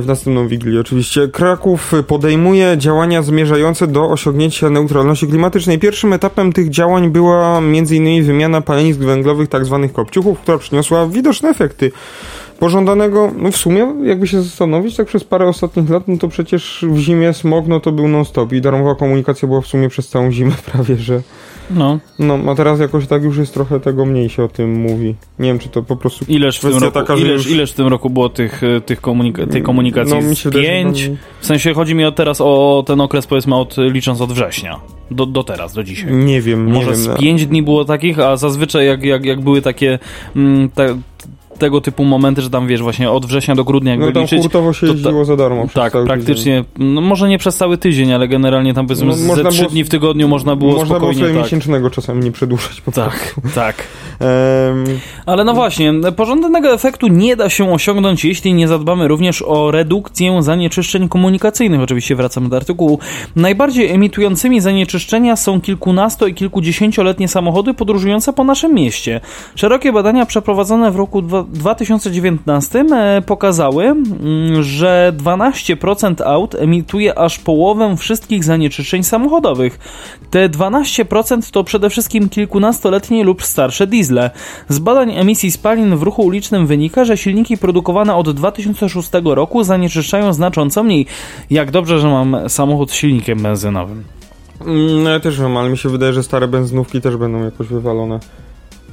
w 0.00 0.04
następną 0.06 0.48
Wigilię 0.48 0.80
oczywiście. 0.80 1.28
Kraków 1.28 1.92
podejmuje 2.06 2.74
działania 2.78 3.22
zmierzające 3.22 3.86
do 3.86 4.10
osiągnięcia 4.10 4.70
neutralności 4.70 5.26
klimatycznej. 5.26 5.78
Pierwszym 5.78 6.12
etapem 6.12 6.52
tych 6.52 6.70
działań 6.70 7.10
była 7.10 7.58
m.in. 7.58 8.24
wymiana 8.24 8.60
palenisk 8.60 9.00
węglowych, 9.00 9.48
tzw. 9.48 9.88
kopciuchów, 9.92 10.40
która 10.40 10.58
przyniosła 10.58 11.06
widoczne 11.06 11.48
efekty. 11.48 11.92
Pożądanego, 12.58 13.32
no 13.38 13.50
w 13.50 13.56
sumie, 13.56 13.86
jakby 14.04 14.26
się 14.26 14.42
zastanowić, 14.42 14.96
tak 14.96 15.06
przez 15.06 15.24
parę 15.24 15.46
ostatnich 15.48 15.90
lat, 15.90 16.08
no 16.08 16.16
to 16.18 16.28
przecież 16.28 16.84
w 16.88 16.98
zimie 16.98 17.32
smog, 17.32 17.66
no 17.66 17.80
to 17.80 17.92
był 17.92 18.08
non-stop 18.08 18.52
i 18.52 18.60
darmowa 18.60 18.94
komunikacja 18.94 19.48
była 19.48 19.60
w 19.60 19.66
sumie 19.66 19.88
przez 19.88 20.08
całą 20.08 20.32
zimę 20.32 20.52
prawie, 20.72 20.96
że... 20.96 21.20
No, 21.70 21.98
No, 22.18 22.38
a 22.50 22.54
teraz 22.54 22.80
jakoś 22.80 23.06
tak 23.06 23.22
już 23.22 23.38
jest 23.38 23.54
trochę 23.54 23.80
tego 23.80 24.04
mniej 24.06 24.28
się 24.28 24.42
o 24.44 24.48
tym 24.48 24.74
mówi. 24.80 25.14
Nie 25.38 25.48
wiem, 25.48 25.58
czy 25.58 25.68
to 25.68 25.82
po 25.82 25.96
prostu 25.96 26.24
ileż 26.28 26.58
w 26.58 26.60
tym 26.60 26.78
roku, 26.78 26.90
taka, 26.90 27.14
ileż, 27.14 27.32
już- 27.44 27.50
ileż 27.50 27.72
w 27.72 27.74
tym 27.74 27.86
roku 27.86 28.10
było 28.10 28.28
tych, 28.28 28.62
e, 28.62 28.80
tych 28.80 29.00
komunika 29.00 29.46
tej 29.46 29.62
komunikacji? 29.62 30.14
No, 30.14 30.20
mi 30.22 30.36
się 30.36 30.50
Pięć? 30.50 31.10
W 31.40 31.46
sensie 31.46 31.74
chodzi 31.74 31.94
mi 31.94 32.04
o 32.04 32.12
teraz 32.12 32.40
o 32.40 32.84
ten 32.86 33.00
okres 33.00 33.26
powiedzmy 33.26 33.54
od, 33.54 33.76
licząc 33.78 34.20
od 34.20 34.32
września. 34.32 34.80
Do, 35.10 35.26
do 35.26 35.44
teraz, 35.44 35.74
do 35.74 35.84
dzisiaj. 35.84 36.12
Nie 36.12 36.40
wiem, 36.40 36.66
nie 36.66 36.72
Może 36.72 36.90
wiem. 36.90 36.96
z 37.00 37.08
no. 37.08 37.16
pięć 37.16 37.46
dni 37.46 37.62
było 37.62 37.84
takich, 37.84 38.18
a 38.20 38.36
zazwyczaj 38.36 38.86
jak, 38.86 39.04
jak, 39.04 39.24
jak 39.24 39.40
były 39.40 39.62
takie 39.62 39.98
mm, 40.36 40.70
tego 41.58 41.80
typu 41.80 42.04
momenty, 42.04 42.42
że 42.42 42.50
tam 42.50 42.66
wiesz, 42.66 42.82
właśnie 42.82 43.10
od 43.10 43.26
września 43.26 43.54
do 43.54 43.64
grudnia 43.64 43.90
jakby 43.90 44.06
No 44.06 44.12
tam 44.12 44.22
liczyć. 44.22 44.40
hurtowo 44.42 44.72
się 44.72 44.86
to 44.86 44.92
jeździło 44.92 45.24
za 45.24 45.36
darmo. 45.36 45.66
Tak, 45.74 45.92
praktycznie, 46.06 46.64
no 46.78 47.00
może 47.00 47.28
nie 47.28 47.38
przez 47.38 47.56
cały 47.56 47.78
tydzień, 47.78 48.12
ale 48.12 48.28
generalnie 48.28 48.74
tam 48.74 48.86
powiedzmy 48.86 49.06
No, 49.06 49.12
ze 49.12 49.26
można 49.26 49.50
trzy 49.50 49.66
dni 49.66 49.84
w 49.84 49.88
tygodniu 49.88 50.28
można 50.28 50.56
było 50.56 50.70
tydzień. 50.72 50.80
Można 50.80 50.98
było 50.98 51.10
spokojnie 51.12 51.28
sobie 51.28 51.34
tak. 51.34 51.44
miesięcznego 51.44 51.90
czasami 51.90 52.24
nie 52.24 52.32
przedłużać 52.32 52.80
po 52.80 52.92
Tak, 52.92 53.34
tak. 53.54 53.76
Em, 54.20 54.84
Ale 55.26 55.44
no 55.44 55.54
właśnie, 55.54 55.92
pożądanego 56.16 56.72
efektu 56.74 57.06
nie 57.08 57.36
da 57.36 57.48
się 57.50 57.72
osiągnąć, 57.72 58.24
jeśli 58.24 58.54
nie 58.54 58.68
zadbamy 58.68 59.08
również 59.08 59.42
o 59.42 59.70
redukcję 59.70 60.42
zanieczyszczeń 60.42 61.08
komunikacyjnych. 61.08 61.80
Oczywiście 61.80 62.16
wracamy 62.16 62.48
do 62.48 62.56
artykułu. 62.56 62.98
Najbardziej 63.36 63.90
emitującymi 63.90 64.60
zanieczyszczenia 64.60 65.36
są 65.36 65.60
kilkunasto 65.60 66.26
i 66.26 66.34
kilkudziesięcioletnie 66.34 67.28
samochody 67.28 67.74
podróżujące 67.74 68.32
po 68.32 68.44
naszym 68.44 68.74
mieście. 68.74 69.20
Szerokie 69.54 69.92
badania 69.92 70.26
przeprowadzone 70.26 70.90
w 70.90 70.96
roku 70.96 71.22
dwa- 71.22 71.45
2019 71.52 72.78
e, 72.78 73.22
pokazały, 73.22 73.84
mm, 73.84 74.62
że 74.62 75.12
12% 75.16 76.22
aut 76.24 76.54
emituje 76.54 77.18
aż 77.18 77.38
połowę 77.38 77.96
wszystkich 77.96 78.44
zanieczyszczeń 78.44 79.02
samochodowych. 79.02 79.78
Te 80.30 80.48
12% 80.48 81.50
to 81.50 81.64
przede 81.64 81.90
wszystkim 81.90 82.28
kilkunastoletnie 82.28 83.24
lub 83.24 83.42
starsze 83.42 83.86
diesle. 83.86 84.30
Z 84.68 84.78
badań 84.78 85.12
emisji 85.18 85.50
spalin 85.50 85.96
w 85.96 86.02
ruchu 86.02 86.22
ulicznym 86.22 86.66
wynika, 86.66 87.04
że 87.04 87.16
silniki 87.16 87.56
produkowane 87.58 88.14
od 88.14 88.30
2006 88.30 89.10
roku 89.24 89.64
zanieczyszczają 89.64 90.32
znacząco 90.32 90.82
mniej. 90.82 91.06
Jak 91.50 91.70
dobrze, 91.70 91.98
że 91.98 92.08
mam 92.08 92.36
samochód 92.48 92.90
z 92.90 92.94
silnikiem 92.94 93.42
benzynowym. 93.42 94.04
Mm, 94.60 95.02
No 95.02 95.10
ja 95.10 95.20
też 95.20 95.40
wiem, 95.40 95.56
ale 95.56 95.70
mi 95.70 95.78
się 95.78 95.88
wydaje, 95.88 96.12
że 96.12 96.22
stare 96.22 96.48
benzynówki 96.48 97.00
też 97.00 97.16
będą 97.16 97.44
jakoś 97.44 97.66
wywalone. 97.66 98.20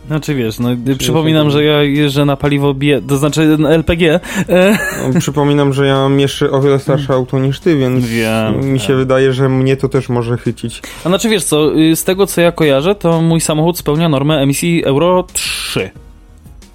Znaczy 0.07 0.35
wiesz, 0.35 0.59
no, 0.59 0.69
przypominam, 0.97 1.49
że 1.49 1.63
ja 1.63 1.83
jeżdżę 1.83 2.25
na 2.25 2.37
paliwo 2.37 2.73
bie, 2.73 3.01
to 3.07 3.17
znaczy 3.17 3.57
na 3.57 3.69
LPG. 3.69 4.19
E, 4.49 4.77
No, 5.13 5.19
przypominam, 5.19 5.73
że 5.73 5.87
ja 5.87 5.95
mam 5.95 6.19
jeszcze 6.19 6.51
o 6.51 6.61
wiele 6.61 6.79
starsze 6.79 7.13
auto 7.13 7.39
niż 7.39 7.59
ty, 7.59 7.77
więc 7.77 8.05
Wiem, 8.05 8.71
mi 8.73 8.79
się 8.79 8.87
wiem. 8.87 8.97
wydaje, 8.97 9.33
że 9.33 9.49
mnie 9.49 9.77
to 9.77 9.89
też 9.89 10.09
może 10.09 10.37
chycić. 10.37 10.81
A 11.05 11.09
znaczy 11.09 11.29
wiesz 11.29 11.43
co, 11.43 11.75
y, 11.79 11.95
z 11.95 12.03
tego 12.03 12.27
co 12.27 12.41
ja 12.41 12.51
kojarzę, 12.51 12.95
to 12.95 13.21
mój 13.21 13.41
samochód 13.41 13.77
spełnia 13.77 14.09
normę 14.09 14.37
emisji 14.39 14.83
Euro 14.85 15.25
3. 15.33 15.89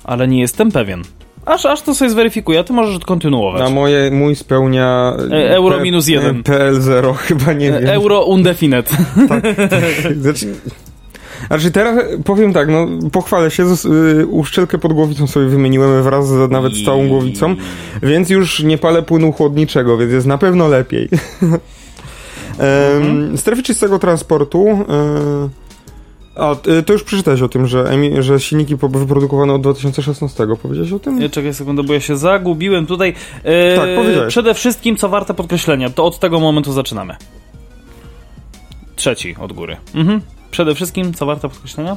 Ale 0.05 0.29
nie 0.29 0.41
jestem 0.41 0.72
pewien. 0.72 1.03
Aż, 1.47 1.66
aż 1.66 1.83
to 1.83 1.95
sobie 1.95 2.11
zweryfikuję, 2.11 2.59
a 2.61 2.64
ty 2.64 2.72
możesz 2.72 2.99
kontynuować. 2.99 3.62
A 3.62 3.70
moje, 3.70 4.11
mój 4.11 4.37
spełnia... 4.37 5.16
E, 5.31 5.55
euro 5.57 5.81
minus 5.81 6.09
jeden. 6.09 6.43
PL0 6.43 7.14
chyba, 7.26 7.53
nie 7.53 7.70
wiem. 7.72 7.87
Euro 7.89 8.24
undefinite. 8.24 8.97
Znaczy, 10.22 10.55
znaczy 11.49 11.70
teraz 11.70 12.05
powiem 12.24 12.53
tak, 12.53 12.68
no 12.68 12.86
pochwalę 13.12 13.51
się, 13.51 13.64
y, 14.20 14.26
uszczelkę 14.26 14.78
pod 14.78 14.92
głowicą 14.92 15.26
sobie 15.26 15.46
wymieniłem 15.46 16.03
wraz 16.03 16.28
z, 16.28 16.51
nawet 16.51 16.72
z 16.72 16.84
całą 16.84 17.09
głowicą, 17.09 17.57
więc 18.03 18.30
już 18.30 18.62
nie 18.62 18.78
palę 18.78 19.03
płynu 19.03 19.32
chłodniczego, 19.32 19.99
więc 19.99 20.12
jest 20.12 20.26
na 20.26 20.38
pewno 20.38 20.68
lepiej. 20.68 21.09
Em, 22.59 23.38
Strefy 23.38 23.62
czystego 23.62 23.99
transportu. 23.99 24.66
a, 26.36 26.53
y, 26.78 26.82
to 26.82 26.92
już 26.92 27.03
przeczytałeś 27.03 27.42
o 27.42 27.49
tym, 27.49 27.66
że, 27.66 27.90
że 28.20 28.40
silniki 28.40 28.76
wyprodukowane 28.76 29.53
od 29.55 29.62
2016. 29.62 30.46
Powiedziałeś 30.62 30.92
o 30.92 30.99
tym? 30.99 31.22
E, 31.22 31.28
Czekaj 31.28 31.55
sekundę, 31.55 31.82
bo 31.82 31.94
ja 31.94 32.01
się 32.01 32.16
zagubiłem 32.16 32.86
tutaj. 32.86 33.14
E, 33.44 33.76
Tak, 33.76 33.88
powiedziałeś. 33.96 34.28
Przede 34.28 34.55
wszystkim, 34.55 34.96
co 34.96 35.09
warte 35.09 35.34
podkreślenia, 35.34 35.90
to 35.90 36.05
od 36.05 36.18
tego 36.18 36.40
momentu 36.40 36.72
zaczynamy. 36.72 37.16
Trzeci 38.96 39.36
od 39.40 39.53
góry. 39.53 39.76
Mhm. 39.94 40.20
Przede 40.59 40.74
wszystkim, 40.74 41.14
co 41.14 41.26
warte 41.26 41.48
podkreślenia? 41.48 41.96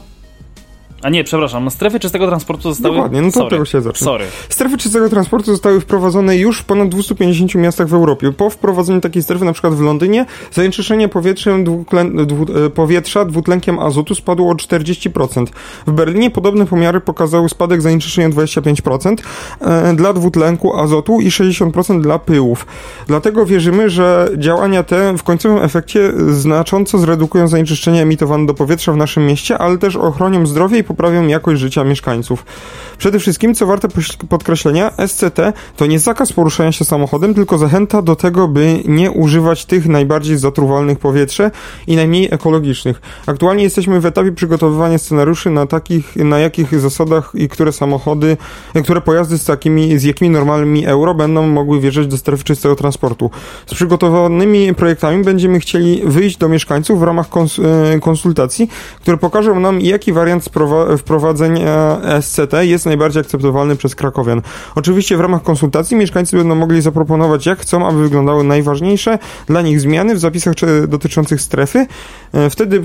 A 1.02 1.10
nie, 1.10 1.24
przepraszam, 1.24 1.72
strefy 1.72 2.00
czystego 2.00 2.28
transportu 2.28 2.70
zostały... 2.70 2.96
Dokładnie, 2.96 3.22
no 3.22 3.28
to 3.28 3.34
Sorry. 3.34 3.50
tego 3.50 3.66
się 3.66 3.82
zacznie. 3.82 4.06
Sorry. 4.06 4.26
Strefy 4.50 4.78
czystego 4.78 5.10
transportu 5.10 5.52
zostały 5.52 5.82
wprowadzone 5.82 6.38
już 6.38 6.60
w 6.60 6.64
ponad 6.64 6.90
250 6.90 7.56
miastach 7.56 7.88
w 7.88 7.94
Europie. 7.94 8.32
Po 8.32 8.50
wprowadzeniu 8.50 9.02
takiej 9.02 9.24
strefy, 9.24 9.46
na 9.46 9.54
przykład 9.54 9.74
w 9.74 9.82
Londynie, 9.82 10.26
zanieczyszczenie 10.52 11.08
powietrzem 11.10 11.64
dwutlę, 11.64 12.06
dwu, 12.26 12.46
e, 12.66 12.70
powietrza 12.70 13.26
dwutlenkiem 13.26 13.80
azotu 13.80 14.16
spadło 14.16 14.52
o 14.52 14.56
40%. 14.56 15.46
W 15.88 15.92
Berlinie 15.92 16.32
podobne 16.32 16.66
pomiary 16.66 17.02
pokazały 17.02 17.50
spadek 17.50 17.82
zanieczyszczenia 17.82 18.30
25% 18.30 19.16
e, 19.62 19.94
dla 19.94 20.14
dwutlenku 20.14 20.80
azotu 20.80 21.22
i 21.22 21.30
60% 21.30 22.02
dla 22.02 22.20
pyłów. 22.20 22.66
Dlatego 23.08 23.46
wierzymy, 23.46 23.90
że 23.90 24.30
działania 24.38 24.84
te 24.84 25.18
w 25.18 25.24
końcowym 25.24 25.64
efekcie 25.64 26.14
znacząco 26.30 26.98
zredukują 26.98 27.48
zanieczyszczenie 27.48 28.02
emitowane 28.02 28.46
do 28.46 28.54
powietrza 28.54 28.94
w 28.94 28.98
naszym 28.98 29.26
mieście, 29.26 29.58
ale 29.58 29.78
też 29.78 29.96
ochronią 29.96 30.46
zdrowie 30.46 30.78
i 30.78 30.84
poprawią 30.92 31.28
jakość 31.28 31.62
życia 31.62 31.84
mieszkańców. 31.84 32.46
Przede 32.98 33.20
wszystkim, 33.20 33.56
co 33.56 33.66
warte 33.66 33.88
podkreślenia, 34.30 34.92
SCT 35.08 35.40
to 35.76 35.86
nie 35.86 36.00
zakaz 36.00 36.34
poruszania 36.34 36.72
się 36.72 36.86
samochodem, 36.86 37.34
tylko 37.34 37.58
zachęta 37.58 38.02
do 38.02 38.16
tego, 38.16 38.48
by 38.48 38.84
nie 38.86 39.12
używać 39.12 39.66
tych 39.66 39.88
najbardziej 39.88 40.38
zatruwalnych 40.38 41.00
powietrze 41.00 41.52
i 41.88 41.96
najmniej 41.96 42.28
ekologicznych. 42.32 43.02
Aktualnie 43.26 43.64
jesteśmy 43.64 44.00
w 44.00 44.06
etapie 44.06 44.32
przygotowywania 44.32 44.98
scenariuszy 44.98 45.50
na 45.50 45.66
takich, 45.66 46.16
na 46.16 46.40
jakich 46.40 46.80
zasadach 46.80 47.32
i 47.34 47.50
które 47.50 47.72
samochody, 47.72 48.38
które 48.84 49.02
pojazdy 49.02 49.38
z 49.38 49.46
takimi, 49.46 50.00
z 50.00 50.04
jakimi 50.04 50.30
normalnymi 50.30 50.86
euro 50.86 51.14
będą 51.14 51.48
mogły 51.48 51.80
wjeżdżać 51.80 52.08
do 52.08 52.18
strefy 52.18 52.44
czystego 52.44 52.76
transportu. 52.76 53.30
Z 53.66 53.74
przygotowanymi 53.74 54.74
projektami 54.76 55.24
będziemy 55.24 55.60
chcieli 55.60 56.02
wyjść 56.06 56.38
do 56.38 56.50
mieszkańców 56.50 57.00
w 57.00 57.04
ramach 57.04 57.28
e, 57.96 58.00
konsultacji, 58.00 58.70
które 59.02 59.18
pokażą 59.18 59.60
nam, 59.60 59.82
jaki 59.82 60.14
wariant 60.14 60.44
sprowa- 60.44 60.81
wprowadzenia 60.98 62.02
SCT 62.22 62.54
jest 62.62 62.86
najbardziej 62.86 63.22
akceptowalny 63.22 63.76
przez 63.76 63.96
krakowian. 63.96 64.42
Oczywiście 64.76 65.18
w 65.18 65.20
ramach 65.20 65.44
konsultacji 65.44 65.98
mieszkańcy 65.98 66.38
będą 66.38 66.56
mogli 66.56 66.82
zaproponować, 66.82 67.46
jak 67.46 67.60
chcą, 67.60 67.88
aby 67.88 68.02
wyglądały 68.02 68.44
najważniejsze 68.44 69.20
dla 69.48 69.62
nich 69.62 69.80
zmiany 69.80 70.16
w 70.16 70.20
zapisach 70.20 70.54
dotyczących 70.88 71.42
strefy. 71.42 71.86
E, 72.34 72.50
Wtedy 72.50 72.82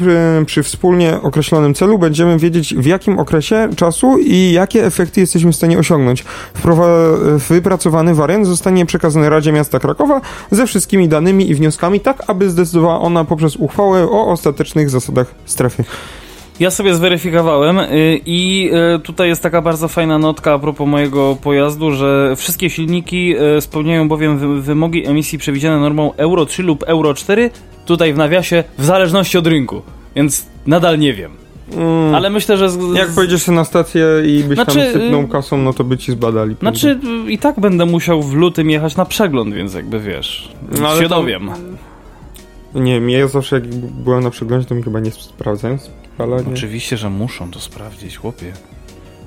przy, 0.46 0.62
wspólnie 0.62 1.22
określonym 1.22 1.74
celu 1.74 1.98
będziemy 1.98 2.38
wiedzieć, 2.38 2.74
w 2.74 2.86
jakim 2.86 3.18
okresie 3.18 3.68
czasu 3.76 4.18
i 4.18 4.52
jakie 4.52 4.86
efekty 4.86 5.20
jesteśmy 5.20 5.52
w 5.52 5.56
stanie 5.56 5.78
osiągnąć. 5.78 6.24
Wypracowany 7.48 8.14
wariant 8.14 8.46
zostanie 8.46 8.86
przekazany 8.86 9.30
Radzie 9.30 9.52
Miasta 9.52 9.78
Krakowa 9.78 10.20
ze 10.50 10.66
wszystkimi 10.66 11.08
danymi 11.08 11.50
i 11.50 11.54
wnioskami, 11.54 12.00
tak 12.00 12.22
aby 12.26 12.50
zdecydowała 12.50 13.00
ona 13.00 13.24
poprzez 13.24 13.56
uchwałę 13.56 14.10
o 14.10 14.26
ostatecznych 14.26 14.90
zasadach 14.90 15.34
strefy. 15.44 15.84
Ja 16.60 16.70
sobie 16.70 16.94
zweryfikowałem 16.94 17.78
y, 17.78 18.20
i 18.26 18.70
y, 18.96 18.98
tutaj 18.98 19.28
jest 19.28 19.42
taka 19.42 19.62
bardzo 19.62 19.88
fajna 19.88 20.18
notka 20.18 20.52
a 20.52 20.58
propos 20.58 20.88
mojego 20.88 21.36
pojazdu, 21.42 21.92
że 21.92 22.34
wszystkie 22.36 22.70
silniki 22.70 23.34
y, 23.56 23.60
spełniają 23.60 24.08
bowiem 24.08 24.38
wy- 24.38 24.62
wymogi 24.62 25.06
emisji 25.06 25.38
przewidziane 25.38 25.80
normą 25.80 26.12
Euro 26.16 26.46
3 26.46 26.62
lub 26.62 26.82
Euro 26.86 27.14
4, 27.14 27.50
tutaj 27.86 28.12
w 28.12 28.16
nawiasie, 28.16 28.64
w 28.78 28.84
zależności 28.84 29.38
od 29.38 29.46
rynku. 29.46 29.82
Więc 30.16 30.46
nadal 30.66 30.98
nie 30.98 31.14
wiem. 31.14 31.30
Mm. 31.76 32.14
Ale 32.14 32.30
myślę, 32.30 32.56
że... 32.56 32.70
Z, 32.70 32.78
Jak 32.96 33.08
z- 33.10 33.14
pojedziesz 33.14 33.42
sobie 33.42 33.56
na 33.56 33.64
stację 33.64 34.06
i 34.26 34.44
byś 34.44 34.56
Znaczy, 34.56 34.72
tam 34.92 34.92
sypnął 35.02 35.28
kasą, 35.28 35.58
no 35.58 35.72
to 35.72 35.84
by 35.84 35.98
ci 35.98 36.12
zbadali. 36.12 36.56
Znaczy, 36.60 36.98
i 37.28 37.38
tak 37.38 37.60
będę 37.60 37.86
musiał 37.86 38.22
w 38.22 38.34
lutym 38.34 38.70
jechać 38.70 38.96
na 38.96 39.04
przegląd, 39.04 39.54
więc 39.54 39.74
jakby 39.74 40.00
wiesz, 40.00 40.52
No, 40.80 40.96
się 40.96 41.02
to- 41.02 41.08
dowiem. 41.08 41.50
Nie 42.74 42.94
wiem, 42.94 43.10
ja 43.10 43.28
zawsze 43.28 43.56
jak 43.56 43.66
byłem 43.74 44.22
na 44.22 44.30
przeglądzie, 44.30 44.66
to 44.68 44.74
mi 44.74 44.82
chyba 44.82 45.00
nie 45.00 45.10
sprawdzają 45.10 45.78
spalania. 46.16 46.48
Oczywiście, 46.54 46.96
że 46.96 47.10
muszą 47.10 47.50
to 47.50 47.60
sprawdzić, 47.60 48.16
chłopie. 48.16 48.52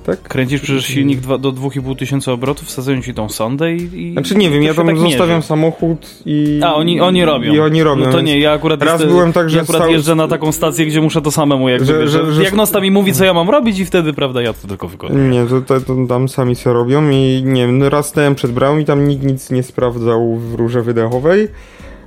Tak? 0.06 0.22
Kręcisz 0.22 0.60
przecież 0.60 0.86
silnik 0.86 1.20
dwa, 1.20 1.38
do 1.38 1.52
2,5 1.52 1.96
tysiąca 1.96 2.32
obrotów, 2.32 2.68
wsadzają 2.68 3.02
ci 3.02 3.14
tą 3.14 3.28
sondę 3.28 3.72
i... 3.74 4.08
i 4.08 4.12
Znaczy 4.12 4.34
nie 4.34 4.50
wiem, 4.50 4.62
ja 4.62 4.74
tam 4.74 4.86
tak 4.86 4.98
zostawiam 4.98 5.36
mierzy. 5.36 5.46
samochód 5.46 6.06
i... 6.26 6.60
A, 6.64 6.74
oni, 6.74 7.00
oni 7.00 7.24
robią. 7.24 7.52
I 7.52 7.60
oni 7.60 7.82
robią. 7.82 8.04
No 8.06 8.12
to 8.12 8.20
nie, 8.20 8.38
ja 8.38 8.52
akurat, 8.52 8.82
Raz 8.82 8.92
jestem, 8.92 9.08
byłem 9.10 9.32
tak, 9.32 9.50
że 9.50 9.56
ja 9.56 9.62
akurat 9.62 9.90
jeżdżę 9.90 10.14
na 10.14 10.28
taką 10.28 10.52
stację, 10.52 10.86
gdzie 10.86 11.00
muszę 11.00 11.22
to 11.22 11.30
samemu 11.30 11.68
jakby, 11.68 11.86
Że- 11.86 12.08
że, 12.08 12.24
że- 12.26 12.32
że- 12.32 12.40
diagnosta 12.40 12.80
mi 12.80 12.90
mówi, 12.90 13.12
co 13.12 13.24
ja 13.24 13.34
mam 13.34 13.50
robić 13.50 13.78
i 13.78 13.84
wtedy, 13.86 14.12
prawda, 14.12 14.42
ja 14.42 14.52
to 14.52 14.68
tylko 14.68 14.88
wykonuję. 14.88 15.28
Nie, 15.28 15.46
to, 15.46 15.60
to, 15.60 15.80
to 15.80 15.96
tam 16.08 16.28
sami 16.28 16.56
co 16.56 16.72
robią 16.72 17.10
i 17.10 17.42
nie 17.44 17.66
wiem, 17.66 17.78
no 17.78 17.90
raz 17.90 18.08
stałem 18.08 18.34
przed 18.34 18.52
bramą 18.52 18.78
i 18.78 18.84
tam 18.84 19.08
nikt 19.08 19.22
nic 19.24 19.50
nie 19.50 19.62
sprawdzał 19.62 20.36
w 20.36 20.54
rurze 20.54 20.82
wydechowej, 20.82 21.48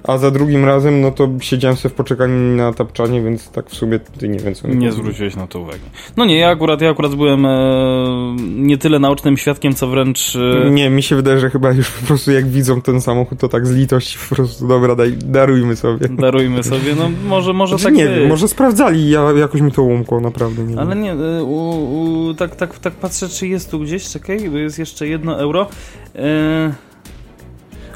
a 0.04 0.18
za 0.18 0.32
drugim 0.32 0.66
razem, 0.66 1.02
no 1.02 1.12
to 1.12 1.30
siedziałem 1.40 1.78
sobie 1.78 1.94
w 1.94 1.96
poczekaniu 1.96 2.56
na 2.56 2.74
tapczanie, 2.74 3.22
więc 3.22 3.50
tak 3.50 3.70
w 3.70 3.76
sumie 3.76 4.00
ty 4.00 4.30
nie 4.30 4.40
wiem 4.40 4.56
co 4.56 4.68
Nie 4.68 4.92
zwróciłeś 4.92 5.36
na 5.36 5.48
to 5.48 5.60
uwagi. 5.60 5.80
No 6.18 6.26
nie, 6.26 6.38
ja 6.38 6.50
akurat, 6.50 6.82
ja 6.82 6.90
akurat 6.90 7.16
byłem 7.16 7.46
e, 7.46 8.36
nie 8.40 8.78
tyle 8.78 9.00
naocznym 9.00 9.38
świadkiem, 9.38 9.74
co 9.74 9.88
wręcz... 9.88 10.36
E, 10.66 10.72
Nie, 10.72 10.90
mi 10.90 11.04
się 11.04 11.16
wydaje, 11.16 11.40
że 11.40 11.50
chyba 11.50 11.72
już 11.72 11.92
po 11.92 12.08
prostu 12.08 12.32
jak 12.32 12.48
widzą 12.48 12.82
ten 12.82 13.02
samochód, 13.02 13.40
to 13.40 13.50
tak 13.50 13.68
z 13.68 13.76
litości 13.76 14.18
po 14.30 14.36
prostu, 14.36 14.68
dobra, 14.68 14.96
daj, 14.96 15.14
darujmy 15.18 15.76
sobie. 15.76 16.08
Darujmy 16.10 16.64
sobie, 16.64 16.96
no 16.98 17.10
może, 17.28 17.54
może 17.54 17.78
Znaczy, 17.78 17.84
tak 17.84 17.94
nie 17.94 18.16
wiem, 18.16 18.30
może 18.30 18.48
sprawdzali, 18.48 19.10
ja 19.10 19.32
jakoś 19.32 19.62
mi 19.62 19.72
to 19.72 19.84
umkło, 19.84 20.20
naprawdę 20.22 20.64
nie 20.64 20.80
Ale 20.80 20.90
wiem. 20.90 21.02
nie, 21.02 21.12
e, 21.12 21.44
u, 21.44 22.28
u, 22.30 22.34
tak, 22.34 22.56
tak, 22.56 22.80
tak 22.80 22.94
patrzę, 22.94 23.30
czy 23.30 23.48
jest 23.48 23.72
tu 23.72 23.80
gdzieś, 23.80 24.10
czekaj, 24.10 24.50
bo 24.50 24.58
jest 24.58 24.80
jeszcze 24.80 25.08
jedno 25.08 25.40
euro. 25.40 25.68
E, 26.16 26.74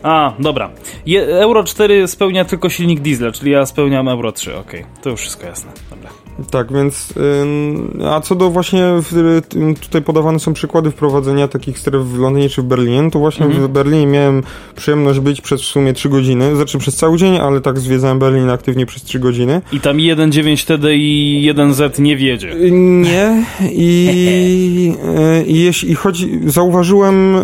a, 0.03 0.33
dobra. 0.39 0.69
Euro 1.29 1.63
4 1.63 2.07
spełnia 2.07 2.45
tylko 2.45 2.69
silnik 2.69 2.99
diesla, 2.99 3.31
czyli 3.31 3.51
ja 3.51 3.65
spełniam 3.65 4.07
euro 4.07 4.31
3, 4.31 4.57
okej. 4.57 4.85
To 5.01 5.09
już 5.09 5.19
wszystko 5.19 5.45
jasne, 5.45 5.71
dobra. 5.89 6.26
Tak, 6.51 6.73
więc 6.73 7.13
a 8.09 8.21
co 8.21 8.35
do 8.35 8.49
właśnie 8.49 8.83
tym 9.49 9.75
tutaj 9.75 10.01
podawane 10.01 10.39
są 10.39 10.53
przykłady 10.53 10.91
wprowadzenia 10.91 11.47
takich 11.47 11.79
stref 11.79 12.05
w 12.05 12.19
Londynie 12.19 12.49
czy 12.49 12.61
w 12.61 12.65
Berlinie, 12.65 13.11
to 13.11 13.19
właśnie 13.19 13.45
Mhm. 13.45 13.63
w 13.63 13.67
Berlinie 13.69 14.07
miałem 14.07 14.43
przyjemność 14.75 15.19
być 15.19 15.41
przez 15.41 15.61
w 15.61 15.65
sumie 15.65 15.93
3 15.93 16.09
godziny, 16.09 16.55
znaczy 16.55 16.77
przez 16.77 16.95
cały 16.95 17.17
dzień, 17.17 17.37
ale 17.37 17.61
tak 17.61 17.79
zwiedzałem 17.79 18.19
Berlin 18.19 18.49
aktywnie 18.49 18.85
przez 18.85 19.03
3 19.03 19.19
godziny. 19.19 19.61
I 19.71 19.79
tam 19.79 19.97
1.9 19.97 20.65
TDI 20.67 21.51
1Z 21.55 21.99
nie 21.99 22.17
wiedzie. 22.17 22.51
Y, 22.51 22.71
Nie 22.71 23.45
i, 23.71 24.93
y, 25.41 25.43
i 25.45 25.59
jeśli 25.63 25.95
chodzi, 25.95 26.39
zauważyłem 26.45 27.35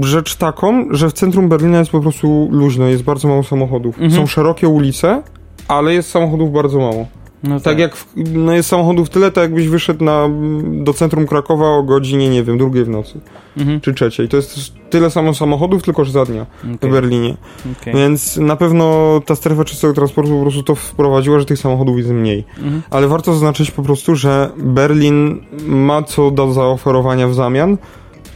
rzecz 0.00 0.36
taką, 0.36 0.86
że 0.90 1.08
w 1.10 1.12
centrum 1.12 1.48
Berlina 1.48 1.78
jest 1.78 1.90
po 1.90 2.00
prostu 2.00 2.48
luźno, 2.52 2.86
jest 2.86 3.02
bardzo 3.02 3.28
mało 3.28 3.42
samochodów. 3.42 3.94
Mhm. 3.94 4.12
Są 4.12 4.26
szerokie 4.26 4.68
ulice, 4.68 5.22
ale 5.68 5.94
jest 5.94 6.10
samochodów 6.10 6.52
bardzo 6.52 6.78
mało. 6.78 7.06
No 7.42 7.60
Tak 7.60 7.78
jak 7.78 7.96
w, 7.96 8.06
no 8.16 8.52
jest 8.52 8.68
samochodów 8.68 9.10
tyle, 9.10 9.30
tak 9.30 9.42
jakbyś 9.42 9.68
wyszedł 9.68 10.04
na, 10.04 10.28
do 10.62 10.92
centrum 10.94 11.26
Krakowa 11.26 11.66
o 11.66 11.82
godzinie, 11.82 12.28
nie 12.28 12.42
wiem, 12.44 12.58
drugiej 12.58 12.84
w 12.84 12.88
nocy, 12.88 13.20
Mhm. 13.56 13.80
czy 13.80 13.94
trzeciej. 13.94 14.28
To 14.28 14.36
jest 14.36 14.72
tyle 14.90 15.10
samo 15.10 15.34
samochodów, 15.34 15.82
tylko 15.82 16.04
że 16.04 16.12
za 16.12 16.24
dnia 16.24 16.46
Okej, 16.74 16.90
w 16.90 16.92
Berlinie. 16.92 17.36
okej. 17.80 17.94
Więc 17.94 18.36
na 18.36 18.56
pewno 18.56 19.20
ta 19.26 19.34
strefa 19.36 19.64
czystego 19.64 19.92
transportu 19.94 20.30
po 20.36 20.42
prostu 20.42 20.62
to 20.62 20.74
wprowadziła, 20.74 21.38
że 21.38 21.44
tych 21.44 21.58
samochodów 21.58 21.96
jest 21.98 22.10
mniej. 22.10 22.44
Mhm. 22.58 22.82
Ale 22.90 23.08
warto 23.08 23.32
zaznaczyć 23.32 23.70
po 23.70 23.82
prostu, 23.82 24.14
że 24.16 24.50
Berlin 24.56 25.40
ma 25.66 26.02
co 26.02 26.30
do 26.30 26.52
zaoferowania 26.52 27.28
w 27.28 27.34
zamian, 27.34 27.76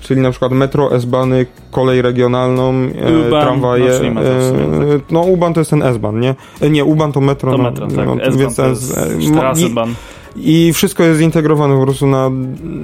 czyli 0.05 0.21
na 0.21 0.31
przykład 0.31 0.53
metro, 0.53 0.95
S-bany, 0.95 1.47
kolej 1.71 2.03
regionalną, 2.03 2.71
e, 2.73 3.27
U-Bahn, 3.27 3.45
tramwaje. 3.47 3.85
no, 4.03 4.11
metro 4.21 4.33
e, 4.95 5.01
no 5.11 5.21
U-Bahn 5.21 5.53
to 5.55 5.61
jest 5.61 5.71
ten 5.71 5.83
S-ban, 5.83 6.21
nie? 6.21 6.35
E, 6.61 6.71
nie, 6.71 6.85
U-Bahn 6.85 7.13
to 7.13 7.21
metro. 7.21 7.53
To 7.53 7.59
no, 7.59 7.65
metro, 7.71 7.87
tak. 7.87 8.07
no, 8.07 8.13
S-Bahn 8.23 8.39
więc 8.39 8.57
to 8.57 8.63
ten- 8.63 8.71
jest 8.71 8.99
e, 8.99 9.71
mo- 9.75 9.85
i- 10.37 10.73
wszystko 10.73 11.03
jest 11.03 11.19
zintegrowane 11.21 11.77
po 11.77 11.83
prostu 11.83 12.07
na 12.07 12.31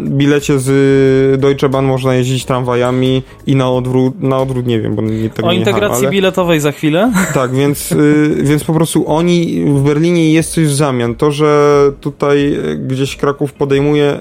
bilecie 0.05 0.59
z 0.59 1.41
Deutsche 1.41 1.68
Bahn 1.68 1.87
można 1.87 2.14
jeździć 2.14 2.45
tramwajami 2.45 3.23
i 3.47 3.57
na 3.57 3.71
odwrót, 3.71 4.23
na 4.23 4.39
odwrót 4.39 4.66
nie 4.66 4.81
wiem, 4.81 4.95
bo 4.95 5.03
nie 5.03 5.31
tego 5.31 5.49
O 5.49 5.53
nie 5.53 5.59
integracji 5.59 5.87
jechałem, 5.91 6.05
ale... 6.07 6.11
biletowej 6.12 6.61
za 6.61 6.73
chwilę. 6.73 7.12
Tak, 7.35 7.55
więc, 7.55 7.93
y, 7.93 8.37
więc 8.43 8.64
po 8.64 8.73
prostu 8.73 9.05
oni 9.09 9.64
w 9.66 9.83
Berlinie 9.83 10.33
jest 10.33 10.53
coś 10.53 10.64
w 10.64 10.75
zamian. 10.75 11.14
To, 11.14 11.31
że 11.31 11.81
tutaj 12.01 12.59
gdzieś 12.87 13.16
Kraków 13.16 13.53
podejmuje 13.53 14.18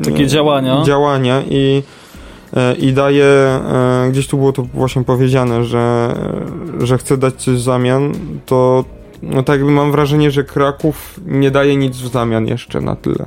y, 0.00 0.04
Takie 0.04 0.26
działania. 0.26 0.82
działania 0.86 1.42
i, 1.50 1.82
i 2.78 2.92
daje, 2.92 3.24
y, 4.06 4.10
gdzieś 4.10 4.26
tu 4.26 4.36
było 4.38 4.52
to 4.52 4.62
właśnie 4.62 5.04
powiedziane, 5.04 5.64
że, 5.64 6.14
że 6.80 6.98
chce 6.98 7.16
dać 7.16 7.34
coś 7.34 7.54
w 7.54 7.60
zamian, 7.60 8.12
to 8.46 8.84
no 9.22 9.42
tak 9.42 9.56
jakby 9.56 9.72
mam 9.72 9.92
wrażenie, 9.92 10.30
że 10.30 10.44
Kraków 10.44 11.20
nie 11.26 11.50
daje 11.50 11.76
nic 11.76 11.96
w 11.96 12.12
zamian 12.12 12.46
jeszcze 12.46 12.80
na 12.80 12.96
tyle, 12.96 13.26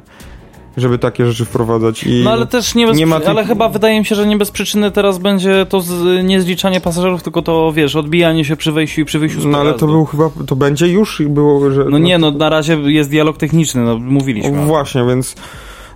żeby 0.78 0.98
takie 0.98 1.26
rzeczy 1.26 1.46
wprowadzać. 1.46 2.04
I 2.04 2.22
No 2.24 2.32
ale 2.32 2.46
też 2.46 2.76
nie 2.76 2.88
bez 2.88 2.98
nie 2.98 3.06
ma 3.08 3.20
tych- 3.20 3.30
ale 3.30 3.46
chyba 3.46 3.70
wydaje 3.70 4.00
mi 4.00 4.06
się, 4.06 4.16
że 4.16 4.26
nie 4.28 4.38
bez 4.38 4.52
przyczyny 4.52 4.92
teraz 4.92 5.18
będzie 5.18 5.66
to 5.70 5.82
z, 5.82 6.24
nie 6.26 6.42
zliczanie 6.42 6.82
pasażerów, 6.82 7.24
tylko 7.24 7.42
to 7.42 7.72
wiesz, 7.72 7.96
odbijanie 7.96 8.46
się 8.46 8.56
przy 8.56 8.72
wejściu 8.72 9.02
i 9.02 9.06
przy 9.06 9.20
wyjściu 9.20 9.42
z 9.42 9.46
no 9.46 9.58
ale 9.58 9.74
to 9.74 9.88
był 9.88 10.06
chyba, 10.06 10.30
to 10.48 10.56
będzie 10.56 10.88
już 10.88 11.22
i 11.22 11.26
było, 11.28 11.72
że... 11.72 11.86
No 11.86 11.98
nie, 11.98 12.18
no 12.18 12.32
na 12.32 12.50
razie 12.50 12.78
jest 12.86 13.10
dialog 13.10 13.38
techniczny, 13.38 13.82
no 13.82 13.98
mówiliśmy. 13.98 14.62
o. 14.62 14.66
Właśnie, 14.66 15.06
więc 15.08 15.36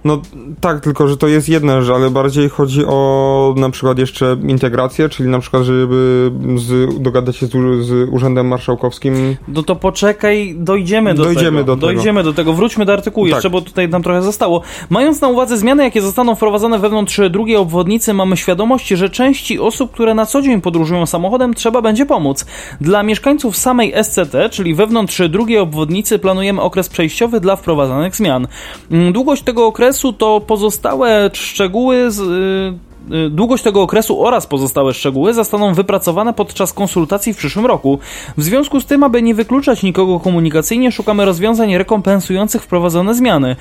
no 0.06 0.22
tak, 0.62 0.82
tylko 0.82 1.08
że 1.08 1.18
to 1.18 1.28
jest 1.28 1.50
jedna 1.50 1.82
rzecz, 1.82 1.96
ale 1.96 2.10
bardziej 2.10 2.50
chodzi 2.50 2.86
o 2.86 3.54
na 3.58 3.70
przykład 3.70 4.00
jeszcze 4.00 4.38
integrację, 4.48 5.10
czyli 5.10 5.30
na 5.30 5.40
przykład, 5.40 5.64
żeby 5.64 6.32
z, 6.56 7.02
dogadać 7.04 7.38
się 7.38 7.46
z, 7.46 7.52
z 7.86 8.10
Urzędem 8.12 8.48
Marszałkowskim. 8.48 9.36
No 9.48 9.64
to 9.64 9.76
poczekaj, 9.76 10.56
dojdziemy 10.58 11.14
do 11.14 11.24
Dojdziemy 11.24 11.60
tego. 11.60 11.76
do 11.76 11.76
tego. 11.76 11.94
Dojdziemy 11.94 12.24
do 12.24 12.34
tego. 12.34 12.54
Wróćmy 12.54 12.86
do 12.86 12.94
artykułu 12.94 13.26
Tak. 13.26 13.34
jeszcze, 13.34 13.50
bo 13.50 13.62
tutaj 13.62 13.90
nam 13.90 14.04
trochę 14.04 14.22
zostało. 14.22 14.62
Mając 14.90 15.22
na 15.22 15.28
uwadze 15.28 15.58
zmiany, 15.58 15.84
jakie 15.84 16.02
zostaną 16.02 16.36
wprowadzone 16.36 16.80
wewnątrz 16.80 17.22
drugiej 17.30 17.58
obwodnicy, 17.58 18.14
mamy 18.14 18.38
świadomość, 18.38 18.88
że 18.88 19.10
części 19.10 19.60
osób, 19.60 19.92
które 19.92 20.14
na 20.14 20.26
co 20.26 20.42
dzień 20.42 20.62
podróżują 20.62 21.06
samochodem, 21.06 21.54
trzeba 21.54 21.82
będzie 21.82 22.06
pomóc. 22.06 22.46
Dla 22.82 23.04
mieszkańców 23.04 23.58
samej 23.58 23.94
SCT, 24.04 24.50
czyli 24.52 24.76
wewnątrz 24.76 25.22
drugiej 25.30 25.58
obwodnicy, 25.58 26.20
planujemy 26.20 26.62
okres 26.62 26.90
przejściowy 26.90 27.40
dla 27.40 27.56
wprowadzanych 27.56 28.16
zmian. 28.16 28.48
Mm, 28.92 29.14
Długość 29.14 29.44
tego 29.44 29.66
okresu 29.66 29.95
to 30.14 30.42
pozostałe 30.42 31.30
szczegóły 31.34 32.12
z, 32.12 32.20
y, 32.20 32.95
Długość 33.30 33.64
tego 33.64 33.82
okresu 33.82 34.26
oraz 34.26 34.48
pozostałe 34.48 34.94
szczegóły 34.94 35.34
zostaną 35.34 35.74
wypracowane 35.74 36.34
podczas 36.34 36.74
konsultacji 36.74 37.34
w 37.34 37.38
przyszłym 37.38 37.66
roku. 37.66 38.00
W 38.38 38.44
związku 38.44 38.80
z 38.80 38.86
tym, 38.86 39.04
aby 39.04 39.22
nie 39.22 39.36
wykluczać 39.36 39.84
nikogo 39.84 40.20
komunikacyjnie, 40.20 40.92
szukamy 40.92 41.26
rozwiązań 41.26 41.78
rekompensujących 41.78 42.64
wprowadzone 42.64 43.16
zmiany. 43.16 43.56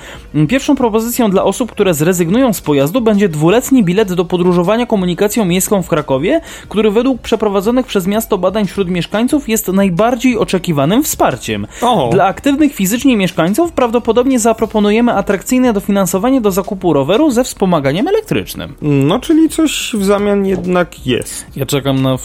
Pierwszą 0.49 0.75
propozycją 0.75 1.31
dla 1.31 1.43
osób, 1.43 1.71
które 1.71 1.93
zrezygnują 1.93 2.53
z 2.53 2.61
pojazdu 2.61 3.01
będzie 3.01 3.29
dwuletni 3.29 3.83
bilet 3.83 4.13
do 4.13 4.25
podróżowania 4.25 4.85
komunikacją 4.85 5.45
miejską 5.45 5.81
w 5.81 5.87
Krakowie, 5.87 6.41
który 6.69 6.91
według 6.91 7.21
przeprowadzonych 7.21 7.85
przez 7.85 8.07
miasto 8.07 8.37
badań 8.37 8.65
wśród 8.67 8.89
mieszkańców 8.89 9.49
jest 9.49 9.67
najbardziej 9.67 10.37
oczekiwanym 10.37 11.03
wsparciem. 11.03 11.67
O. 11.81 12.09
Dla 12.11 12.25
aktywnych 12.25 12.73
fizycznie 12.73 13.17
mieszkańców 13.17 13.71
prawdopodobnie 13.71 14.39
zaproponujemy 14.39 15.13
atrakcyjne 15.13 15.73
dofinansowanie 15.73 16.41
do 16.41 16.51
zakupu 16.51 16.93
roweru 16.93 17.31
ze 17.31 17.43
wspomaganiem 17.43 18.07
elektrycznym. 18.07 18.73
No, 18.81 19.19
czyli 19.25 19.49
coś 19.49 19.91
w 19.93 20.05
zamian 20.05 20.45
jednak 20.45 21.07
jest. 21.07 21.45
Ja 21.55 21.65
czekam 21.65 22.01
na 22.01 22.17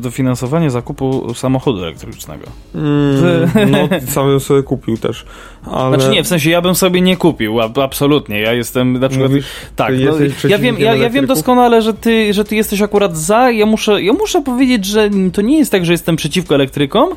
dofinansowanie 0.00 0.70
zakupu 0.70 1.34
samochodu 1.34 1.82
elektrycznego. 1.82 2.46
Mm, 2.74 3.70
no, 3.70 3.88
sam 4.08 4.26
bym 4.26 4.40
sobie 4.40 4.62
kupił 4.62 4.98
też. 4.98 5.24
Ale... 5.64 5.96
Znaczy 5.96 6.12
nie, 6.12 6.24
w 6.24 6.26
sensie 6.26 6.50
ja 6.50 6.62
bym 6.62 6.74
sobie 6.74 7.00
nie 7.00 7.16
kupił, 7.16 7.60
absolutnie. 7.60 8.40
Ja 8.40 8.52
jestem 8.52 8.92
na 8.92 9.08
przykład... 9.08 9.30
Mówisz, 9.30 9.46
tak, 9.76 9.94
no, 10.04 10.48
ja, 10.48 10.58
wiem, 10.58 10.78
ja, 10.78 10.94
ja 10.94 11.10
wiem 11.10 11.26
doskonale, 11.26 11.82
że 11.82 11.94
ty, 11.94 12.34
że 12.34 12.44
ty 12.44 12.56
jesteś 12.56 12.82
akurat 12.82 13.16
za. 13.16 13.50
Ja 13.50 13.66
muszę, 13.66 14.02
ja 14.02 14.12
muszę 14.12 14.42
powiedzieć, 14.42 14.84
że 14.84 15.10
to 15.32 15.42
nie 15.42 15.58
jest 15.58 15.72
tak, 15.72 15.86
że 15.86 15.92
jestem 15.92 16.16
przeciwko 16.16 16.54
elektrykom, 16.54 17.08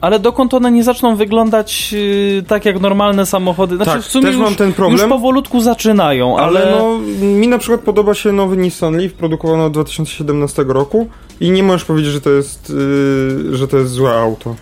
ale 0.00 0.18
dokąd 0.18 0.54
one 0.54 0.72
nie 0.72 0.84
zaczną 0.84 1.16
wyglądać 1.16 1.92
yy, 1.92 2.42
tak 2.48 2.64
jak 2.64 2.80
normalne 2.80 3.26
samochody. 3.26 3.76
Znaczy 3.76 3.90
Tak, 3.90 4.02
w 4.02 4.06
sumie 4.06 4.24
też 4.24 4.34
już, 4.34 4.44
mam 4.44 4.54
ten 4.54 4.72
problem. 4.72 5.00
już 5.00 5.08
powolutku 5.08 5.60
zaczynają, 5.60 6.38
ale... 6.38 6.62
Ale 6.62 6.76
no, 6.78 6.98
mi 7.26 7.48
na 7.48 7.58
przykład 7.58 7.80
podoba 7.80 8.14
się 8.14 8.32
nowy 8.32 8.56
Nissan 8.56 8.96
Leaf, 8.96 9.12
produkowany 9.12 9.62
od 9.62 9.72
2017 9.72 10.64
roku 10.68 11.08
i 11.40 11.50
nie 11.50 11.62
możesz 11.62 11.84
powiedzieć, 11.84 12.12
że 12.12 12.20
to 12.20 12.30
jest, 12.30 12.70
yy, 12.70 13.56
że 13.56 13.68
to 13.68 13.76
jest 13.76 13.92
złe 13.92 14.12
auto. 14.12 14.54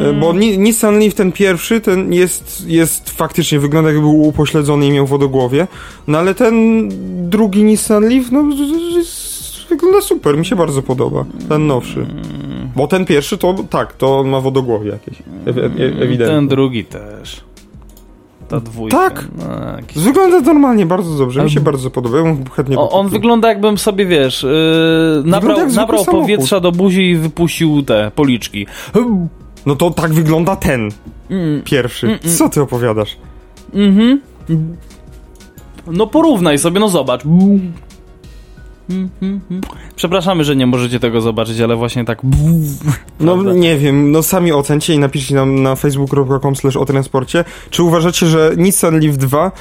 E, 0.00 0.12
Bo 0.12 0.32
Ni 0.32 0.58
Nissan 0.58 0.98
Leaf 0.98 1.14
ten 1.14 1.32
pierwszy, 1.32 1.80
ten 1.80 2.12
jest, 2.12 2.64
jest 2.66 3.10
faktycznie, 3.10 3.58
wygląda 3.58 3.90
jakby 3.90 4.02
był 4.02 4.22
upośledzony 4.22 4.86
i 4.86 4.90
miał 4.90 5.06
wodogłowie, 5.06 5.66
no 6.06 6.18
ale 6.18 6.34
ten 6.34 6.88
drugi 7.30 7.64
Nissan 7.64 8.08
Leaf, 8.08 8.30
no 8.30 8.44
jest, 8.96 9.27
wygląda 9.68 10.00
super, 10.00 10.38
mi 10.38 10.46
się 10.46 10.56
bardzo 10.56 10.82
podoba, 10.82 11.24
ten 11.48 11.66
nowszy. 11.66 12.06
Bo 12.76 12.86
ten 12.86 13.04
pierwszy 13.04 13.38
to, 13.38 13.54
tak, 13.70 13.92
to 13.92 14.18
on 14.18 14.28
ma 14.28 14.40
wodogłowie 14.40 14.90
jakieś, 14.90 15.22
e 15.46 15.50
e 15.50 15.64
ewidentnie. 16.02 16.26
Ten 16.26 16.48
drugi 16.48 16.84
też. 16.84 17.40
Ta 18.48 18.60
dwójka. 18.60 18.96
Tak. 18.96 19.28
No. 19.38 20.02
Wygląda 20.02 20.40
normalnie, 20.40 20.86
bardzo 20.86 21.18
dobrze, 21.18 21.44
mi 21.44 21.50
się 21.50 21.60
bardzo 21.60 21.90
podoba, 21.90 22.18
ja 22.18 22.36
chętnie 22.56 22.78
O, 22.78 22.90
on 22.90 23.08
wygląda 23.08 23.48
jakbym 23.48 23.78
sobie, 23.78 24.06
wiesz, 24.06 24.42
yy, 24.42 24.50
nabrał, 25.24 25.66
nabrał 25.66 26.04
powietrza 26.04 26.60
do 26.60 26.72
buzi 26.72 27.10
i 27.10 27.16
wypuścił 27.16 27.82
te 27.82 28.10
policzki. 28.14 28.66
No 29.66 29.76
to 29.76 29.90
tak 29.90 30.12
wygląda 30.12 30.56
ten 30.56 30.90
Mm, 31.30 31.62
pierwszy. 31.62 32.06
Mm, 32.06 32.18
mm. 32.24 32.36
Co 32.36 32.48
ty 32.48 32.62
opowiadasz? 32.62 33.16
Mhm. 33.74 34.20
No 35.86 36.06
porównaj 36.06 36.58
sobie, 36.58 36.80
no 36.80 36.88
zobacz. 36.88 37.22
Przepraszamy, 39.96 40.44
że 40.44 40.56
nie 40.56 40.66
możecie 40.66 41.00
tego 41.00 41.20
zobaczyć, 41.20 41.60
ale 41.60 41.76
właśnie 41.76 42.04
tak. 42.04 42.18
No 43.20 43.34
Prawda. 43.34 43.52
nie 43.54 43.76
wiem, 43.78 44.10
no 44.12 44.22
sami 44.22 44.52
ocencie 44.52 44.94
i 44.94 44.98
napiszcie 44.98 45.34
nam 45.34 45.62
na 45.62 45.76
facebook.com 45.76 46.56
slash 46.56 46.76
o 46.76 46.84
transporcie, 46.84 47.44
czy 47.70 47.82
uważacie, 47.82 48.26
że 48.26 48.52
Nissan 48.56 49.00
Leaf 49.00 49.16
2 49.16 49.52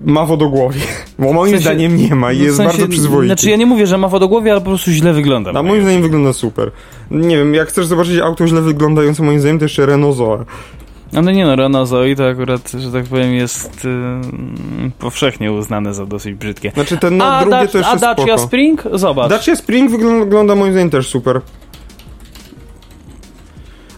ma 0.00 0.26
wodogłowie? 0.26 0.80
Bo 1.18 1.32
moim 1.32 1.52
W 1.52 1.56
sensie- 1.56 1.62
zdaniem 1.62 1.96
nie 1.96 2.14
ma 2.14 2.32
i 2.32 2.36
No 2.38 2.42
w 2.42 2.46
jest 2.46 2.56
sensie- 2.56 2.70
bardzo 2.78 2.88
przyzwoity. 2.88 3.26
Znaczy 3.26 3.50
ja 3.50 3.56
nie 3.56 3.66
mówię, 3.66 3.86
że 3.86 3.98
ma 3.98 4.08
wodogłowie, 4.08 4.52
ale 4.52 4.60
po 4.60 4.66
prostu 4.66 4.90
źle 4.90 5.12
wygląda. 5.12 5.50
A 5.54 5.62
moim 5.62 5.82
zdaniem 5.82 6.02
wygląda 6.02 6.32
super. 6.32 6.70
Nie 7.10 7.36
wiem, 7.36 7.54
jak 7.54 7.68
chcesz 7.68 7.86
zobaczyć 7.86 8.18
auto 8.18 8.46
źle 8.46 8.60
wyglądające, 8.62 9.22
moim 9.22 9.40
zdaniem 9.40 9.58
to 9.58 9.64
jeszcze 9.64 9.86
Renault 9.86 10.16
Zoe. 10.16 10.44
No 11.22 11.30
nie 11.30 11.46
no, 11.68 11.86
Zoe 11.86 12.16
to 12.16 12.28
akurat, 12.28 12.70
że 12.70 12.92
tak 12.92 13.04
powiem, 13.04 13.34
jest 13.34 13.84
yy, 13.84 14.90
powszechnie 14.98 15.52
uznane 15.52 15.94
za 15.94 16.06
dosyć 16.06 16.34
brzydkie. 16.34 16.70
Znaczy 16.70 16.96
ten 16.96 17.16
no, 17.16 17.24
a 17.24 17.40
drugie 17.40 17.56
Dac- 17.56 17.72
to 17.72 17.78
jeszcze 17.78 17.92
a 17.92 17.96
Dacia 17.96 18.24
spoko. 18.24 18.38
Spring? 18.38 18.82
Zobacz. 18.92 19.30
Dacia 19.30 19.56
Spring 19.56 19.90
wygląda, 19.90 20.24
wygląda 20.24 20.54
moim 20.54 20.72
zdaniem 20.72 20.90
też 20.90 21.08
super. 21.08 21.40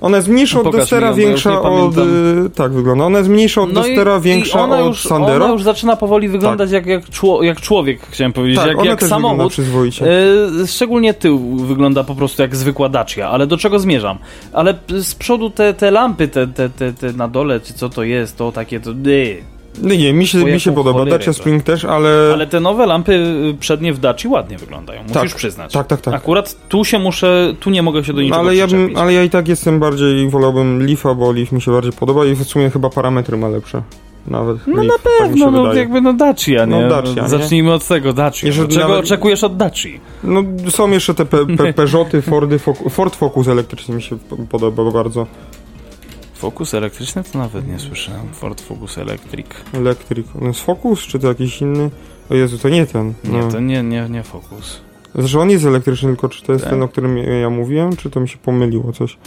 Ona 0.01 0.17
jest 0.17 0.29
mniejsza 0.29 0.61
od 0.61 0.75
ją, 0.75 0.81
już 0.81 1.17
większa 1.17 1.63
od... 1.63 1.99
y, 1.99 2.51
Tak, 2.55 2.73
wygląda. 2.73 3.05
Ona 3.05 3.19
jest 3.19 3.31
mniejsza 3.31 3.63
od 3.63 3.73
Dustera, 3.73 4.21
większa 4.21 4.61
ona 4.61 4.79
od 4.79 4.87
już, 4.87 5.03
Sandero. 5.03 5.45
Ona 5.45 5.53
już 5.53 5.63
zaczyna 5.63 5.97
powoli 5.97 6.29
wyglądać 6.29 6.71
jak, 6.71 6.87
jak, 6.87 7.11
czło, 7.11 7.43
jak 7.43 7.61
człowiek, 7.61 8.01
chciałem 8.11 8.33
powiedzieć, 8.33 8.59
tak, 8.59 8.69
jak, 8.69 8.79
ona 8.79 8.91
jak 8.91 9.01
też 9.01 9.09
wygląda 9.09 9.29
samochód. 9.29 9.53
przyzwoicie. 9.53 10.07
E, 10.63 10.67
szczególnie 10.67 11.15
tył 11.15 11.57
wygląda 11.57 12.05
po 12.05 12.15
prostu 12.15 12.43
jak 12.43 12.57
zwykła 12.57 12.89
Dacia, 12.89 13.31
ale 13.31 13.47
do 13.47 13.57
czego 13.57 13.79
zmierzam? 13.79 14.19
Ale 14.53 14.75
z 14.89 15.15
przodu 15.15 15.51
te, 15.51 15.75
te 15.75 15.91
lampy, 15.91 16.29
te, 16.29 16.47
te, 16.47 16.71
te, 16.71 16.93
te 16.93 17.13
na 17.13 17.29
dole, 17.29 17.61
czy 17.61 17.75
co 17.75 17.89
to 17.89 18.03
jest, 18.03 18.37
to 18.37 18.53
takie 18.53 18.81
to... 18.81 18.91
Yy. 18.91 19.56
No 19.83 19.95
nie, 19.95 20.13
mi 20.13 20.27
się, 20.27 20.45
mi 20.45 20.61
się 20.61 20.75
podoba. 20.75 21.05
Dacia. 21.05 21.33
Spring 21.33 21.63
też, 21.63 21.85
ale... 21.85 22.31
Ale 22.33 22.47
te 22.47 22.61
nowe 22.61 22.87
lampy 22.87 23.13
y, 23.13 23.55
przednie 23.61 23.93
w 23.93 23.99
Daci 23.99 24.29
ładnie 24.29 24.59
wyglądają, 24.59 25.03
musisz 25.03 25.15
Tak, 25.15 25.35
przyznać. 25.35 25.73
Tak, 25.73 25.87
tak, 25.87 26.01
tak. 26.01 26.15
Akurat 26.15 26.69
tu 26.69 26.85
się 26.85 26.99
muszę, 26.99 27.55
tu 27.61 27.71
nie 27.71 27.83
mogę 27.83 28.05
się 28.05 28.13
do 28.13 28.17
No, 28.17 28.23
niczego 28.23 28.41
ale, 28.41 28.57
ja 28.57 28.67
bym, 28.67 28.97
ale 28.97 29.13
ja 29.13 29.23
i 29.23 29.31
tak 29.31 29.49
jestem 29.49 29.81
bardziej, 29.81 30.29
wolałbym 30.29 30.87
Leafa, 30.87 31.15
bo 31.15 31.33
Leaf 31.33 31.53
mi 31.53 31.63
się 31.63 31.73
bardziej 31.73 31.93
podoba 31.93 32.25
i 32.27 32.35
w 32.35 32.45
sumie 32.45 32.71
chyba 32.71 32.91
parametry 32.91 33.37
ma 33.37 33.49
lepsze. 33.49 33.83
nawet. 34.27 34.67
No 34.67 34.83
ich, 34.83 34.89
na 34.89 34.95
tak 34.95 35.13
pewno, 35.19 35.51
no 35.51 35.63
wydaje. 35.63 35.79
jakby 35.81 36.01
no 36.01 36.13
Dacia, 36.13 36.65
nie? 36.65 36.81
No 36.81 36.89
Dacia, 36.89 37.23
nie? 37.23 37.29
Zacznijmy 37.29 37.73
od 37.73 37.89
tego, 37.89 38.13
Dacia. 38.13 38.47
Jeżeli 38.47 38.69
Czego 38.69 38.89
nawet- 38.89 39.05
oczekujesz 39.05 39.45
od 39.45 39.57
Daci? 39.57 40.01
No 40.25 40.43
są 40.69 40.91
jeszcze 40.91 41.15
te 41.15 41.25
pe, 41.27 41.47
pe, 41.47 41.73
Peugeoty, 41.79 42.23
Fordy, 42.23 42.59
Ford 42.91 43.17
Focus 43.17 43.49
elektryczny 43.49 43.95
mi 43.95 44.03
się 44.03 44.19
podoba 44.51 44.91
bardzo. 44.91 45.27
Fokus 46.37 46.75
elektryczny 46.75 47.25
to 47.33 47.39
nawet 47.39 47.69
nie 47.69 47.79
słyszałem. 47.79 48.29
Ford 48.33 48.61
Focus 48.61 48.99
Electric. 48.99 49.47
Electric. 49.73 50.27
No 50.41 50.47
jest 50.47 50.61
Focus, 50.61 51.01
czy 51.01 51.19
to 51.19 51.29
jakiś 51.29 51.61
inny? 51.63 51.91
O 52.31 52.35
Jezu, 52.35 52.59
to 52.59 52.69
nie 52.69 52.87
ten. 52.87 53.15
Nie, 53.25 53.43
to 53.43 53.61
nie, 53.61 53.83
nie, 53.83 54.09
nie 54.11 54.23
Focus. 54.23 54.81
Zresztą 55.15 55.41
on 55.41 55.51
jest 55.51 55.65
elektryczny, 55.65 56.09
tylko 56.09 56.29
czy 56.29 56.43
to 56.43 56.53
jest 56.53 56.65
Tak? 56.65 56.73
ten, 56.73 56.83
o 56.83 56.89
którym 56.89 57.17
ja 57.17 57.51
mówiłem, 57.51 57.97
czy 57.97 58.11
to 58.11 58.21
mi 58.21 58.29
się 58.29 58.39
pomyliło 58.39 58.93
coś? 58.93 59.19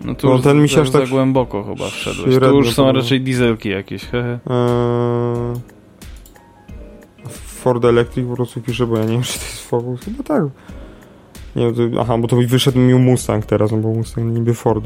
No 0.00 0.14
tu 0.14 0.26
No, 0.26 0.32
już 0.32 0.42
ten 0.42 0.62
mi 0.62 0.68
się 0.68 0.80
aż 0.80 0.90
tak 0.90 1.06
za 1.06 1.10
głęboko 1.10 1.64
chyba 1.64 1.88
wszedłeś. 1.88 2.38
Tu 2.38 2.56
już 2.56 2.74
są 2.74 2.92
raczej 2.92 3.20
dieselki 3.20 3.68
jakieś. 3.68 4.04
hehe. 4.04 4.38
Eee... 4.50 5.60
Ford 7.46 7.84
Electric 7.84 8.28
po 8.28 8.36
prostu 8.36 8.60
pisze, 8.60 8.86
bo 8.86 8.98
ja 8.98 9.04
nie 9.04 9.12
wiem, 9.12 9.22
czy 9.22 9.38
to 9.38 9.44
jest 9.44 9.68
Focus. 9.68 10.00
Chyba 10.04 10.22
tak. 10.22 10.42
Nie 11.56 11.72
to, 11.72 11.82
aha, 12.00 12.18
bo 12.18 12.28
to 12.28 12.36
mi 12.36 12.46
wyszedł 12.46 12.78
mi 12.78 12.94
Mustang 12.94 13.46
teraz, 13.46 13.72
no 13.72 13.78
bo 13.78 13.88
Mustang 13.88 14.34
niby 14.34 14.54
Ford. 14.54 14.84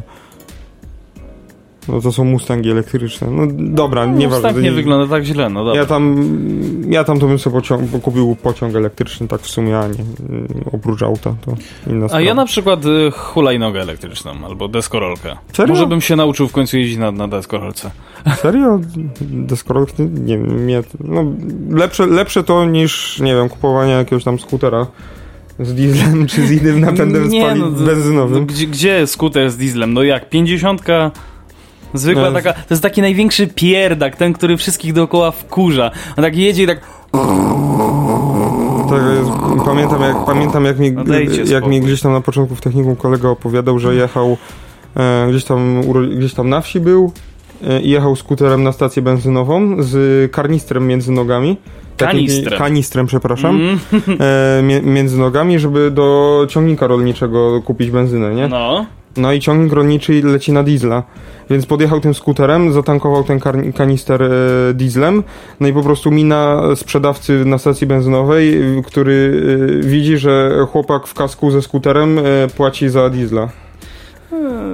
No 1.92 2.00
to 2.00 2.12
są 2.12 2.24
Mustangi 2.24 2.70
elektryczne. 2.70 3.30
No 3.30 3.42
dobra, 3.58 4.06
No, 4.06 4.12
nie 4.18 4.28
tak 4.28 4.56
nie 4.56 4.72
wygląda 4.72 5.14
tak 5.14 5.24
źle, 5.24 5.50
no 5.50 5.64
dobra. 5.64 5.80
Ja 5.80 5.86
tam, 5.86 6.30
ja 6.88 7.04
tam 7.04 7.20
to 7.20 7.26
bym 7.26 7.38
sobie 7.38 7.56
pociąg, 7.56 7.90
kupił 8.02 8.36
pociąg 8.42 8.74
elektryczny, 8.74 9.28
tak 9.28 9.40
w 9.40 9.46
sumie, 9.50 9.78
a 9.78 9.88
nie 9.88 9.94
oprócz 10.72 11.02
auta, 11.02 11.34
to 11.44 11.54
inna 11.90 12.04
A 12.04 12.08
sprawa. 12.08 12.20
ja 12.24 12.34
na 12.34 12.44
przykład 12.44 12.84
y, 12.86 13.10
hulajnogę 13.10 13.80
elektryczną 13.82 14.32
albo 14.44 14.68
deskorolkę. 14.68 15.36
Serio? 15.52 15.74
Może 15.74 15.86
bym 15.86 16.00
się 16.00 16.16
nauczył 16.16 16.48
w 16.48 16.52
końcu 16.52 16.78
jeździć 16.78 16.98
na, 16.98 17.12
na 17.12 17.28
deskorolce. 17.28 17.90
Serio? 18.36 18.80
Deskorolki? 19.20 20.02
Nie 20.02 20.38
wiem, 20.38 20.46
mnie, 20.62 20.82
no, 21.00 21.24
lepsze, 21.70 22.06
lepsze 22.06 22.42
to 22.44 22.64
niż, 22.64 23.20
nie 23.20 23.34
wiem, 23.34 23.48
kupowanie 23.48 23.92
jakiegoś 23.92 24.24
tam 24.24 24.38
skutera 24.38 24.86
z 25.60 25.74
dieslem 25.74 26.26
czy 26.26 26.46
z 26.46 26.50
innym 26.50 26.80
napędem 26.80 27.28
Nie, 27.28 27.54
no, 27.54 27.70
benzynowym. 27.70 28.40
No, 28.40 28.46
gdzie, 28.46 28.66
gdzie 28.66 29.06
skuter 29.06 29.50
z 29.50 29.56
dieslem? 29.56 29.94
No 29.94 30.02
jak, 30.02 30.28
pięćdziesiątka... 30.28 31.10
Zwykła 31.94 32.22
No. 32.22 32.32
taka, 32.32 32.52
to 32.52 32.66
jest 32.70 32.82
taki 32.82 33.00
największy 33.00 33.46
pierdak, 33.46 34.16
ten, 34.16 34.32
który 34.32 34.56
wszystkich 34.56 34.92
dookoła 34.92 35.30
wkurza. 35.30 35.90
On 36.16 36.24
tak 36.24 36.36
jedzie 36.36 36.62
i 36.62 36.66
tak, 36.66 36.80
Tak 38.90 39.02
jest, 39.18 39.30
pamiętam 39.64 40.02
jak, 40.02 40.24
pamiętam 40.26 40.64
jak, 40.64 40.78
mi, 40.78 40.92
No 40.92 41.04
jak 41.52 41.66
mi 41.66 41.80
gdzieś 41.80 42.00
tam 42.00 42.12
na 42.12 42.20
początku 42.20 42.54
w 42.54 42.60
technikum 42.60 42.96
kolega 42.96 43.28
opowiadał, 43.28 43.78
że 43.78 43.94
jechał 43.94 44.36
e, 44.96 45.26
gdzieś, 45.30 45.44
tam, 45.44 45.80
gdzieś 46.18 46.34
tam 46.34 46.48
na 46.48 46.60
wsi 46.60 46.80
był 46.80 47.12
e, 47.68 47.80
i 47.80 47.90
jechał 47.90 48.16
skuterem 48.16 48.62
na 48.62 48.72
stację 48.72 49.02
benzynową 49.02 49.76
z 49.82 50.32
karnistrem 50.32 50.86
między 50.86 51.12
nogami. 51.12 51.56
Kanistrem. 51.96 52.58
Kanistrem, 52.58 53.06
przepraszam. 53.06 53.56
mm, 53.60 53.78
E, 54.20 54.82
między 54.82 55.18
nogami, 55.18 55.58
żeby 55.58 55.90
do 55.90 56.46
ciągnika 56.48 56.86
rolniczego 56.86 57.62
kupić 57.64 57.90
benzynę, 57.90 58.34
nie? 58.34 58.48
no. 58.48 58.86
No 59.16 59.32
i 59.32 59.40
ciągnik 59.40 59.72
rolniczy 59.72 60.22
leci 60.24 60.52
na 60.52 60.62
diesla. 60.62 61.02
Więc 61.50 61.66
podjechał 61.66 62.00
tym 62.00 62.14
skuterem, 62.14 62.72
zatankował 62.72 63.24
ten 63.24 63.40
kanister 63.74 64.22
e, 64.22 64.28
dieslem, 64.74 65.22
no 65.60 65.68
i 65.68 65.72
po 65.72 65.82
prostu 65.82 66.10
mina 66.10 66.62
sprzedawcy 66.76 67.44
na 67.44 67.58
stacji 67.58 67.86
benzynowej, 67.86 68.78
y, 68.78 68.82
który 68.82 69.42
e, 69.82 69.86
widzi, 69.86 70.18
że 70.18 70.66
chłopak 70.72 71.06
w 71.06 71.14
kasku 71.14 71.50
ze 71.50 71.62
skuterem 71.62 72.18
e, 72.18 72.22
płaci 72.56 72.88
za 72.88 73.10
diesla. 73.10 73.48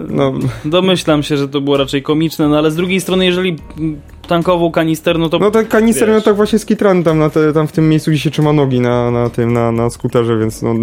No, 0.09 0.33
Domyślam 0.65 1.23
się, 1.23 1.37
że 1.37 1.49
to 1.49 1.61
było 1.61 1.77
raczej 1.77 2.03
komiczne, 2.03 2.49
no 2.49 2.59
ale 2.59 2.71
z 2.71 2.77
drugiej 2.77 3.01
strony, 3.01 3.25
jeżeli 3.25 3.57
tankował 4.29 4.71
kanister, 4.71 5.19
no 5.19 5.29
to... 5.29 5.39
no 5.39 5.51
ten 5.51 5.67
kanister 5.67 6.09
miał 6.09 6.21
tak 6.21 6.37
właśnie 6.37 6.59
skitrany 6.59 7.05
tam, 7.05 7.19
na 7.19 7.31
te, 7.31 7.53
tam 7.53 7.67
w 7.67 7.73
tym 7.73 7.89
miejscu, 7.89 8.11
gdzie 8.11 8.21
się 8.21 8.31
trzyma 8.31 8.53
nogi 8.53 8.81
na, 8.81 9.11
na 9.11 9.31
tym, 9.31 9.53
na, 9.53 9.73
na 9.73 9.91
skuterze, 9.91 10.39
więc 10.39 10.63
no, 10.63 10.75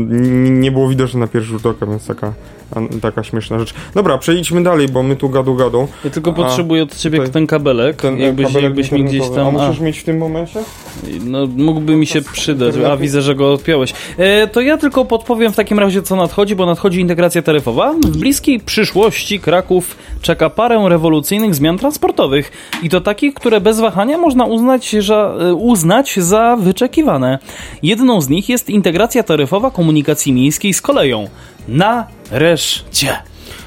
nie 0.49 0.71
było 0.71 0.89
widoczne 0.89 1.19
na 1.19 1.27
pierwszy 1.27 1.49
rzut 1.49 1.65
oka, 1.65 1.85
więc 1.85 2.07
taka, 2.07 2.33
taka 3.01 3.23
śmieszna 3.23 3.59
rzecz. 3.59 3.73
Dobra, 3.95 4.17
przejdźmy 4.17 4.63
dalej, 4.63 4.87
bo 4.87 5.03
my 5.03 5.15
tu 5.15 5.29
gadu 5.29 5.55
gadą. 5.55 5.87
Ja 6.03 6.09
tylko 6.09 6.31
A, 6.31 6.33
potrzebuję 6.33 6.83
od 6.83 6.97
ciebie 6.97 7.17
tutaj 7.17 7.33
ten 7.33 7.47
kabelek, 7.47 7.95
Ten 7.95 8.15
e, 8.15 8.19
jakbyś, 8.19 8.45
kabelek 8.45 8.63
jakbyś 8.63 8.91
mi 8.91 9.03
gdzieś 9.03 9.29
tam... 9.29 9.57
A 9.57 9.67
musisz 9.67 9.81
mieć 9.81 9.99
w 9.99 10.03
tym 10.03 10.17
momencie? 10.17 10.59
No, 11.25 11.47
mógłby 11.57 11.95
mi 11.95 12.05
się 12.05 12.21
przydać. 12.21 12.75
A, 12.77 12.97
widzę, 12.97 13.21
że 13.21 13.35
go 13.35 13.53
odpiąłeś. 13.53 13.93
E, 14.17 14.47
to 14.47 14.61
ja 14.61 14.77
tylko 14.77 15.05
podpowiem 15.05 15.53
w 15.53 15.55
takim 15.55 15.79
razie, 15.79 16.01
co 16.01 16.15
nadchodzi, 16.15 16.55
bo 16.55 16.65
nadchodzi 16.65 16.99
integracja 16.99 17.41
taryfowa. 17.41 17.93
W 17.93 18.17
bliskiej 18.17 18.59
przyszłości 18.59 19.39
Kraków 19.39 19.97
czeka 20.21 20.49
parę 20.49 20.85
rewolucyjnych 20.89 21.55
zmian 21.55 21.77
transportowych. 21.77 22.51
I 22.83 22.89
to 22.89 23.01
takich, 23.01 23.33
które 23.33 23.61
bez 23.61 23.79
wahania 23.79 24.17
można 24.17 24.45
uznać, 24.45 24.89
że, 24.89 25.35
uznać 25.55 26.15
za 26.19 26.57
wyczekiwane. 26.59 27.39
Jedną 27.83 28.21
z 28.21 28.29
nich 28.29 28.49
jest 28.49 28.69
integracja 28.69 29.23
taryfowa 29.23 29.71
komunikacji 29.71 30.33
miejskiej 30.33 30.73
z 30.73 30.81
koleją. 30.81 31.27
Nareszcie. 31.67 33.21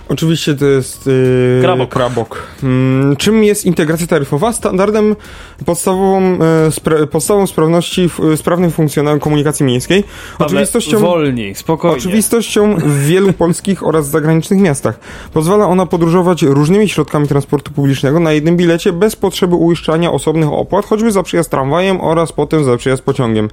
Oczywiście 0.09 0.55
to 0.55 0.65
jest 0.65 1.07
yy, 1.07 1.59
Krabok. 1.63 1.91
krabok. 1.91 2.43
Mm, 2.63 3.17
czym 3.17 3.45
jest 3.45 3.65
integracja 3.65 4.07
taryfowa? 4.07 4.53
Standardem 4.53 5.17
podstawową, 5.65 6.19
e, 6.23 6.39
spra- 6.71 7.07
podstawą 7.07 7.47
sprawności, 7.47 8.09
w, 8.09 8.21
sprawnej 8.37 8.71
funkcjonalności 8.71 9.25
komunikacji 9.25 9.67
miejskiej. 9.67 10.05
Pawle, 10.39 10.47
Oczywistością, 10.47 10.99
Wolniej, 10.99 11.55
spokojnie. 11.55 11.97
oczywistością 11.97 12.77
w 12.77 12.99
wielu 12.99 13.33
polskich 13.33 13.87
oraz 13.87 14.09
zagranicznych 14.09 14.61
miastach. 14.61 15.01
Pozwala 15.33 15.67
ona 15.67 15.87
podróżować 15.87 16.43
różnymi 16.43 16.89
środkami 16.89 17.29
transportu 17.29 17.73
publicznego 17.73 18.21
na 18.21 18.33
jednym 18.33 18.57
bilecie 18.57 18.93
bez 18.93 19.17
potrzeby 19.17 19.55
uiszczania 19.55 20.13
osobnych 20.13 20.53
opłat, 20.53 20.85
choćby 20.87 21.13
za 21.13 21.23
przyjazd 21.23 21.51
tramwajem 21.51 22.01
oraz 22.01 22.33
potem 22.33 22.65
za 22.65 22.77
przyjazd 22.77 23.03
pociągiem. 23.03 23.49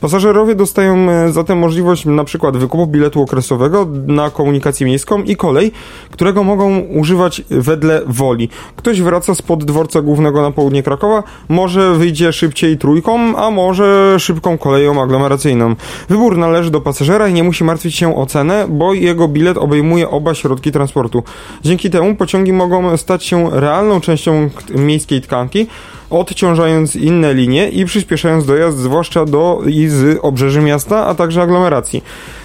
Pasażerowie 0.00 0.54
dostają 0.54 1.10
e, 1.10 1.32
zatem 1.32 1.58
możliwość 1.58 2.04
na 2.04 2.24
przykład 2.24 2.56
wykupu 2.56 2.86
biletu 2.86 3.22
okresowego 3.22 3.86
na 4.06 4.30
komunikację 4.30 4.86
miejską 4.86 5.22
i 5.22 5.36
kolej, 5.36 5.72
którego 6.10 6.44
mogą 6.44 6.78
używać 6.78 7.42
wedle 7.50 8.02
woli. 8.06 8.48
Ktoś 8.76 9.02
wraca 9.02 9.34
spod 9.34 9.64
dworca 9.64 10.02
głównego 10.02 10.42
na 10.42 10.50
południe 10.50 10.82
Krakowa, 10.82 11.22
może 11.48 11.94
wyjdzie 11.94 12.32
szybciej 12.32 12.78
trójką, 12.78 13.36
a 13.36 13.50
może 13.50 14.16
szybką 14.18 14.58
koleją 14.58 15.02
aglomeracyjną. 15.02 15.74
Wybór 16.08 16.36
należy 16.36 16.70
do 16.70 16.80
pasażera 16.80 17.28
i 17.28 17.32
nie 17.32 17.44
musi 17.44 17.64
martwić 17.64 17.96
się 17.96 18.16
o 18.16 18.26
cenę, 18.26 18.66
bo 18.68 18.94
jego 18.94 19.28
bilet 19.28 19.58
obejmuje 19.58 20.10
oba 20.10 20.34
środki 20.34 20.72
transportu. 20.72 21.22
Dzięki 21.62 21.90
temu 21.90 22.14
pociągi 22.14 22.52
mogą 22.52 22.96
stać 22.96 23.24
się 23.24 23.50
realną 23.52 24.00
częścią 24.00 24.50
miejskiej 24.74 25.20
tkanki, 25.20 25.66
odciążając 26.10 26.96
inne 26.96 27.34
linie 27.34 27.68
i 27.68 27.84
przyspieszając 27.84 28.46
dojazd 28.46 28.78
zwłaszcza 28.78 29.24
do 29.24 29.60
i 29.66 29.88
z 29.88 30.18
obrzeży 30.22 30.60
miasta, 30.60 31.06
a 31.06 31.14
także 31.14 31.42
aglomeracji. 31.42 32.02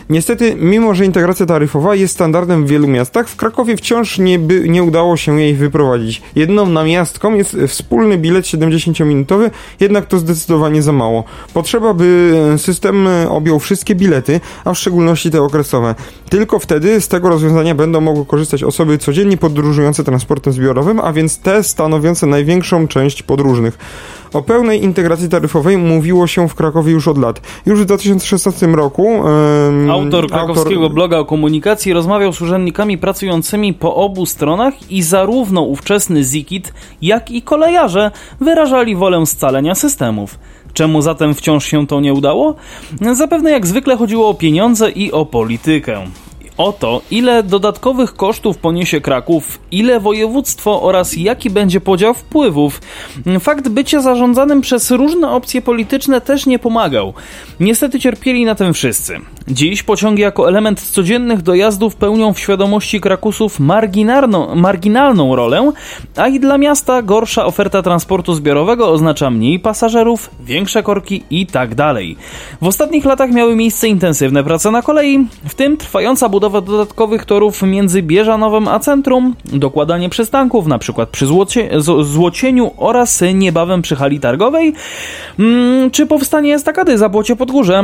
Niestety, 0.09 0.55
mimo 0.55 0.95
że 0.95 1.05
integracja 1.05 1.45
taryfowa 1.45 1.95
jest 1.95 2.13
standardem 2.13 2.65
w 2.65 2.69
wielu 2.69 2.87
miastach, 2.87 3.29
w 3.29 3.35
Krakowie 3.35 3.77
wciąż 3.77 4.17
nie, 4.17 4.39
by, 4.39 4.69
nie 4.69 4.83
udało 4.83 5.17
się 5.17 5.41
jej 5.41 5.55
wyprowadzić. 5.55 6.21
Jedną 6.35 6.65
namiastką 6.65 7.33
jest 7.35 7.57
wspólny 7.67 8.17
bilet 8.17 8.45
70-minutowy, 8.45 9.49
jednak 9.79 10.05
to 10.05 10.17
zdecydowanie 10.17 10.81
za 10.81 10.91
mało. 10.91 11.23
Potrzeba, 11.53 11.93
by 11.93 12.33
system 12.57 13.07
objął 13.29 13.59
wszystkie 13.59 13.95
bilety, 13.95 14.39
a 14.65 14.73
w 14.73 14.77
szczególności 14.77 15.31
te 15.31 15.41
okresowe. 15.41 15.95
Tylko 16.29 16.59
wtedy 16.59 17.01
z 17.01 17.07
tego 17.07 17.29
rozwiązania 17.29 17.75
będą 17.75 18.01
mogły 18.01 18.25
korzystać 18.25 18.63
osoby 18.63 18.97
codziennie 18.97 19.37
podróżujące 19.37 20.03
transportem 20.03 20.53
zbiorowym, 20.53 20.99
a 20.99 21.13
więc 21.13 21.39
te 21.39 21.63
stanowiące 21.63 22.27
największą 22.27 22.87
część 22.87 23.23
podróżnych. 23.23 23.77
O 24.33 24.41
pełnej 24.41 24.83
integracji 24.83 25.29
taryfowej 25.29 25.77
mówiło 25.77 26.27
się 26.27 26.49
w 26.49 26.55
Krakowie 26.55 26.91
już 26.91 27.07
od 27.07 27.17
lat. 27.17 27.41
Już 27.65 27.81
w 27.81 27.85
2016 27.85 28.67
roku 28.67 29.07
em, 29.07 29.91
Autor 29.91 30.27
krakowskiego 30.27 30.89
bloga 30.89 31.17
o 31.17 31.25
komunikacji 31.25 31.93
rozmawiał 31.93 32.33
z 32.33 32.41
urzędnikami 32.41 32.97
pracującymi 32.97 33.73
po 33.73 33.95
obu 33.95 34.25
stronach 34.25 34.91
i 34.91 35.01
zarówno 35.01 35.61
ówczesny 35.61 36.23
Zikit, 36.23 36.73
jak 37.01 37.31
i 37.31 37.41
kolejarze 37.41 38.11
wyrażali 38.41 38.95
wolę 38.95 39.25
scalenia 39.25 39.75
systemów. 39.75 40.39
Czemu 40.73 41.01
zatem 41.01 41.35
wciąż 41.35 41.65
się 41.65 41.87
to 41.87 41.99
nie 41.99 42.13
udało? 42.13 42.55
Zapewne 43.13 43.51
jak 43.51 43.67
zwykle 43.67 43.97
chodziło 43.97 44.29
o 44.29 44.33
pieniądze 44.33 44.91
i 44.91 45.11
o 45.11 45.25
politykę. 45.25 46.01
O 46.57 46.73
to, 46.73 47.01
ile 47.11 47.43
dodatkowych 47.43 48.15
kosztów 48.15 48.57
poniesie 48.57 49.01
Kraków, 49.01 49.59
ile 49.71 49.99
województwo 49.99 50.81
oraz 50.81 51.17
jaki 51.17 51.49
będzie 51.49 51.81
podział 51.81 52.13
wpływów. 52.13 52.81
Fakt 53.39 53.69
bycia 53.69 54.01
zarządzanym 54.01 54.61
przez 54.61 54.91
różne 54.91 55.31
opcje 55.31 55.61
polityczne 55.61 56.21
też 56.21 56.45
nie 56.45 56.59
pomagał. 56.59 57.13
Niestety 57.59 57.99
cierpieli 57.99 58.45
na 58.45 58.55
tym 58.55 58.73
wszyscy. 58.73 59.19
Dziś 59.47 59.83
pociągi 59.83 60.21
jako 60.21 60.49
element 60.49 60.81
codziennych 60.81 61.41
dojazdów 61.41 61.95
pełnią 61.95 62.33
w 62.33 62.39
świadomości 62.39 63.01
Krakusów 63.01 63.59
marginalną, 63.59 64.55
marginalną 64.55 65.35
rolę, 65.35 65.71
a 66.15 66.27
i 66.27 66.39
dla 66.39 66.57
miasta 66.57 67.01
gorsza 67.01 67.45
oferta 67.45 67.81
transportu 67.81 68.33
zbiorowego 68.33 68.89
oznacza 68.89 69.29
mniej 69.29 69.59
pasażerów, 69.59 70.29
większe 70.45 70.83
korki 70.83 71.23
i 71.29 71.47
tak 71.47 71.75
dalej. 71.75 72.17
W 72.61 72.67
ostatnich 72.67 73.05
latach 73.05 73.31
miały 73.31 73.55
miejsce 73.55 73.87
intensywne 73.87 74.43
prace 74.43 74.71
na 74.71 74.81
kolei, 74.81 75.27
w 75.49 75.55
tym 75.55 75.77
trwająca 75.77 76.29
budowa 76.29 76.42
budowę 76.43 76.61
dodatkowych 76.61 77.25
torów 77.25 77.61
między 77.61 78.01
Bieżanowem 78.01 78.67
a 78.67 78.79
centrum, 78.79 79.35
dokładanie 79.45 80.09
przystanków, 80.09 80.67
na 80.67 80.79
przykład 80.79 81.09
przy 81.09 81.25
Złocie, 81.25 81.69
Złocieniu 82.01 82.71
oraz 82.77 83.23
niebawem 83.33 83.81
przy 83.81 83.95
hali 83.95 84.19
targowej, 84.19 84.73
mm, 85.39 85.91
czy 85.91 86.07
powstanie 86.07 86.55
estakady 86.55 86.97
za 86.97 87.09
Błocie 87.09 87.35
pod 87.35 87.51
Górze. 87.51 87.83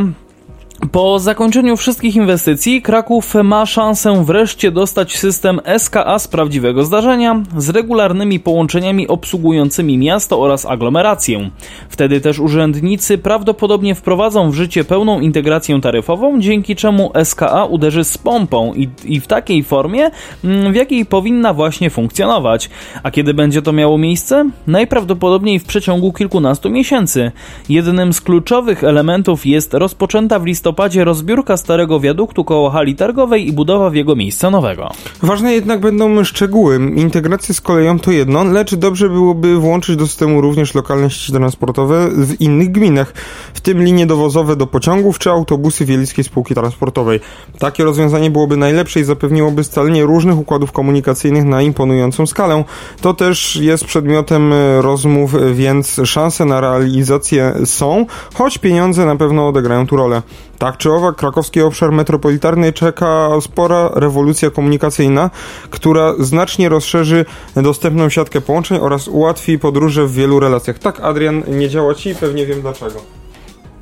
Po 0.92 1.20
zakończeniu 1.20 1.78
wszystkich 1.78 2.16
inwestycji 2.16 2.82
Kraków 2.82 3.34
ma 3.44 3.66
szansę 3.66 4.24
wreszcie 4.26 4.72
dostać 4.72 5.18
system 5.18 5.60
SKA 5.78 6.20
z 6.20 6.28
prawdziwego 6.28 6.84
zdarzenia 6.84 7.44
z 7.58 7.70
regularnymi 7.70 8.40
połączeniami 8.40 9.08
obsługującymi 9.08 9.98
miasto 9.98 10.42
oraz 10.42 10.66
aglomerację. 10.66 11.50
Wtedy 11.90 12.22
też 12.22 12.40
urzędnicy 12.40 13.18
prawdopodobnie 13.18 13.96
wprowadzą 13.96 14.52
w 14.52 14.54
życie 14.54 14.84
pełną 14.84 15.20
integrację 15.20 15.82
taryfową, 15.82 16.40
dzięki 16.40 16.76
czemu 16.76 17.12
SKA 17.24 17.66
uderzy 17.66 18.04
z 18.04 18.18
pompą 18.18 18.74
i, 18.74 18.90
i 19.06 19.20
w 19.20 19.28
takiej 19.28 19.64
formie, 19.64 20.12
mm, 20.44 20.74
w 20.74 20.76
jakiej 20.76 21.06
powinna 21.06 21.54
właśnie 21.54 21.90
funkcjonować. 21.90 22.70
A 23.04 23.12
kiedy 23.12 23.34
będzie 23.34 23.62
to 23.62 23.74
miało 23.74 23.98
miejsce? 23.98 24.50
Najprawdopodobniej 24.68 25.60
w 25.60 25.66
przeciągu 25.66 26.14
kilkunastu 26.14 26.70
miesięcy. 26.70 27.32
Jednym 27.70 28.14
z 28.14 28.22
kluczowych 28.22 28.84
elementów 28.84 29.46
jest 29.46 29.74
rozpoczęta 29.74 30.40
w 30.40 30.46
listopadzie 30.46 30.69
rozbiórka 31.04 31.58
starego 31.58 32.00
wiaduktu 32.00 32.44
koło 32.44 32.70
hali 32.70 32.96
targowej 32.96 33.48
i 33.48 33.54
budowa 33.54 33.90
w 33.90 33.96
jego 33.96 34.16
miejsce 34.16 34.52
nowego. 34.52 34.90
Ważne 35.22 35.54
jednak 35.54 35.80
będą 35.80 36.24
szczegóły. 36.24 36.76
Integracja 36.96 37.56
z 37.56 37.62
koleją 37.62 38.00
to 38.00 38.12
jedno, 38.12 38.44
lecz 38.44 38.76
dobrze 38.76 39.10
byłoby 39.10 39.58
włączyć 39.58 39.96
do 39.96 40.08
systemu 40.08 40.42
również 40.42 40.76
lokalne 40.76 41.10
sieci 41.10 41.32
transportowe 41.32 42.10
w 42.10 42.42
innych 42.42 42.72
gminach, 42.72 43.14
w 43.54 43.62
tym 43.62 43.84
linie 43.84 44.06
dowozowe 44.06 44.56
do 44.56 44.68
pociągów 44.68 45.20
czy 45.20 45.30
autobusy 45.30 45.86
Wielickiej 45.86 46.24
Spółki 46.24 46.56
Transportowej. 46.56 47.20
Takie 47.60 47.84
rozwiązanie 47.84 48.32
byłoby 48.32 48.58
najlepsze 48.58 49.00
i 49.00 49.04
zapewniłoby 49.04 49.64
scalenie 49.64 50.04
różnych 50.04 50.38
układów 50.38 50.72
komunikacyjnych 50.72 51.46
na 51.46 51.62
imponującą 51.62 52.28
skalę. 52.28 52.64
To 53.02 53.14
też 53.14 53.56
jest 53.56 53.86
przedmiotem 53.86 54.54
e, 54.54 54.82
rozmów, 54.82 55.36
więc 55.54 56.02
szanse 56.06 56.46
na 56.46 56.62
realizację 56.62 57.54
są, 57.66 58.06
choć 58.34 58.58
pieniądze 58.58 59.06
na 59.06 59.16
pewno 59.16 59.48
odegrają 59.48 59.88
tu 59.88 59.96
rolę. 59.96 60.22
Tak 60.60 60.78
czy 60.78 60.92
owak, 60.92 61.16
krakowski 61.16 61.62
obszar 61.62 61.92
metropolitarny 61.92 62.74
czeka 62.74 63.30
spora 63.42 63.90
rewolucja 63.94 64.50
komunikacyjna, 64.50 65.30
która 65.70 66.14
znacznie 66.20 66.70
rozszerzy 66.70 67.26
dostępną 67.56 68.10
siatkę 68.10 68.42
połączeń 68.42 68.80
oraz 68.82 69.08
ułatwi 69.08 69.60
podróże 69.60 70.06
w 70.06 70.14
wielu 70.14 70.40
relacjach. 70.40 70.80
Tak, 70.80 71.00
Adrian, 71.00 71.44
nie 71.48 71.70
działa 71.70 71.96
ci, 71.96 72.16
pewnie 72.16 72.46
wiem 72.46 72.62
dlaczego. 72.62 73.19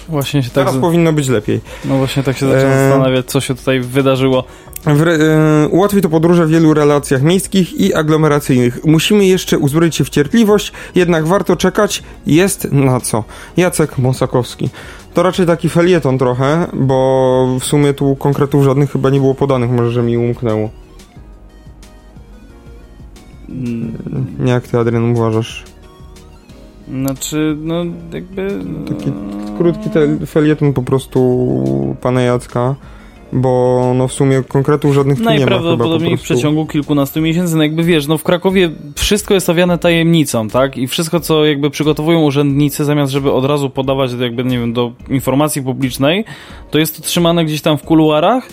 Właśnie 0.10 0.44
się 0.44 0.50
tak, 0.50 0.66
Teraz 0.66 0.82
powinno 0.82 1.14
być 1.14 1.28
lepiej. 1.28 1.62
no 1.86 1.98
właśnie 1.98 2.24
tak 2.24 2.38
się 2.38 2.46
zacząłem 2.48 2.72
Eee. 2.78 2.90
zastanawiać, 2.90 3.26
co 3.26 3.42
się 3.42 3.56
tutaj 3.56 3.80
wydarzyło. 3.80 4.44
Re- 4.86 5.12
e, 5.14 5.68
ułatwi 5.68 6.02
to 6.02 6.10
podróże 6.10 6.46
w 6.46 6.50
wielu 6.50 6.74
relacjach 6.74 7.22
miejskich 7.22 7.74
i 7.74 7.94
aglomeracyjnych. 7.94 8.86
Musimy 8.86 9.26
jeszcze 9.26 9.58
uzbroić 9.58 9.96
się 9.96 10.04
w 10.04 10.10
cierpliwość, 10.10 10.72
jednak 10.96 11.28
warto 11.28 11.56
czekać. 11.56 12.04
Jest 12.26 12.72
na 12.72 13.00
co. 13.00 13.24
Jacek 13.58 13.98
Mosakowski. 13.98 14.70
To 15.14 15.24
raczej 15.24 15.46
taki 15.46 15.70
felieton 15.70 16.18
trochę, 16.18 16.68
bo 16.74 17.58
w 17.60 17.64
sumie 17.66 17.94
tu 17.94 18.16
konkretów 18.16 18.64
żadnych 18.64 18.92
chyba 18.92 19.10
nie 19.10 19.20
było 19.20 19.36
podanych, 19.36 19.70
może 19.72 19.92
że 19.92 20.04
mi 20.04 20.18
umknęło. 20.18 20.70
Mm, 23.50 23.98
Jak 24.46 24.68
ty, 24.68 24.78
Adrian, 24.80 25.12
uważasz? 25.12 25.64
Znaczy, 26.92 27.58
no 27.62 27.86
jakby... 28.14 28.60
Taki 28.90 29.12
Krótki 29.58 29.90
felieton 30.26 30.74
po 30.74 30.84
prostu 30.84 31.96
pana 32.02 32.22
Jacka, 32.22 32.76
bo 33.34 33.82
no 33.96 34.08
w 34.08 34.14
sumie 34.14 34.44
konkretów 34.48 34.94
żadnych 34.94 35.18
tu 35.18 35.24
nie 35.24 35.30
ma 35.30 35.36
Najprawdopodobniej 35.36 36.18
w 36.18 36.22
przeciągu 36.22 36.66
kilkunastu 36.66 37.22
miesięcy, 37.22 37.56
no 37.58 37.64
jakby 37.64 37.84
wiesz, 37.84 38.08
no 38.08 38.18
w 38.18 38.24
Krakowie 38.24 38.70
wszystko 38.96 39.34
jest 39.34 39.50
owiane 39.50 39.78
tajemnicą, 39.78 40.48
tak? 40.50 40.78
I 40.78 40.88
wszystko, 40.88 41.20
co 41.20 41.46
jakby 41.46 41.70
przygotowują 41.70 42.24
urzędnicy, 42.24 42.86
zamiast 42.86 43.12
żeby 43.12 43.32
od 43.32 43.46
razu 43.46 43.70
podawać 43.70 44.12
jakby, 44.20 44.44
nie 44.44 44.60
wiem, 44.60 44.74
do 44.74 44.92
informacji 45.10 45.62
publicznej, 45.62 46.26
to 46.72 46.80
jest 46.80 46.96
to 46.98 47.02
trzymane 47.04 47.46
gdzieś 47.46 47.62
tam 47.62 47.78
w 47.78 47.84
kuluarach 47.84 48.50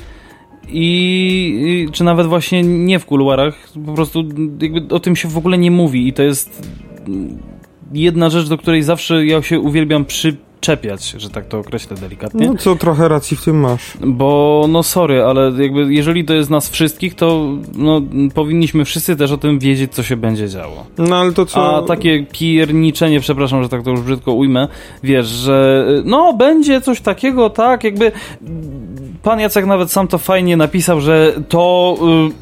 i- 0.69 1.89
czy 1.93 2.05
nawet 2.05 2.27
właśnie 2.27 2.63
nie 2.63 2.99
w 2.99 3.07
kuluarach, 3.07 3.69
po 3.87 3.93
prostu 3.95 4.25
jakby 4.61 4.95
o 4.95 5.01
tym 5.01 5.17
się 5.17 5.29
w 5.29 5.39
ogóle 5.39 5.59
nie 5.59 5.71
mówi 5.71 6.09
i 6.09 6.13
to 6.13 6.23
jest 6.23 6.69
jedna 7.95 8.31
rzecz, 8.31 8.49
do 8.49 8.59
której 8.59 8.83
zawsze 8.83 9.27
ja 9.27 9.43
się 9.43 9.61
uwielbiam 9.61 10.05
przyczepiać, 10.05 11.15
że 11.19 11.31
tak 11.31 11.47
to 11.47 11.59
określę 11.59 11.97
delikatnie. 11.97 12.47
No 12.47 12.55
co, 12.57 12.77
trochę 12.77 13.09
racji 13.09 13.37
w 13.37 13.45
tym 13.45 13.61
masz. 13.61 13.93
Bo 14.01 14.67
no 14.69 14.83
sorry, 14.83 15.23
ale 15.23 15.53
jakby 15.63 15.95
jeżeli 15.95 16.25
to 16.25 16.35
jest 16.35 16.51
nas 16.51 16.71
wszystkich, 16.71 17.15
to 17.15 17.49
no, 17.75 18.03
powinniśmy 18.35 18.85
wszyscy 18.85 19.17
też 19.17 19.33
o 19.33 19.39
tym 19.39 19.59
wiedzieć, 19.59 19.93
co 19.93 20.03
się 20.03 20.17
będzie 20.17 20.49
działo. 20.49 20.87
No 20.99 21.17
ale 21.17 21.33
to 21.33 21.47
co... 21.47 21.77
A 21.77 21.83
takie 21.83 22.27
pierniczenie, 22.33 23.21
przepraszam, 23.21 23.63
że 23.63 23.69
tak 23.69 23.83
to 23.83 23.91
już 23.91 24.01
brzydko 24.01 24.33
ujmę, 24.33 24.69
wiesz, 25.03 25.27
że 25.27 25.87
no 26.05 26.33
będzie 26.33 26.81
coś 26.81 27.01
takiego, 27.01 27.51
tak, 27.51 27.85
jakby 27.85 28.13
pan 29.23 29.41
Jacek 29.41 29.67
nawet 29.67 29.93
sam 29.93 30.09
to 30.09 30.19
fajnie 30.19 30.57
napisał, 30.57 31.01
że 31.01 31.33
to 31.49 31.97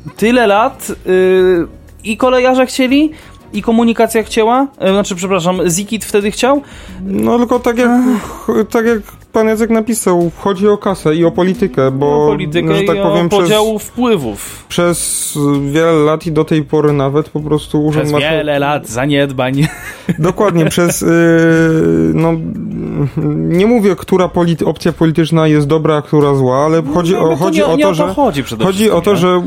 y, 0.09 0.17
tyle 0.17 0.47
lat 0.47 0.93
y, 1.07 1.67
i 2.05 2.17
kolejarze 2.17 2.67
chcieli, 2.67 3.11
i 3.53 3.63
komunikacja 3.63 4.23
chciała, 4.23 4.67
y, 4.85 4.89
znaczy 4.89 5.15
przepraszam, 5.15 5.61
Zikit 5.69 6.05
wtedy 6.05 6.31
chciał, 6.31 6.63
No 7.03 7.39
tylko 7.39 7.59
tak 7.59 7.79
jak, 7.79 7.91
tak 8.71 8.87
jak 8.87 9.22
pan 9.33 9.47
Jacek 9.49 9.71
napisał, 9.71 10.31
chodzi 10.39 10.69
o 10.69 10.79
kasę 10.79 11.15
i 11.17 11.25
o 11.25 11.31
politykę, 11.31 11.91
bo 11.91 12.25
o 12.25 12.29
politykę 12.29 12.75
że 12.77 12.83
tak 12.83 12.97
i 12.97 13.01
powiem 13.03 13.27
o 13.27 13.29
przez, 13.29 13.41
podziału 13.41 13.79
wpływów. 13.79 14.65
przez 14.69 15.39
wiele 15.73 15.93
lat 15.93 16.27
i 16.27 16.33
do 16.33 16.45
tej 16.45 16.63
pory 16.63 16.93
nawet 16.93 17.29
po 17.29 17.41
prostu 17.41 17.85
urząd 17.87 18.03
Przez 18.05 18.13
Marszał- 18.13 18.31
wiele 18.31 18.59
lat 18.59 18.89
zaniedbań. 18.89 19.67
Dokładnie, 20.19 20.65
przez 20.67 21.01
yy, 21.01 21.09
no 22.15 22.33
nie 23.35 23.67
mówię, 23.67 23.97
która 23.97 24.27
polity- 24.29 24.65
opcja 24.69 24.93
polityczna 24.93 25.47
jest 25.47 25.67
dobra, 25.67 25.97
a 25.97 26.03
która 26.03 26.35
zła, 26.35 26.65
ale 26.65 26.83
chodzi, 26.95 27.13
No, 27.13 27.21
o, 27.21 27.29
no 27.31 27.37
chodzi 27.37 27.59
nie, 27.59 27.67
o 27.67 27.77
nie 27.77 27.83
to, 27.83 27.89
o 27.89 27.93
to 27.93 27.95
że 27.95 28.15
chodzi 28.15 28.45
przede 28.45 28.65
chodzi 28.65 28.91
o 28.91 29.01
to, 29.01 29.17
że 29.17 29.43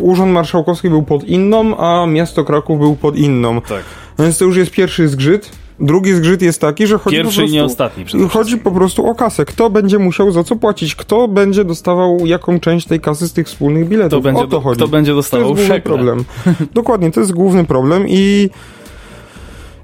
Urząd 0.00 0.32
Marszałkowski 0.32 0.88
był 0.90 1.02
pod 1.02 1.24
inną, 1.24 1.76
a 1.76 2.06
miasto 2.06 2.44
Kraków 2.44 2.78
był 2.78 2.96
pod 2.96 3.16
inną. 3.16 3.60
Tak. 3.60 3.82
Więc 4.18 4.38
to 4.38 4.44
już 4.44 4.56
jest 4.56 4.70
pierwszy 4.70 5.08
zgrzyt. 5.08 5.50
Drugi 5.80 6.14
zgrzyt 6.14 6.42
jest 6.42 6.60
taki, 6.60 6.86
że 6.86 6.98
chodzi 6.98 7.16
Pierwszy 7.16 7.36
po 7.36 7.40
i 7.40 7.44
prostu... 7.44 7.54
nie 7.54 7.64
ostatni 7.64 8.04
Chodzi 8.28 8.58
po 8.58 8.70
prostu 8.70 9.06
o 9.06 9.14
kasę. 9.14 9.44
Kto 9.44 9.70
będzie 9.70 9.98
musiał 9.98 10.30
za 10.30 10.44
co 10.44 10.56
płacić? 10.56 10.94
Kto 10.94 11.28
będzie 11.28 11.64
dostawał 11.64 12.26
jaką 12.26 12.60
część 12.60 12.86
tej 12.86 13.00
kasy 13.00 13.28
z 13.28 13.32
tych 13.32 13.46
wspólnych 13.46 13.88
biletów? 13.88 14.20
Kto 14.20 14.20
będzie, 14.20 14.42
o 14.42 14.46
to 14.46 14.60
chodzi. 14.60 14.76
kto 14.76 14.88
będzie 14.88 15.12
to 15.12 15.16
dostawał 15.16 15.48
jest 15.48 15.60
główny 15.60 15.80
problem. 15.80 16.24
Dokładnie, 16.74 17.10
to 17.10 17.20
jest 17.20 17.32
główny 17.32 17.64
problem 17.64 18.04
i 18.08 18.50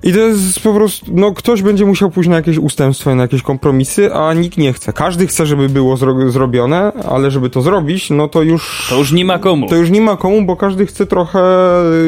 i 0.07 0.13
to 0.13 0.19
jest 0.19 0.61
po 0.61 0.75
prostu, 0.75 1.07
no 1.15 1.33
ktoś 1.33 1.63
będzie 1.63 1.87
musiał 1.87 2.11
pójść 2.11 2.29
na 2.31 2.37
jakieś 2.37 2.59
ustępstwa, 2.59 3.15
na 3.15 3.23
jakieś 3.23 3.43
kompromisy, 3.43 4.15
a 4.15 4.35
nikt 4.35 4.59
nie 4.59 4.73
chce. 4.73 4.93
Każdy 4.93 5.27
chce, 5.27 5.47
żeby 5.47 5.69
było 5.69 5.97
zro 5.97 6.31
zrobione, 6.31 6.93
ale 7.09 7.31
żeby 7.31 7.51
to 7.51 7.63
zrobić, 7.63 8.11
no 8.11 8.29
to 8.29 8.43
już... 8.43 8.87
To 8.91 8.99
już 8.99 9.13
nie 9.13 9.25
ma 9.25 9.39
komu. 9.39 9.69
To 9.69 9.77
już 9.77 9.91
nie 9.91 10.01
ma 10.01 10.17
komu, 10.17 10.43
bo 10.43 10.57
każdy 10.57 10.87
chce 10.87 11.07
trochę 11.07 11.41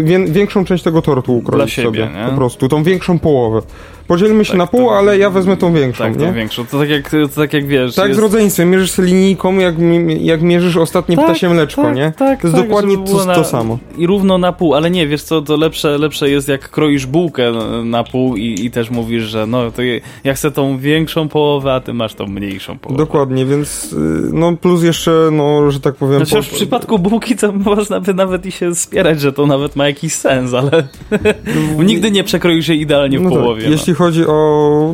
wię 0.02 0.24
większą 0.26 0.64
część 0.64 0.84
tego 0.84 1.02
tortu 1.02 1.36
ukroić 1.36 1.58
Dla 1.58 1.68
siebie, 1.68 1.86
sobie. 2.06 2.20
nie? 2.24 2.30
Po 2.30 2.36
prostu, 2.36 2.68
tą 2.68 2.82
większą 2.82 3.18
połowę. 3.18 3.62
Podzielmy 4.08 4.44
się 4.44 4.50
Tak, 4.50 4.58
na 4.58 4.66
pół, 4.66 4.88
to- 4.88 4.98
ale 4.98 5.18
ja 5.18 5.30
wezmę 5.30 5.56
tą 5.56 5.72
większą, 5.72 6.04
tak, 6.04 6.18
nie? 6.18 6.26
to 6.26 6.32
większą. 6.32 6.66
To 6.66 6.78
tak 6.78 6.88
jak, 6.88 7.10
to 7.10 7.28
tak 7.28 7.52
jak 7.52 7.66
wiesz. 7.66 7.94
Tak, 7.94 8.06
z 8.06 8.08
jest... 8.08 8.20
rodzeństwem. 8.20 8.70
Mierzysz 8.70 8.90
sobie 8.90 9.08
linijką, 9.08 9.58
jak, 9.58 9.74
jak 10.20 10.42
mierzysz 10.42 10.76
ostatnie 10.76 11.16
Tak, 11.16 11.24
ptasie 11.24 11.48
mleczko, 11.48 11.82
tak, 11.82 11.96
nie? 11.96 12.12
tak, 12.16 12.40
to 12.40 12.48
jest 12.48 12.58
tak, 12.58 12.66
dokładnie 12.66 12.96
to, 12.98 13.24
na- 13.24 13.34
to 13.34 13.44
samo. 13.44 13.78
I 13.98 14.06
równo 14.06 14.38
na 14.38 14.52
pół, 14.52 14.74
ale 14.74 14.90
nie, 14.90 15.06
wiesz 15.06 15.22
co, 15.22 15.42
to 15.42 15.56
lepsze, 15.56 15.98
lepsze 15.98 16.30
jest 16.30 16.48
jak 16.48 16.70
kroisz 16.70 17.06
bułkę 17.06 17.52
na 17.84 18.04
pół 18.04 18.36
i, 18.36 18.64
i 18.64 18.70
też 18.70 18.90
mówisz, 18.90 19.22
że 19.22 19.46
no 19.46 19.70
to 19.70 19.82
ja 20.24 20.34
chcę 20.34 20.50
tą 20.50 20.78
większą 20.78 21.28
połowę, 21.28 21.74
a 21.74 21.80
ty 21.80 21.92
masz 21.92 22.14
tą 22.14 22.26
mniejszą 22.26 22.78
połowę. 22.78 22.98
Dokładnie, 22.98 23.46
więc 23.46 23.92
y, 23.92 23.96
no 24.32 24.56
plus 24.56 24.82
jeszcze, 24.82 25.28
no, 25.32 25.70
że 25.70 25.80
tak 25.80 25.94
powiem... 25.94 26.26
Znaczy 26.26 26.42
w 26.48 26.54
przypadku 26.54 26.98
bułki 26.98 27.36
to 27.36 27.52
można 27.72 28.00
by 28.00 28.14
nawet 28.14 28.46
i 28.46 28.52
się 28.52 28.74
spierać, 28.74 29.20
że 29.20 29.32
to 29.32 29.46
nawet 29.46 29.76
ma 29.76 29.86
jakiś 29.86 30.12
sens, 30.12 30.54
ale 30.54 30.88
nigdy 31.84 32.10
nie 32.10 32.24
przekroisz 32.24 32.68
jej 32.68 32.80
idealnie 32.80 33.18
w 33.18 33.22
no 33.22 33.30
połowie. 33.30 33.62
Tak. 33.62 33.70
Jeśli 33.70 33.94
chodzi 33.98 34.26
o... 34.26 34.92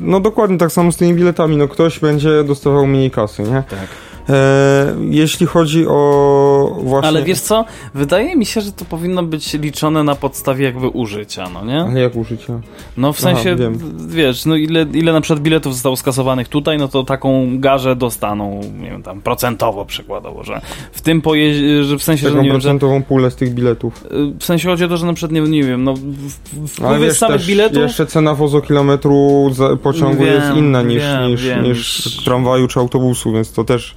No 0.00 0.20
dokładnie 0.20 0.58
tak 0.58 0.72
samo 0.72 0.92
z 0.92 0.96
tymi 0.96 1.14
biletami, 1.14 1.56
no 1.56 1.68
ktoś 1.68 1.98
będzie 1.98 2.44
dostawał 2.44 2.86
mniej 2.86 3.10
kasy, 3.10 3.42
nie? 3.42 3.62
Tak. 3.70 3.88
E, 4.30 4.96
jeśli 5.10 5.46
chodzi 5.46 5.86
o 5.86 6.78
właśnie... 6.82 7.08
Ale 7.08 7.22
wiesz 7.22 7.40
co? 7.40 7.64
Wydaje 7.94 8.36
mi 8.36 8.46
się, 8.46 8.60
że 8.60 8.72
to 8.72 8.84
powinno 8.84 9.22
być 9.22 9.54
liczone 9.54 10.04
na 10.04 10.14
podstawie 10.14 10.64
jakby 10.64 10.88
użycia, 10.88 11.48
no 11.54 11.64
nie? 11.64 11.80
Ale 11.80 12.00
jak 12.00 12.16
użycia? 12.16 12.60
No 12.96 13.12
w 13.12 13.16
Aha, 13.18 13.34
sensie, 13.34 13.56
wiem. 13.56 13.78
wiesz, 14.08 14.46
no 14.46 14.56
ile, 14.56 14.86
ile 14.92 15.12
na 15.12 15.20
przykład 15.20 15.42
biletów 15.42 15.72
zostało 15.74 15.96
skasowanych 15.96 16.48
tutaj, 16.48 16.78
no 16.78 16.88
to 16.88 17.04
taką 17.04 17.60
garzę 17.60 17.96
dostaną, 17.96 18.60
nie 18.80 18.90
wiem, 18.90 19.02
tam 19.02 19.20
procentowo 19.20 19.84
przykładowo, 19.84 20.44
że 20.44 20.60
w 20.92 21.00
tym 21.00 21.22
pojeździe, 21.22 21.84
że 21.84 21.98
w 21.98 22.02
sensie, 22.02 22.22
że 22.22 22.28
Taką 22.28 22.42
nie 22.42 22.48
wiem, 22.48 22.60
że, 22.60 22.68
procentową 22.68 23.02
pulę 23.02 23.30
z 23.30 23.36
tych 23.36 23.54
biletów. 23.54 24.04
y, 24.04 24.38
w 24.38 24.44
sensie 24.44 24.68
chodzi 24.68 24.84
o 24.84 24.88
to, 24.88 24.96
że 24.96 25.06
na 25.06 25.12
przykład, 25.12 25.32
nie, 25.32 25.40
nie 25.40 25.64
wiem, 25.64 25.84
no 25.84 25.94
wpływy 26.68 27.12
z 27.12 27.18
samych 27.18 27.46
biletów, 27.46 27.82
jeszcze 27.82 28.06
cena 28.06 28.34
wozokilometru 28.34 29.50
pociągu 29.82 30.24
Wiem, 30.24 30.34
jest 30.34 30.56
inna 30.56 30.82
niż, 30.82 31.02
wiem, 31.02 31.30
niż, 31.30 31.44
wiem. 31.44 31.64
niż 31.64 32.02
tramwaju 32.24 32.68
czy 32.68 32.80
autobusu, 32.80 33.32
więc 33.32 33.52
to 33.52 33.64
też 33.64 33.94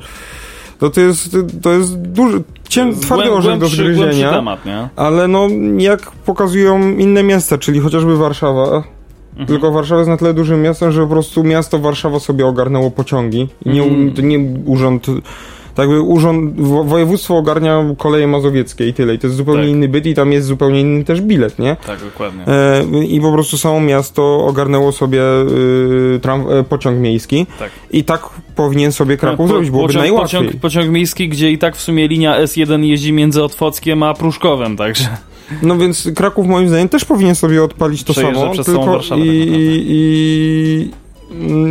To, 0.83 0.89
to 0.89 1.01
jest, 1.01 1.37
to 1.61 1.71
jest 1.73 2.01
duży, 2.01 2.43
cię, 2.69 2.93
twardy 3.01 3.31
orzech 3.31 3.59
do 3.59 3.67
zgryzienia. 3.67 4.31
temat, 4.31 4.65
nie? 4.65 4.89
Ale 4.95 5.27
no, 5.27 5.47
jak 5.77 6.11
pokazują 6.11 6.89
inne 6.97 7.23
miasta, 7.23 7.57
czyli 7.57 7.79
chociażby 7.79 8.17
Warszawa, 8.17 8.83
Mhm. 9.31 9.47
tylko 9.47 9.71
Warszawa 9.71 9.99
jest 9.99 10.09
na 10.09 10.17
tyle 10.17 10.33
dużym 10.33 10.61
miastem, 10.61 10.91
że 10.91 11.01
po 11.01 11.07
prostu 11.07 11.43
miasto 11.43 11.79
Warszawa 11.79 12.19
sobie 12.19 12.45
ogarnęło 12.45 12.91
pociągi. 12.91 13.47
I 13.65 13.69
nie, 13.69 13.83
Mhm. 13.83 14.27
nie 14.27 14.39
urząd, 14.65 15.05
tak 15.75 15.89
jakby 15.89 16.01
urząd, 16.01 16.61
wo- 16.61 16.83
województwo 16.83 17.37
ogarnia 17.37 17.85
koleje 17.97 18.27
mazowieckie 18.27 18.87
i 18.87 18.93
tyle. 18.93 19.13
I 19.13 19.19
to 19.19 19.27
jest 19.27 19.37
zupełnie 19.37 19.61
Tak. 19.61 19.69
inny 19.71 19.87
byt 19.87 20.05
i 20.05 20.13
tam 20.13 20.31
jest 20.31 20.47
zupełnie 20.47 20.81
inny 20.81 21.03
też 21.03 21.21
bilet, 21.21 21.59
nie? 21.59 21.75
Tak, 21.87 21.99
dokładnie. 22.03 22.43
E, 22.47 22.83
I 23.05 23.21
po 23.21 23.31
prostu 23.33 23.57
samo 23.57 23.79
miasto 23.81 24.45
ogarnęło 24.45 24.91
sobie 24.91 25.21
y, 26.15 26.19
tram, 26.21 26.45
e, 26.49 26.63
pociąg 26.63 26.99
miejski 26.99 27.45
Tak. 27.59 27.71
i 27.91 28.03
tak 28.03 28.29
powinien 28.55 28.91
sobie 28.91 29.17
Kraków 29.17 29.37
Po- 29.37 29.47
zrobić, 29.47 29.69
byłoby 29.69 29.87
pociąg, 29.87 30.03
najłatwiej. 30.03 30.39
Pociąg, 30.41 30.61
pociąg 30.61 30.89
miejski, 30.89 31.29
gdzie 31.29 31.51
i 31.51 31.57
tak 31.57 31.75
w 31.75 31.81
sumie 31.81 32.07
linia 32.07 32.39
S1 32.41 32.83
jeździ 32.83 33.13
między 33.13 33.43
Otwockiem 33.43 34.03
a 34.03 34.13
Pruszkowem, 34.13 34.77
także... 34.77 35.07
No 35.61 35.77
więc 35.77 36.09
Kraków 36.15 36.47
moim 36.47 36.67
zdaniem 36.69 36.89
też 36.89 37.05
powinien 37.05 37.35
sobie 37.35 37.63
odpalić 37.63 38.03
to 38.03 38.13
Przejeżdża 38.13 38.39
samo, 38.41 38.53
przez 38.53 38.65
tylko 38.65 38.81
i, 38.81 38.85
tak 38.85 38.93
naprawdę. 38.95 39.25
i, 39.25 39.85
i 39.87 40.89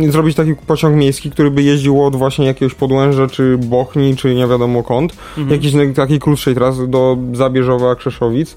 zrobić 0.09 0.35
taki 0.35 0.55
pociąg 0.67 0.95
miejski, 0.95 1.31
który 1.31 1.51
by 1.51 1.63
jeździł 1.63 2.03
od 2.03 2.15
właśnie 2.15 2.45
jakiegoś 2.45 2.73
Podłęża, 2.75 3.27
czy 3.27 3.57
Bochni, 3.57 4.15
czy 4.15 4.35
nie 4.35 4.47
wiadomo 4.47 4.83
kąd, 4.83 5.13
Mhm. 5.37 5.61
jakiejś 5.61 5.95
takiej 5.95 6.19
krótszej 6.19 6.55
trasy 6.55 6.87
do 6.87 7.17
Zabierzowa, 7.33 7.95
Krzeszowic. 7.95 8.55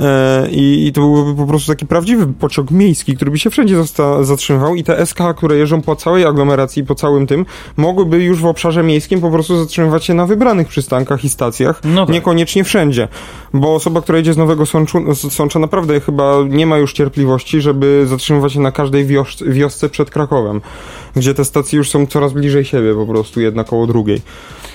E, 0.00 0.48
I, 0.50 0.86
I 0.86 0.92
to 0.92 1.00
byłby 1.00 1.34
po 1.34 1.46
prostu 1.46 1.72
taki 1.72 1.86
prawdziwy 1.86 2.26
pociąg 2.26 2.70
miejski, 2.70 3.16
który 3.16 3.30
by 3.30 3.38
się 3.38 3.50
wszędzie 3.50 3.76
zatrzymywał 4.20 4.74
i 4.74 4.84
te 4.84 5.06
SK, 5.06 5.18
które 5.36 5.56
jeżdżą 5.56 5.82
po 5.82 5.96
całej 5.96 6.24
aglomeracji, 6.24 6.84
po 6.84 6.94
całym 6.94 7.26
tym, 7.26 7.46
mogłyby 7.76 8.24
już 8.24 8.40
w 8.40 8.46
obszarze 8.46 8.82
miejskim 8.82 9.20
po 9.20 9.30
prostu 9.30 9.56
zatrzymywać 9.56 10.04
się 10.04 10.14
na 10.14 10.26
wybranych 10.26 10.68
przystankach 10.68 11.24
i 11.24 11.28
stacjach, 11.28 11.80
No 11.84 12.06
tak. 12.06 12.14
niekoniecznie 12.14 12.64
wszędzie. 12.64 13.08
Bo 13.54 13.74
osoba, 13.74 14.00
która 14.00 14.18
jedzie 14.18 14.32
z 14.34 14.36
Nowego 14.36 14.66
Sączu, 14.66 14.98
Sącza 15.14 15.58
naprawdę 15.58 16.00
chyba 16.00 16.34
nie 16.48 16.66
ma 16.66 16.78
już 16.78 16.92
cierpliwości, 16.92 17.60
żeby 17.60 18.06
zatrzymywać 18.06 18.52
się 18.52 18.60
na 18.60 18.72
każdej 18.72 19.06
wios- 19.06 19.48
wiosce 19.52 19.88
przed 19.88 20.10
Krakowem, 20.10 20.60
gdzie 21.16 21.34
te 21.34 21.44
stacje 21.44 21.76
już 21.76 21.90
są 21.90 22.06
coraz 22.06 22.32
bliżej 22.32 22.64
siebie 22.64 22.94
po 22.94 23.06
prostu, 23.06 23.40
jedna 23.40 23.64
koło 23.64 23.86
drugiej. 23.86 24.22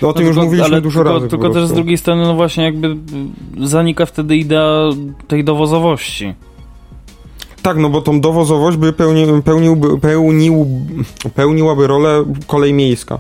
O 0.02 0.14
tym 0.14 0.22
No 0.24 0.28
już 0.28 0.36
tylko- 0.36 0.46
mówiliśmy 0.46 0.72
ale 0.74 0.82
dużo 0.82 1.00
tylko, 1.00 1.14
razy. 1.14 1.28
Tylko 1.28 1.50
też 1.50 1.66
z 1.68 1.74
drugiej 1.74 1.98
strony, 1.98 2.24
no 2.24 2.34
właśnie 2.36 2.64
jakby 2.64 2.96
zanika 3.62 4.06
wtedy 4.06 4.36
idea 4.38 4.90
tej 5.28 5.44
dowozowości. 5.44 6.34
Tak, 7.62 7.78
no 7.78 7.90
bo 7.90 8.02
tą 8.02 8.22
dowozowość 8.22 8.78
by 8.78 8.94
pełni, 8.94 9.42
pełniłby, 9.44 10.00
pełnił, 10.00 10.68
pełniłaby 11.36 11.88
rolę 11.88 12.26
kolej 12.48 12.74
miejska. 12.74 13.20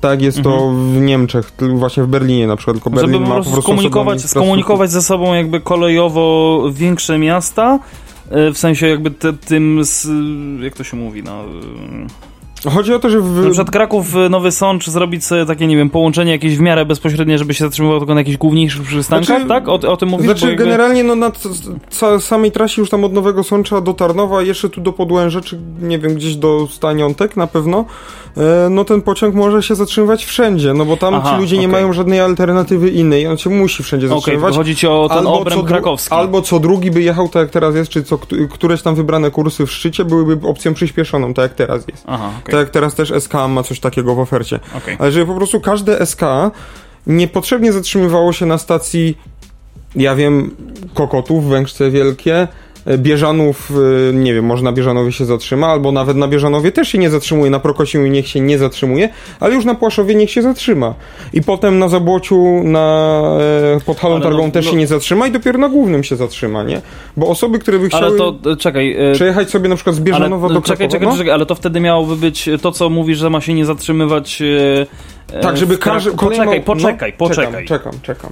Tak 0.00 0.22
jest 0.22 0.42
to 0.42 0.72
w 0.72 1.00
Niemczech, 1.00 1.52
właśnie 1.74 2.02
w 2.02 2.06
Berlinie 2.06 2.46
na 2.46 2.56
przykład. 2.56 2.76
Tylko 2.76 2.90
Berlin 2.90 3.14
Mhm. 3.14 3.24
Żeby 3.24 3.24
po 3.24 3.28
ma 3.28 3.34
prostu 3.34 3.50
po 3.50 3.54
prostu 3.54 3.72
skomunikować, 3.72 4.22
skomunikować 4.22 4.90
ze 4.90 5.02
sobą 5.02 5.34
jakby 5.34 5.60
kolejowo 5.60 6.62
większe 6.72 7.18
miasta, 7.18 7.78
y, 8.48 8.52
w 8.52 8.58
sensie 8.58 8.88
jakby 8.88 9.10
te, 9.10 9.32
tym, 9.32 9.84
z, 9.84 10.08
jak 10.62 10.74
to 10.74 10.84
się 10.84 10.96
mówi, 10.96 11.22
no... 11.22 11.44
Chodzi 12.68 12.94
o 12.94 12.98
to, 12.98 13.10
że 13.10 13.20
w, 13.20 13.36
Na 13.36 13.42
przykład 13.50 13.70
Kraków, 13.70 14.16
y, 14.16 14.28
Nowy 14.28 14.50
Sącz 14.52 14.86
zrobić 14.86 15.24
sobie 15.24 15.46
takie, 15.46 15.66
nie 15.66 15.76
wiem, 15.76 15.90
połączenie 15.90 16.32
jakieś 16.32 16.56
w 16.56 16.60
miarę 16.60 16.84
bezpośrednie, 16.84 17.38
żeby 17.38 17.54
się 17.54 17.64
zatrzymywał 17.64 17.98
tylko 17.98 18.14
na 18.14 18.20
jakichś 18.20 18.36
główniejszych 18.36 18.82
przystankach, 18.82 19.26
Znaczy- 19.26 19.48
tak? 19.48 19.68
O, 19.68 19.72
o 19.74 19.96
tym 19.96 20.08
mówisz? 20.08 20.26
Znaczy, 20.26 20.46
jakby- 20.48 20.64
generalnie 20.64 21.04
no, 21.04 21.14
na 21.16 21.30
samej 22.20 22.52
trasie 22.52 22.82
już 22.82 22.90
tam 22.90 23.04
od 23.04 23.12
Nowego 23.12 23.44
Sącza 23.44 23.80
do 23.80 23.94
Tarnowa, 23.94 24.42
jeszcze 24.42 24.68
tu 24.68 24.80
do 24.80 24.92
Podłęża, 24.92 25.40
czy 25.40 25.58
nie 25.82 25.98
wiem, 25.98 26.14
gdzieś 26.14 26.36
do 26.36 26.66
Staniątek 26.70 27.36
na 27.36 27.46
pewno, 27.46 27.84
e, 28.36 28.68
no 28.70 28.84
ten 28.84 29.02
pociąg 29.02 29.34
może 29.34 29.62
się 29.62 29.74
zatrzymywać 29.74 30.24
wszędzie, 30.24 30.74
no 30.74 30.84
bo 30.84 30.96
tam 30.96 31.14
Aha, 31.14 31.30
ci 31.34 31.40
ludzie 31.40 31.56
nie 31.58 31.66
okej. 31.68 31.72
mają 31.72 31.92
żadnej 31.92 32.20
alternatywy 32.20 32.90
innej, 32.90 33.26
on 33.26 33.38
się 33.38 33.50
musi 33.50 33.82
wszędzie 33.82 34.08
zatrzymywać. 34.08 34.56
chodzi 34.56 34.76
ci 34.76 34.86
o 34.86 35.08
ten 35.14 35.26
obręb 35.26 35.60
dru- 35.60 35.66
krakowski. 35.68 36.14
albo 36.14 36.42
co 36.42 36.60
drugi 36.60 36.90
by 36.90 37.02
jechał 37.02 37.28
tak 37.28 37.42
jak 37.42 37.50
teraz 37.50 37.74
jest, 37.74 37.90
czy 37.90 38.02
co 38.02 38.18
kt- 38.18 38.36
któreś 38.50 38.82
tam 38.82 38.94
wybrane 38.94 39.30
kursy 39.30 39.66
w 39.66 39.72
szczycie 39.72 40.04
byłyby 40.04 40.48
opcją 40.48 40.74
przyspieszoną, 40.74 41.34
tak 41.34 41.42
jak 41.42 41.54
teraz 41.54 41.88
jest. 41.88 42.04
Aha, 42.06 42.30
okej, 42.50 42.58
Tak 42.58 42.60
jak 42.60 42.70
teraz 42.70 42.94
też 42.94 43.12
SK 43.24 43.32
ma 43.48 43.62
coś 43.62 43.80
takiego 43.80 44.14
w 44.14 44.18
ofercie. 44.18 44.60
okej. 44.76 44.96
Ale 44.98 45.12
żeby 45.12 45.26
po 45.26 45.34
prostu 45.34 45.60
każde 45.60 46.06
SK 46.06 46.20
niepotrzebnie 47.06 47.72
zatrzymywało 47.72 48.32
się 48.32 48.46
na 48.46 48.58
stacji, 48.58 49.18
ja 49.96 50.14
wiem, 50.14 50.56
Kokotów, 50.94 51.44
Węgrzce 51.48 51.90
Wielkie, 51.90 52.48
Bieżanów, 52.98 53.72
e, 54.10 54.12
nie 54.12 54.34
wiem, 54.34 54.44
może 54.44 54.64
na 54.64 54.72
Bieżanowie 54.72 55.12
się 55.12 55.24
zatrzyma, 55.24 55.66
albo 55.66 55.92
nawet 55.92 56.16
na 56.16 56.28
Bieżanowie 56.28 56.72
też 56.72 56.88
się 56.88 56.98
nie 56.98 57.10
zatrzymuje, 57.10 57.50
na 57.50 57.60
Prokosiu 57.60 57.98
niech 58.06 58.28
się 58.28 58.40
nie 58.40 58.58
zatrzymuje, 58.58 59.08
ale 59.40 59.54
już 59.54 59.64
na 59.64 59.74
Płaszowie 59.74 60.14
niech 60.14 60.30
się 60.30 60.42
zatrzyma. 60.42 60.94
I 61.32 61.42
potem 61.42 61.78
na 61.78 61.88
Zabłociu, 61.88 62.62
na, 62.64 63.20
e, 63.76 63.80
pod 63.80 63.98
Halą 64.00 64.14
Ale 64.14 64.24
no- 64.24 64.30
Targą 64.30 64.50
też 64.50 64.64
no- 64.66 64.70
się 64.72 64.76
nie 64.76 64.86
zatrzyma 64.86 65.26
i 65.26 65.30
dopiero 65.30 65.58
na 65.58 65.68
Głównym 65.68 66.04
się 66.04 66.16
zatrzyma, 66.16 66.62
nie? 66.62 66.80
Bo 67.16 67.26
osoby, 67.26 67.58
które 67.58 67.78
by 67.78 67.88
chciały 67.88 68.06
Ale 68.06 68.16
to, 68.16 68.34
e, 68.52 68.56
czekaj... 68.56 68.96
e, 69.10 69.14
przejechać 69.14 69.50
sobie 69.50 69.68
na 69.68 69.74
przykład 69.74 69.96
z 69.96 70.00
Bieżanowa 70.00 70.46
ale, 70.46 70.54
do 70.54 70.60
czekaj, 70.62 70.76
Krakowa, 70.76 70.92
czekaj, 70.98 71.08
no? 71.08 71.18
czekaj, 71.18 71.32
ale 71.34 71.46
to 71.46 71.54
wtedy 71.54 71.80
miałoby 71.80 72.16
być 72.16 72.48
to, 72.62 72.72
co 72.72 72.90
mówisz, 72.90 73.18
że 73.18 73.30
ma 73.30 73.40
się 73.40 73.54
nie 73.54 73.64
zatrzymywać. 73.64 74.42
e, 74.42 75.36
e, 75.36 75.40
Tak, 75.40 75.56
żeby 75.56 75.78
każdy... 75.78 76.10
Poczekaj, 76.10 76.62
poczekaj, 76.62 77.12
no, 77.12 77.26
poczekaj. 77.28 77.66
Czekam, 77.66 77.92
czekam, 77.92 77.92
czekam. 78.02 78.30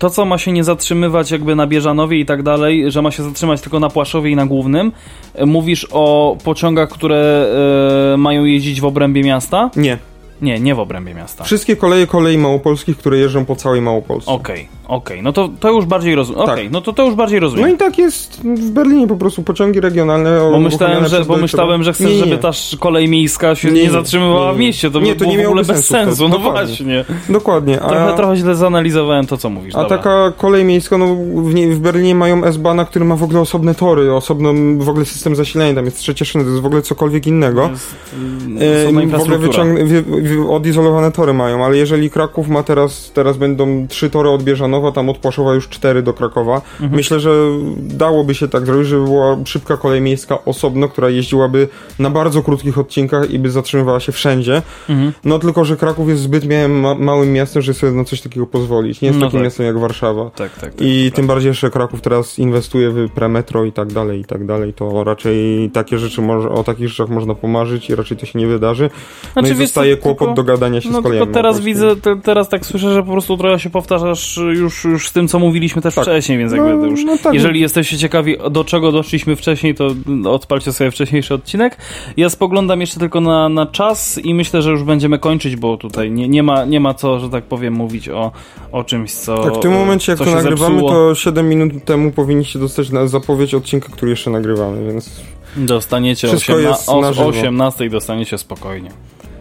To, 0.00 0.10
co 0.10 0.24
ma 0.24 0.38
się 0.38 0.52
nie 0.52 0.64
zatrzymywać 0.64 1.30
jakby 1.30 1.54
na 1.56 1.66
Bieżanowie 1.66 2.18
i 2.20 2.26
tak 2.26 2.42
dalej, 2.42 2.90
że 2.92 3.02
ma 3.02 3.10
się 3.10 3.22
zatrzymać 3.22 3.60
tylko 3.60 3.80
na 3.80 3.90
Płaszowie 3.90 4.30
i 4.30 4.36
na 4.36 4.46
Głównym. 4.46 4.92
E, 5.34 5.46
Mówisz 5.46 5.86
o 5.90 6.36
pociągach, 6.44 6.88
które 6.88 7.46
e, 8.14 8.16
mają 8.16 8.44
jeździć 8.44 8.80
w 8.80 8.84
obrębie 8.84 9.22
miasta? 9.22 9.70
Nie. 9.76 9.98
Nie, 10.42 10.60
nie 10.60 10.74
w 10.74 10.78
obrębie 10.78 11.14
miasta. 11.14 11.44
Wszystkie 11.44 11.76
koleje 11.76 12.06
kolei 12.06 12.38
małopolskich, 12.38 12.96
które 12.98 13.18
jeżdżą 13.18 13.44
po 13.44 13.56
całej 13.56 13.80
Małopolsce. 13.80 14.30
Okej, 14.30 14.68
okej, 14.88 15.22
no 15.22 15.32
to, 15.32 15.48
to 15.60 15.70
już 15.70 15.84
bardziej 15.84 16.14
rozumiem. 16.14 16.42
Okej, 16.42 16.64
Tak. 16.64 16.72
no 16.72 16.80
to 16.80 16.92
to 16.92 17.04
już 17.04 17.14
bardziej 17.14 17.40
No 17.40 17.44
rozumiem. 17.46 17.74
i 17.74 17.78
tak 17.78 17.98
jest 17.98 18.40
w 18.44 18.70
Berlinie 18.70 19.06
po 19.06 19.16
prostu 19.16 19.42
pociągi 19.42 19.80
regionalne. 19.80 20.38
Bo 20.52 20.60
myślałem, 20.60 21.06
że, 21.06 21.24
bo 21.24 21.36
myślałem, 21.36 21.82
że 21.82 21.92
chcesz, 21.92 22.06
Nie, 22.10 22.12
nie, 22.16 22.24
żeby 22.24 22.38
ta 22.38 22.50
kolej 22.80 23.08
miejska 23.08 23.54
się 23.54 23.70
Nie, 23.70 23.82
nie, 23.82 23.90
zatrzymywała 23.90 24.52
w 24.52 24.58
mieście. 24.58 24.90
To 24.90 25.00
Nie, 25.00 25.16
to 25.16 25.24
nie 25.24 25.38
w 25.42 25.46
ogóle 25.46 25.64
bez 25.64 25.86
sensu, 25.86 25.92
sensu. 25.92 26.28
No 26.28 26.38
dokładnie. 26.38 26.66
właśnie. 26.66 27.04
Dokładnie. 27.28 27.80
A, 27.82 27.88
Trochę, 27.88 28.16
trochę 28.16 28.36
źle 28.36 28.54
zanalizowałem 28.54 29.26
to, 29.26 29.36
co 29.36 29.50
mówisz. 29.50 29.74
a 29.74 29.82
Dobra. 29.82 29.98
taka 29.98 30.32
kolej 30.36 30.64
miejska, 30.64 30.98
no 30.98 31.06
w, 31.42 31.54
nie, 31.54 31.68
w 31.68 31.78
Berlinie 31.80 32.14
mają 32.14 32.44
S-Bahna, 32.44 32.84
który 32.84 33.04
ma 33.04 33.16
w 33.16 33.22
ogóle 33.22 33.40
osobne 33.40 33.74
tory, 33.74 34.12
osobny 34.14 34.78
w 34.84 34.88
ogóle 34.88 35.04
system 35.04 35.36
zasilania, 35.36 35.74
tam 35.74 35.84
jest 35.84 35.98
trzecie 35.98 36.24
szyny, 36.24 36.44
to 36.44 36.50
jest 36.50 36.62
w 36.62 36.66
ogóle 36.66 36.82
cokolwiek 36.82 37.26
innego. 37.26 37.68
Jest, 37.70 37.94
E, 38.60 38.64
y, 38.64 38.88
osobna 38.88 39.18
w 39.18 39.22
ogóle 39.22 39.84
wi- 40.22 40.48
odizolowane 40.50 41.12
tory 41.12 41.32
mają, 41.34 41.64
ale 41.64 41.76
jeżeli 41.76 42.10
Kraków 42.10 42.48
ma 42.48 42.62
teraz, 42.62 43.10
teraz 43.14 43.36
będą 43.36 43.86
trzy 43.88 44.10
tory 44.10 44.30
od 44.30 44.42
Bieżanowa, 44.74 44.92
tam 44.92 45.08
od 45.08 45.18
Płaszowa 45.18 45.54
już 45.54 45.68
cztery 45.68 46.02
do 46.02 46.12
Krakowa, 46.12 46.54
Mhm. 46.54 46.92
myślę, 46.92 47.20
że 47.20 47.30
dałoby 47.76 48.34
się 48.34 48.48
tak 48.48 48.66
zrobić, 48.66 48.88
żeby 48.88 49.04
była 49.04 49.36
szybka 49.44 49.76
kolej 49.76 50.00
miejska 50.00 50.44
osobno, 50.44 50.88
która 50.88 51.10
jeździłaby 51.10 51.68
na 51.98 52.10
bardzo 52.10 52.42
krótkich 52.42 52.78
odcinkach 52.78 53.30
i 53.30 53.38
by 53.38 53.50
zatrzymywała 53.50 54.00
się 54.00 54.12
wszędzie. 54.12 54.62
Mhm. 54.88 55.12
No 55.24 55.38
tylko, 55.38 55.64
że 55.64 55.76
Kraków 55.76 56.08
jest 56.08 56.22
zbyt 56.22 56.44
ma 56.68 56.94
małym 56.94 57.32
miastem, 57.32 57.62
żeby 57.62 57.78
sobie 57.78 57.92
na 57.92 58.04
coś 58.04 58.20
takiego 58.20 58.46
pozwolić. 58.46 59.00
Nie 59.00 59.08
jest 59.08 59.20
No 59.20 59.26
takim 59.26 59.38
tak. 59.40 59.44
miastem 59.44 59.66
jak 59.66 59.78
Warszawa. 59.78 60.24
Tak, 60.30 60.50
tak, 60.52 60.60
tak. 60.60 60.72
I 60.80 61.04
tak. 61.10 61.16
tym 61.16 61.26
bardziej, 61.26 61.54
że 61.54 61.70
Kraków 61.70 62.00
teraz 62.00 62.38
inwestuje 62.38 62.90
w 62.90 63.08
premetro 63.10 63.64
i 63.64 63.72
tak 63.72 63.92
dalej, 63.92 64.20
i 64.20 64.24
tak 64.24 64.46
dalej, 64.46 64.74
to 64.74 65.04
raczej 65.04 65.70
takie 65.70 65.98
rzeczy 65.98 66.22
może, 66.22 66.48
o 66.50 66.64
takich 66.64 66.88
rzeczach 66.88 67.08
można 67.08 67.34
pomarzyć 67.34 67.90
i 67.90 67.94
raczej 67.94 68.16
to 68.16 68.26
się 68.26 68.38
nie 68.38 68.46
wydarzy. 68.46 68.90
No 69.36 69.42
Znaczy, 69.42 69.54
i 69.54 69.66
zostaje 69.66 69.96
kłopot 69.96 70.18
tylko- 70.28 70.34
do 70.34 70.44
gadania 70.44 70.80
się 70.80 70.90
No 70.90 71.00
z 71.00 71.02
kolejami. 71.02 71.26
tylko 71.26 71.38
teraz 71.42 71.60
widzę, 71.60 71.96
te, 71.96 72.16
teraz 72.20 72.48
tak 72.48 72.66
słyszę, 72.66 72.94
że 72.94 73.02
po 73.02 73.12
prostu 73.12 73.36
trochę 73.36 73.58
się 73.58 73.70
powtarzasz 73.70 74.36
już, 74.36 74.63
już 74.84 75.08
z 75.08 75.12
tym, 75.12 75.28
co 75.28 75.38
mówiliśmy 75.38 75.82
też 75.82 75.94
Tak. 75.94 76.04
wcześniej, 76.04 76.38
więc 76.38 76.52
No, 76.52 76.66
jakby 76.66 76.82
to 76.82 76.86
już, 76.90 77.04
no 77.04 77.18
tak. 77.22 77.34
jeżeli 77.34 77.60
jesteście 77.60 77.98
ciekawi, 77.98 78.36
do 78.50 78.64
czego 78.64 78.92
doszliśmy 78.92 79.36
wcześniej, 79.36 79.74
to 79.74 79.90
odpalcie 80.24 80.72
sobie 80.72 80.90
wcześniejszy 80.90 81.34
odcinek. 81.34 81.76
Ja 82.16 82.30
spoglądam 82.30 82.80
jeszcze 82.80 83.00
tylko 83.00 83.20
na, 83.20 83.48
na 83.48 83.66
czas 83.66 84.18
i 84.18 84.34
myślę, 84.34 84.62
że 84.62 84.70
już 84.70 84.82
będziemy 84.82 85.18
kończyć, 85.18 85.56
bo 85.56 85.76
tutaj 85.76 86.10
nie, 86.10 86.28
nie, 86.28 86.42
ma, 86.42 86.64
nie 86.64 86.80
ma 86.80 86.94
co, 86.94 87.20
że 87.20 87.28
tak 87.30 87.44
powiem, 87.44 87.74
mówić 87.74 88.08
o, 88.08 88.32
o 88.72 88.84
czymś, 88.84 89.12
co 89.12 89.38
Tak, 89.44 89.54
w 89.54 89.60
tym 89.60 89.72
momencie, 89.72 90.12
jak 90.12 90.18
to 90.18 90.24
nagrywamy, 90.24 90.74
zepsuło. 90.74 90.90
to 90.90 91.14
7 91.14 91.48
minut 91.48 91.84
temu 91.84 92.10
powinniście 92.12 92.58
dostać 92.58 92.90
na 92.90 93.06
zapowiedź 93.06 93.54
odcinka, 93.54 93.88
który 93.92 94.10
jeszcze 94.10 94.30
nagrywamy, 94.30 94.92
więc 94.92 95.20
Dostaniecie 95.56 96.28
Wszystko 96.28 96.52
18, 96.52 96.70
jest 96.70 96.88
na 96.88 96.94
o 97.08 97.12
żywo. 97.12 97.28
18 97.28 97.90
dostaniecie 97.90 98.38
spokojnie. 98.38 98.90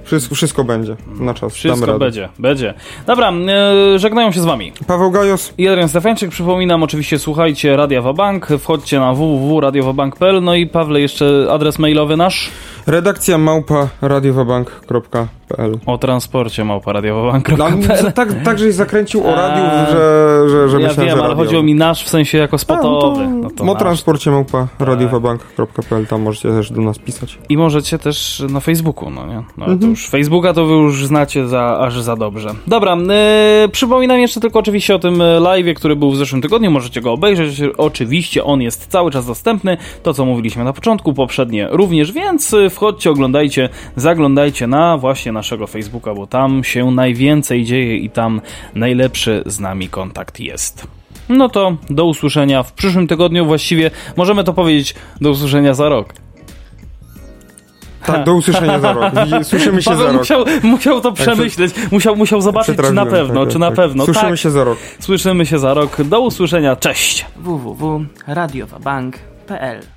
Wszystko, 0.04 0.36
wszystko 0.36 0.64
będzie 0.64 0.96
na 1.20 1.34
czas. 1.34 1.54
Wszystko 1.54 2.00
będzie, 2.00 2.30
będzie. 2.40 2.74
Dobra, 3.08 3.32
e, 3.32 4.00
żegnają 4.00 4.32
się 4.32 4.40
z 4.42 4.46
wami. 4.46 4.72
Paweł 4.88 5.12
Gajos, 5.12 5.54
I 5.58 5.68
Adrian 5.68 5.90
Stefańczyk, 5.90 6.30
przypominam, 6.32 6.84
oczywiście 6.84 7.20
słuchajcie 7.20 7.76
Radia 7.78 8.02
Wabank, 8.02 8.48
wchodźcie 8.60 9.00
na 9.00 9.14
www.radiowabank.pl, 9.14 10.44
no 10.44 10.56
i 10.56 10.68
Pawle, 10.68 11.02
jeszcze 11.02 11.48
adres 11.52 11.80
mailowy 11.80 12.18
nasz 12.18 12.50
redakcja 12.88 13.38
małpa 13.38 13.88
radiowabank.pl 14.02 15.78
o 15.86 15.98
transporcie 15.98 16.64
małpa 16.66 16.92
No, 16.92 16.94
radiowabank.pl. 16.94 18.14
tak, 18.14 18.30
tak, 18.46 18.60
żeś 18.60 18.74
zakręcił 18.76 19.28
o 19.28 19.36
radiu, 19.36 19.64
że, 19.92 20.50
że, 20.50 20.70
że 20.70 20.82
Ja 20.82 20.88
myślałem, 20.88 21.10
wiem, 21.10 21.18
że 21.20 21.24
ale 21.26 21.36
chodziło 21.36 21.64
mi 21.64 21.76
nasz 21.76 22.04
w 22.04 22.10
sensie 22.10 22.38
jako 22.38 22.56
A, 22.56 22.58
spotowy. 22.58 23.28
no 23.28 23.30
No 23.36 23.50
to, 23.50 23.56
to 23.56 23.64
o 23.64 23.66
nasz. 23.66 23.78
transporcie 23.78 24.32
małpa 24.32 24.68
radiowabank.pl, 24.80 26.08
tam 26.08 26.22
możecie 26.22 26.50
też 26.50 26.72
do 26.72 26.82
nas 26.82 27.00
pisać. 27.00 27.38
I 27.50 27.58
możecie 27.58 28.00
też 28.00 28.44
na 28.50 28.60
Facebooku, 28.60 29.10
no 29.10 29.26
nie? 29.26 29.44
No, 29.58 29.66
ale 29.66 29.68
to 29.68 29.74
Mhm. 29.74 29.96
Już 30.04 30.10
Facebooka 30.10 30.54
to 30.54 30.66
wy 30.66 30.74
już 30.74 31.06
znacie 31.06 31.48
za, 31.48 31.78
aż 31.80 32.02
za 32.02 32.16
dobrze. 32.16 32.50
Dobra, 32.68 32.96
yy, 33.62 33.70
przypominam 33.70 34.20
jeszcze 34.20 34.40
tylko 34.40 34.60
oczywiście 34.60 34.96
o 34.96 35.00
tym 35.00 35.24
live, 35.40 35.76
który 35.76 35.96
był 35.96 36.12
w 36.12 36.18
zeszłym 36.18 36.42
tygodniu, 36.42 36.72
możecie 36.72 37.02
go 37.02 37.12
obejrzeć, 37.12 37.62
oczywiście 37.78 38.44
on 38.44 38.62
jest 38.62 38.88
cały 38.88 39.12
czas 39.12 39.26
dostępny, 39.26 39.78
to 40.04 40.14
co 40.14 40.26
mówiliśmy 40.26 40.64
na 40.64 40.74
początku, 40.74 41.14
poprzednie 41.14 41.68
również, 41.72 42.12
więc 42.12 42.56
wchodźcie, 42.70 43.12
oglądajcie, 43.12 43.70
zaglądajcie 43.96 44.68
na 44.68 44.98
właśnie 44.98 45.32
naszego 45.32 45.68
Facebooka, 45.68 46.14
bo 46.14 46.28
tam 46.28 46.64
się 46.64 46.92
najwięcej 46.92 47.66
dzieje 47.66 47.98
i 47.98 48.10
tam 48.10 48.42
najlepszy 48.76 49.44
z 49.46 49.60
nami 49.60 49.90
kontakt 49.90 50.40
jest. 50.40 50.88
No 51.30 51.50
to 51.50 51.78
do 51.90 52.06
usłyszenia 52.06 52.64
w 52.64 52.74
przyszłym 52.74 53.08
tygodniu, 53.08 53.46
właściwie 53.46 53.92
możemy 54.18 54.44
to 54.44 54.54
powiedzieć 54.54 54.96
do 55.22 55.30
usłyszenia 55.30 55.74
za 55.74 55.90
rok. 55.90 56.14
Tak, 58.06 58.24
do 58.24 58.34
usłyszenia 58.34 58.80
za 58.80 58.94
rok. 58.94 59.14
Słyszymy 59.50 59.82
się 59.82 59.92
Paweł 59.92 60.06
za 60.06 60.12
rok. 60.12 60.22
Musiał, 60.22 60.46
musiał 60.64 61.02
to 61.02 61.12
przemyśleć, 61.12 61.74
musiał, 61.92 62.16
musiał 62.16 62.42
zobaczyć, 62.42 62.78
czy 62.78 62.94
na 62.94 63.06
pewno, 63.06 63.40
tak, 63.40 63.50
czy 63.50 63.54
tak, 63.54 63.60
na 63.60 63.68
tak. 63.68 63.76
pewno. 63.76 64.06
Słyszymy 64.06 64.30
tak, 64.30 64.40
się 64.40 64.52
za 64.52 64.64
rok. 64.64 64.78
słyszymy 65.00 65.46
się 65.46 65.60
za 65.60 65.74
rok. 65.74 66.04
Do 66.04 66.22
usłyszenia, 66.22 66.76
cześć! 66.76 67.26
www.radiowabank.pl 67.36 69.93